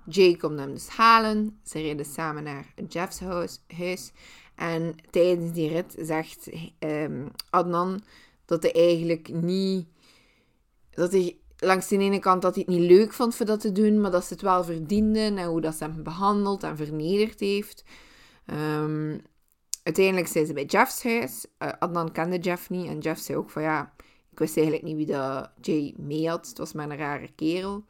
Jay 0.04 0.36
komt 0.36 0.58
hem 0.58 0.72
dus 0.72 0.88
halen. 0.88 1.60
Ze 1.64 1.80
rijden 1.80 2.04
samen 2.04 2.42
naar 2.42 2.72
Jeff's 2.88 3.20
huis. 3.68 4.12
En 4.54 4.94
tijdens 5.10 5.52
die 5.52 5.68
rit 5.68 5.94
zegt 5.98 6.50
um, 6.78 7.30
Adnan 7.50 8.02
dat 8.44 8.62
hij 8.62 8.72
eigenlijk 8.72 9.28
niet... 9.32 9.86
Dat 10.90 11.12
hij 11.12 11.38
langs 11.58 11.88
de 11.88 11.98
ene 11.98 12.18
kant 12.18 12.42
dat 12.42 12.54
hij 12.54 12.64
het 12.66 12.76
niet 12.76 12.90
leuk 12.90 13.12
vond 13.12 13.34
voor 13.34 13.46
dat 13.46 13.60
te 13.60 13.72
doen, 13.72 14.00
maar 14.00 14.10
dat 14.10 14.24
ze 14.24 14.32
het 14.32 14.42
wel 14.42 14.64
verdienden 14.64 15.38
en 15.38 15.46
hoe 15.46 15.60
dat 15.60 15.74
ze 15.74 15.84
hem 15.84 16.02
behandeld 16.02 16.62
en 16.62 16.76
vernederd 16.76 17.40
heeft. 17.40 17.84
Um, 18.46 19.22
uiteindelijk 19.82 20.26
zijn 20.26 20.46
ze 20.46 20.52
bij 20.52 20.64
Jeff's 20.64 21.02
huis. 21.02 21.46
Uh, 21.58 21.68
Adnan 21.78 22.12
kende 22.12 22.38
Jeff 22.38 22.70
niet 22.70 22.86
en 22.86 22.98
Jeff 22.98 23.20
zei 23.20 23.38
ook 23.38 23.50
van 23.50 23.62
ja, 23.62 23.92
ik 24.30 24.38
wist 24.38 24.56
eigenlijk 24.56 24.86
niet 24.86 24.96
wie 24.96 25.06
dat 25.06 25.50
Jay 25.60 25.94
mee 25.96 26.28
had. 26.28 26.48
Het 26.48 26.58
was 26.58 26.72
maar 26.72 26.90
een 26.90 26.96
rare 26.96 27.28
kerel. 27.34 27.84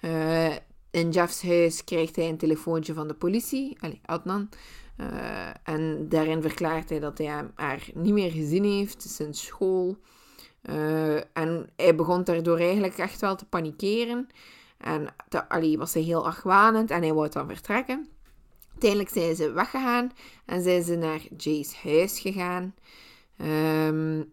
Uh, 0.00 0.54
in 0.90 1.10
Jeff's 1.10 1.42
huis 1.42 1.84
krijgt 1.84 2.16
hij 2.16 2.28
een 2.28 2.36
telefoontje 2.36 2.94
van 2.94 3.08
de 3.08 3.14
politie, 3.14 3.78
Adnan. 4.04 4.48
Uh, 4.96 5.48
en 5.62 6.08
daarin 6.08 6.42
verklaart 6.42 6.88
hij 6.88 7.00
dat 7.00 7.18
hij 7.18 7.26
hem, 7.26 7.52
haar 7.54 7.88
niet 7.94 8.12
meer 8.12 8.30
gezien 8.30 8.64
heeft 8.64 9.02
sinds 9.02 9.44
school. 9.46 9.96
En 11.32 11.70
hij 11.76 11.94
begon 11.94 12.24
daardoor 12.24 12.58
eigenlijk 12.58 12.98
echt 12.98 13.20
wel 13.20 13.36
te 13.36 13.46
panikeren. 13.46 14.26
En 14.78 15.06
allee, 15.48 15.78
was 15.78 15.94
hij 15.94 16.02
heel 16.02 16.26
argwanend 16.26 16.90
en 16.90 17.02
hij 17.02 17.12
wou 17.12 17.28
dan 17.28 17.48
vertrekken. 17.48 18.08
Uiteindelijk 18.76 19.12
zijn 19.12 19.36
ze 19.36 19.52
weggegaan 19.52 20.12
en 20.46 20.62
zijn 20.62 20.82
ze 20.82 20.96
naar 20.96 21.20
Jay's 21.36 21.74
huis 21.74 22.20
gegaan. 22.20 22.74
Um, 23.38 24.32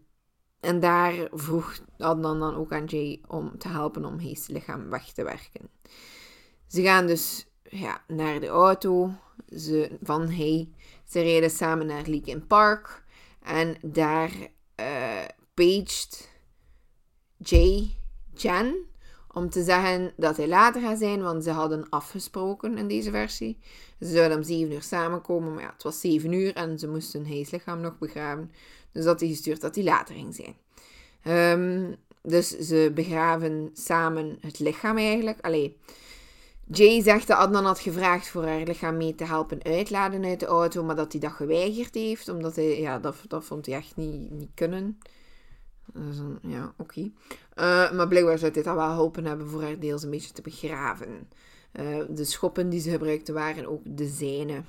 en 0.60 0.80
daar 0.80 1.28
vroeg 1.32 1.80
Adnan 1.98 2.40
dan 2.40 2.54
ook 2.54 2.72
aan 2.72 2.84
Jay 2.84 3.20
om 3.26 3.58
te 3.58 3.68
helpen 3.68 4.04
om 4.04 4.18
Hayes 4.18 4.46
lichaam 4.46 4.90
weg 4.90 5.12
te 5.12 5.24
werken. 5.24 5.70
Ze 6.66 6.82
gaan 6.82 7.06
dus 7.06 7.46
ja, 7.62 8.04
naar 8.08 8.40
de 8.40 8.46
auto 8.46 9.10
ze, 9.56 9.98
van 10.02 10.30
Hay. 10.32 10.68
Ze 11.08 11.20
rijden 11.20 11.50
samen 11.50 11.86
naar 11.86 12.06
Linkin 12.06 12.46
Park. 12.46 13.04
En 13.42 13.76
daar 13.82 14.30
uh, 14.80 15.24
paged 15.54 16.30
Jay 17.36 17.96
Jen 18.34 18.74
om 19.34 19.50
te 19.50 19.62
zeggen 19.62 20.12
dat 20.16 20.36
hij 20.36 20.48
later 20.48 20.82
gaat 20.82 20.98
zijn, 20.98 21.22
want 21.22 21.44
ze 21.44 21.50
hadden 21.50 21.88
afgesproken 21.88 22.78
in 22.78 22.88
deze 22.88 23.10
versie. 23.10 23.58
Ze 24.00 24.06
zouden 24.06 24.36
om 24.36 24.42
7 24.42 24.72
uur 24.72 24.82
samenkomen, 24.82 25.54
maar 25.54 25.62
ja, 25.62 25.72
het 25.72 25.82
was 25.82 26.00
7 26.00 26.32
uur 26.32 26.54
en 26.54 26.78
ze 26.78 26.88
moesten 26.88 27.26
Hayes 27.26 27.50
lichaam 27.50 27.80
nog 27.80 27.98
begraven. 27.98 28.50
Dus 28.92 29.04
dat 29.04 29.20
hij 29.20 29.28
gestuurd 29.28 29.60
dat 29.60 29.74
hij 29.74 29.84
later 29.84 30.14
ging 30.14 30.34
zijn. 30.34 30.56
Um, 31.60 31.96
dus 32.22 32.48
ze 32.48 32.90
begraven 32.94 33.70
samen 33.72 34.36
het 34.40 34.58
lichaam 34.58 34.96
eigenlijk. 34.96 35.40
Allee, 35.40 35.76
Jay 36.66 37.02
zegt 37.02 37.26
dat 37.26 37.38
Adnan 37.38 37.64
had 37.64 37.80
gevraagd 37.80 38.28
voor 38.28 38.44
haar 38.46 38.62
lichaam 38.62 38.96
mee 38.96 39.14
te 39.14 39.24
helpen 39.24 39.62
uitladen 39.62 40.24
uit 40.24 40.40
de 40.40 40.46
auto, 40.46 40.82
maar 40.82 40.96
dat 40.96 41.12
hij 41.12 41.20
dat 41.20 41.32
geweigerd 41.32 41.94
heeft, 41.94 42.28
omdat 42.28 42.56
hij, 42.56 42.80
ja, 42.80 42.98
dat, 42.98 43.16
dat 43.28 43.44
vond 43.44 43.66
hij 43.66 43.74
echt 43.74 43.96
niet, 43.96 44.30
niet 44.30 44.50
kunnen. 44.54 44.98
Dus, 45.92 46.16
ja, 46.42 46.74
oké. 46.76 47.00
Uh, 47.00 47.92
maar 47.92 48.08
blijkbaar 48.08 48.38
zou 48.38 48.52
hij 48.52 48.62
dat 48.62 48.74
wel 48.74 48.88
geholpen 48.88 49.24
hebben 49.24 49.48
voor 49.48 49.62
haar 49.62 49.78
deels 49.78 50.02
een 50.02 50.10
beetje 50.10 50.32
te 50.32 50.42
begraven. 50.42 51.28
Uh, 51.72 52.04
de 52.08 52.24
schoppen 52.24 52.68
die 52.68 52.80
ze 52.80 52.90
gebruikte 52.90 53.32
waren 53.32 53.66
ook 53.66 53.80
de 53.84 54.06
zijne. 54.06 54.62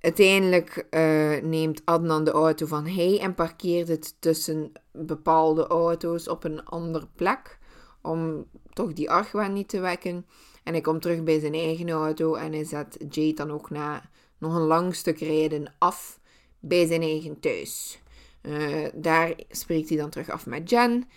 Uiteindelijk 0.00 0.86
uh, 0.90 1.42
neemt 1.42 1.82
Adnan 1.84 2.24
de 2.24 2.30
auto 2.30 2.66
van 2.66 2.86
hij 2.86 3.20
en 3.20 3.34
parkeert 3.34 3.88
het 3.88 4.16
tussen 4.18 4.72
bepaalde 4.90 5.66
auto's 5.66 6.28
op 6.28 6.44
een 6.44 6.64
andere 6.64 7.08
plek. 7.14 7.58
Om 8.00 8.46
toch 8.72 8.92
die 8.92 9.10
argwaan 9.10 9.52
niet 9.52 9.68
te 9.68 9.80
wekken. 9.80 10.26
En 10.62 10.72
hij 10.72 10.80
komt 10.80 11.02
terug 11.02 11.22
bij 11.22 11.40
zijn 11.40 11.54
eigen 11.54 11.90
auto 11.90 12.34
en 12.34 12.52
hij 12.52 12.64
zet 12.64 12.96
Jade 13.08 13.34
dan 13.34 13.50
ook 13.50 13.70
na 13.70 14.10
nog 14.38 14.54
een 14.54 14.66
lang 14.66 14.94
stuk 14.94 15.18
rijden 15.18 15.74
af 15.78 16.20
bij 16.60 16.86
zijn 16.86 17.02
eigen 17.02 17.40
thuis. 17.40 18.01
Uh, 18.42 18.86
daar 18.94 19.34
spreekt 19.50 19.88
hij 19.88 19.98
dan 19.98 20.10
terug 20.10 20.30
af 20.30 20.46
met 20.46 20.70
Jen. 20.70 21.08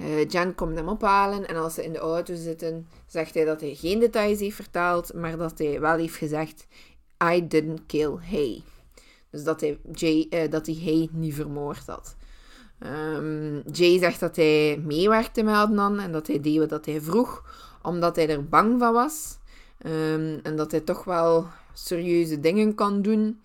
Uh, 0.00 0.28
Jen 0.28 0.54
komt 0.54 0.76
hem 0.76 0.88
ophalen 0.88 1.48
en 1.48 1.56
als 1.56 1.74
ze 1.74 1.84
in 1.84 1.92
de 1.92 1.98
auto 1.98 2.34
zitten, 2.34 2.88
zegt 3.06 3.34
hij 3.34 3.44
dat 3.44 3.60
hij 3.60 3.74
geen 3.74 3.98
details 3.98 4.40
heeft 4.40 4.56
verteld, 4.56 5.14
maar 5.14 5.36
dat 5.36 5.58
hij 5.58 5.80
wel 5.80 5.96
heeft 5.96 6.16
gezegd: 6.16 6.66
I 7.32 7.48
didn't 7.48 7.86
kill 7.86 8.16
Hay. 8.30 8.62
Dus 9.30 9.44
dat 9.44 9.60
hij, 9.60 9.78
uh, 10.30 10.50
dat 10.50 10.66
hij 10.66 10.78
Hay 10.84 11.08
niet 11.12 11.34
vermoord 11.34 11.86
had. 11.86 12.16
Um, 12.80 13.62
Jay 13.72 13.98
zegt 13.98 14.20
dat 14.20 14.36
hij 14.36 14.78
meewerkte 14.84 15.42
met 15.42 15.54
Adnan 15.54 15.98
en 16.00 16.12
dat 16.12 16.26
hij 16.26 16.40
deed 16.40 16.70
wat 16.70 16.86
hij 16.86 17.00
vroeg, 17.00 17.44
omdat 17.82 18.16
hij 18.16 18.28
er 18.28 18.48
bang 18.48 18.78
van 18.78 18.92
was. 18.92 19.38
Um, 19.86 20.40
en 20.42 20.56
dat 20.56 20.70
hij 20.70 20.80
toch 20.80 21.04
wel 21.04 21.46
serieuze 21.72 22.40
dingen 22.40 22.74
kan 22.74 23.02
doen. 23.02 23.40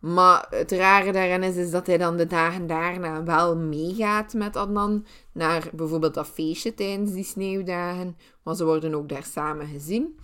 Maar 0.00 0.46
het 0.50 0.72
rare 0.72 1.12
daarin 1.12 1.42
is, 1.42 1.56
is 1.56 1.70
dat 1.70 1.86
hij 1.86 1.98
dan 1.98 2.16
de 2.16 2.26
dagen 2.26 2.66
daarna 2.66 3.22
wel 3.22 3.56
meegaat 3.56 4.32
met 4.32 4.56
Adnan 4.56 5.06
naar 5.32 5.70
bijvoorbeeld 5.72 6.14
dat 6.14 6.26
feestje 6.26 6.74
tijdens 6.74 7.12
die 7.12 7.24
sneeuwdagen. 7.24 8.16
Maar 8.42 8.54
ze 8.54 8.64
worden 8.64 8.94
ook 8.94 9.08
daar 9.08 9.24
samen 9.24 9.66
gezien. 9.66 10.18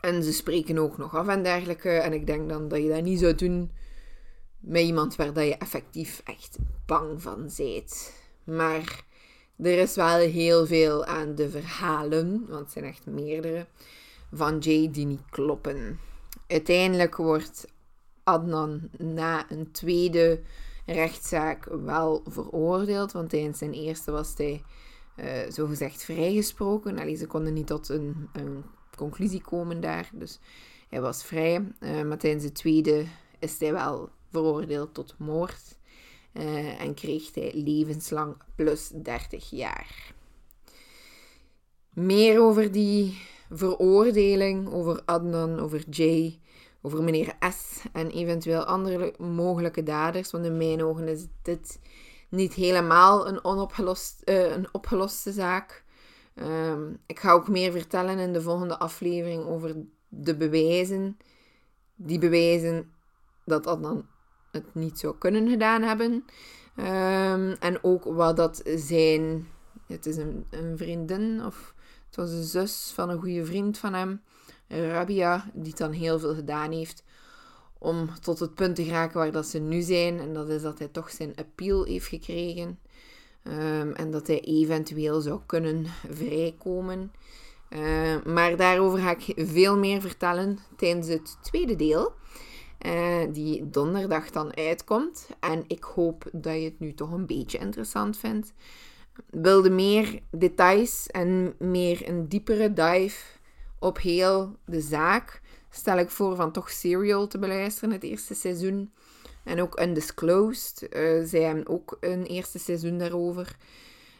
En 0.00 0.22
ze 0.22 0.32
spreken 0.32 0.78
ook 0.78 0.98
nog 0.98 1.16
af 1.16 1.28
en 1.28 1.42
dergelijke. 1.42 1.90
En 1.90 2.12
ik 2.12 2.26
denk 2.26 2.48
dan 2.48 2.68
dat 2.68 2.82
je 2.82 2.88
dat 2.88 3.02
niet 3.02 3.18
zou 3.18 3.34
doen 3.34 3.70
met 4.58 4.82
iemand 4.82 5.16
waar 5.16 5.32
dat 5.32 5.44
je 5.44 5.56
effectief 5.56 6.20
echt 6.24 6.58
bang 6.86 7.22
van 7.22 7.50
bent. 7.56 8.12
Maar 8.44 9.04
er 9.58 9.78
is 9.78 9.94
wel 9.94 10.18
heel 10.18 10.66
veel 10.66 11.04
aan 11.04 11.34
de 11.34 11.50
verhalen, 11.50 12.46
want 12.48 12.60
het 12.60 12.72
zijn 12.72 12.84
echt 12.84 13.06
meerdere, 13.06 13.66
van 14.32 14.58
Jay 14.58 14.90
die 14.90 15.06
niet 15.06 15.30
kloppen. 15.30 16.00
Uiteindelijk 16.46 17.16
wordt 17.16 17.66
Adnan 18.26 18.90
na 18.98 19.50
een 19.50 19.70
tweede 19.70 20.40
rechtszaak 20.86 21.64
wel 21.84 22.22
veroordeeld, 22.28 23.12
want 23.12 23.30
tijdens 23.30 23.58
zijn 23.58 23.72
eerste 23.72 24.10
was 24.10 24.32
hij 24.36 24.62
uh, 25.16 25.50
zogezegd 25.50 26.04
vrijgesproken. 26.04 26.98
Allee, 26.98 27.16
ze 27.16 27.26
konden 27.26 27.52
niet 27.52 27.66
tot 27.66 27.88
een, 27.88 28.28
een, 28.32 28.64
conclusie 28.96 29.42
komen 29.42 29.80
daar, 29.80 30.10
dus 30.12 30.38
hij 30.88 31.00
was 31.00 31.24
vrij. 31.24 31.72
Uh, 31.80 32.02
maar 32.02 32.18
tijdens 32.18 32.44
de 32.44 32.52
tweede 32.52 33.04
is 33.38 33.58
hij 33.58 33.72
wel 33.72 34.08
veroordeeld 34.30 34.94
tot 34.94 35.14
moord 35.18 35.78
uh, 36.32 36.80
en 36.80 36.94
kreeg 36.94 37.34
hij 37.34 37.52
levenslang 37.54 38.36
plus 38.54 38.88
30 38.88 39.50
jaar. 39.50 40.14
Meer 41.92 42.40
over 42.40 42.72
die 42.72 43.18
veroordeling, 43.50 44.72
over 44.72 45.02
Adnan, 45.04 45.58
over 45.58 45.88
Jay, 45.90 46.40
over 46.86 47.02
meneer 47.02 47.36
S 47.40 47.82
en 47.92 48.10
eventueel 48.10 48.64
andere 48.64 49.14
mogelijke 49.18 49.82
daders. 49.82 50.30
Want 50.30 50.44
in 50.44 50.56
mijn 50.56 50.82
ogen 50.82 51.08
is 51.08 51.26
dit 51.42 51.80
niet 52.28 52.54
helemaal 52.54 53.28
een, 53.28 53.44
onopgelost, 53.44 54.22
uh, 54.24 54.50
een 54.50 54.68
opgeloste 54.72 55.32
zaak. 55.32 55.84
Um, 56.34 56.98
ik 57.06 57.18
ga 57.18 57.32
ook 57.32 57.48
meer 57.48 57.72
vertellen 57.72 58.18
in 58.18 58.32
de 58.32 58.42
volgende 58.42 58.78
aflevering 58.78 59.44
over 59.44 59.76
de 60.08 60.36
bewijzen. 60.36 61.18
Die 61.94 62.18
bewijzen 62.18 62.90
dat 63.44 63.66
Adnan 63.66 64.06
het 64.50 64.74
niet 64.74 64.98
zou 64.98 65.18
kunnen 65.18 65.48
gedaan 65.48 65.82
hebben. 65.82 66.24
Ehm, 66.76 67.54
en 67.60 67.84
ook 67.84 68.04
wat 68.04 68.36
dat 68.36 68.62
zijn... 68.64 69.48
Het 69.86 70.06
is 70.06 70.16
een, 70.16 70.46
een 70.50 70.76
vriendin, 70.76 71.44
of 71.44 71.74
het 72.06 72.16
was 72.16 72.30
de 72.30 72.42
zus 72.42 72.92
van 72.94 73.08
een 73.08 73.18
goede 73.18 73.44
vriend 73.44 73.78
van 73.78 73.94
hem, 73.94 74.20
Rabia, 74.68 75.50
die 75.52 75.74
dan 75.74 75.92
heel 75.92 76.18
veel 76.18 76.34
gedaan 76.34 76.72
heeft 76.72 77.04
om 77.78 78.10
tot 78.20 78.38
het 78.38 78.54
punt 78.54 78.76
te 78.76 78.84
geraken 78.84 79.18
waar 79.18 79.32
dat 79.32 79.46
ze 79.46 79.58
nu 79.58 79.80
zijn. 79.80 80.18
En 80.20 80.34
dat 80.34 80.48
is 80.48 80.62
dat 80.62 80.78
hij 80.78 80.88
toch 80.88 81.10
zijn 81.10 81.36
appeal 81.36 81.84
heeft 81.84 82.06
gekregen. 82.06 82.78
Ehm, 83.42 83.90
en 83.92 84.10
dat 84.10 84.26
hij 84.26 84.40
eventueel 84.40 85.20
zou 85.20 85.40
kunnen 85.46 85.86
vrijkomen. 86.10 87.12
Uh, 87.70 88.24
maar 88.24 88.56
daarover 88.56 88.98
ga 88.98 89.16
ik 89.16 89.32
veel 89.36 89.76
meer 89.78 90.00
vertellen 90.00 90.58
tijdens 90.76 91.08
het 91.08 91.36
tweede 91.42 91.76
deel. 91.76 92.12
Uh, 92.86 93.32
die 93.32 93.70
donderdag 93.70 94.30
dan 94.30 94.56
uitkomt. 94.56 95.28
En 95.40 95.64
ik 95.66 95.84
hoop 95.84 96.28
dat 96.32 96.54
je 96.54 96.64
het 96.64 96.80
nu 96.80 96.94
toch 96.94 97.12
een 97.12 97.26
beetje 97.26 97.58
interessant 97.58 98.16
vindt. 98.16 98.52
Wilde 99.30 99.70
meer 99.70 100.20
details 100.30 101.06
en 101.06 101.54
meer 101.58 102.08
een 102.08 102.28
diepere 102.28 102.72
dive 102.72 103.35
op 103.86 103.98
heel 103.98 104.56
de 104.64 104.80
zaak, 104.80 105.40
stel 105.70 105.98
ik 105.98 106.10
voor 106.10 106.36
van 106.36 106.52
toch 106.52 106.70
Serial 106.70 107.26
te 107.26 107.38
beluisteren, 107.38 107.90
het 107.90 108.02
eerste 108.02 108.34
seizoen. 108.34 108.92
En 109.44 109.60
ook 109.60 109.80
Undisclosed. 109.80 110.82
Uh, 110.82 111.24
zij 111.24 111.40
hebben 111.40 111.68
ook 111.68 111.96
een 112.00 112.24
eerste 112.24 112.58
seizoen 112.58 112.98
daarover. 112.98 113.56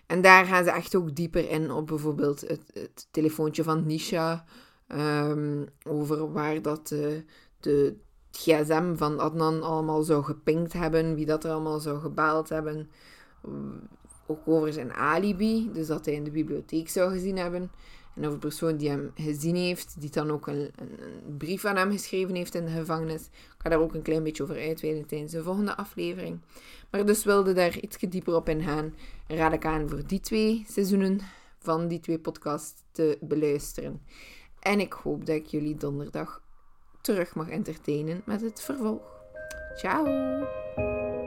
En 0.06 0.22
daar 0.22 0.44
gaan 0.44 0.64
ze 0.64 0.70
echt 0.70 0.94
ook 0.94 1.14
dieper 1.14 1.50
in 1.50 1.70
op 1.70 1.86
bijvoorbeeld 1.86 2.40
het, 2.40 3.08
telefoontje 3.10 3.62
van 3.62 3.86
Nisha. 3.86 4.44
Um, 4.88 5.66
over 5.84 6.32
waar 6.32 6.62
dat 6.62 6.88
de, 6.88 7.24
de 7.60 7.96
gsm 8.30 8.94
van 8.94 9.18
Adnan 9.18 9.62
allemaal 9.62 10.02
zou 10.02 10.24
gepinkt 10.24 10.72
hebben. 10.72 11.14
Wie 11.14 11.26
dat 11.26 11.44
er 11.44 11.50
allemaal 11.50 11.80
zou 11.80 12.00
gebeld 12.00 12.48
hebben. 12.48 12.90
Ook 14.26 14.40
over 14.44 14.72
zijn 14.72 14.92
alibi. 14.92 15.70
Dus 15.72 15.86
dat 15.86 16.04
hij 16.04 16.14
in 16.14 16.24
de 16.24 16.30
bibliotheek 16.30 16.88
zou 16.88 17.10
gezien 17.10 17.36
hebben. 17.36 17.70
En 18.16 18.22
over 18.24 18.40
de 18.40 18.46
persoon 18.46 18.76
die 18.76 18.88
hem 18.88 19.10
gezien 19.14 19.56
heeft, 19.56 20.00
die 20.00 20.10
dan 20.10 20.30
ook 20.30 20.46
een, 20.46 20.70
een, 20.76 21.36
brief 21.36 21.64
aan 21.64 21.76
hem 21.76 21.90
geschreven 21.90 22.34
heeft 22.34 22.54
in 22.54 22.64
de 22.64 22.70
gevangenis. 22.70 23.22
Ik 23.26 23.54
ga 23.58 23.68
daar 23.68 23.80
ook 23.80 23.94
een 23.94 24.02
klein 24.02 24.22
beetje 24.22 24.42
over 24.42 24.58
uitweiden 24.58 25.06
tijdens 25.06 25.32
de 25.32 25.42
volgende 25.42 25.76
aflevering. 25.76 26.40
Maar 26.90 27.06
dus 27.06 27.24
wilde 27.24 27.52
daar 27.52 27.78
iets 27.78 27.98
dieper 27.98 28.34
op 28.34 28.48
ingaan, 28.48 28.94
raad 29.26 29.52
ik 29.52 29.64
aan 29.64 29.88
voor 29.88 30.06
die 30.06 30.20
twee 30.20 30.64
seizoenen 30.68 31.20
van 31.58 31.88
die 31.88 32.00
twee 32.00 32.18
podcasts 32.18 32.82
te 32.92 33.18
beluisteren. 33.20 34.02
En 34.60 34.80
ik 34.80 34.92
hoop 34.92 35.26
dat 35.26 35.36
ik 35.36 35.46
jullie 35.46 35.74
donderdag 35.74 36.42
terug 37.00 37.34
mag 37.34 37.48
entertainen 37.48 38.22
met 38.24 38.40
het 38.40 38.62
vervolg. 38.62 39.02
Ciao! 39.76 41.25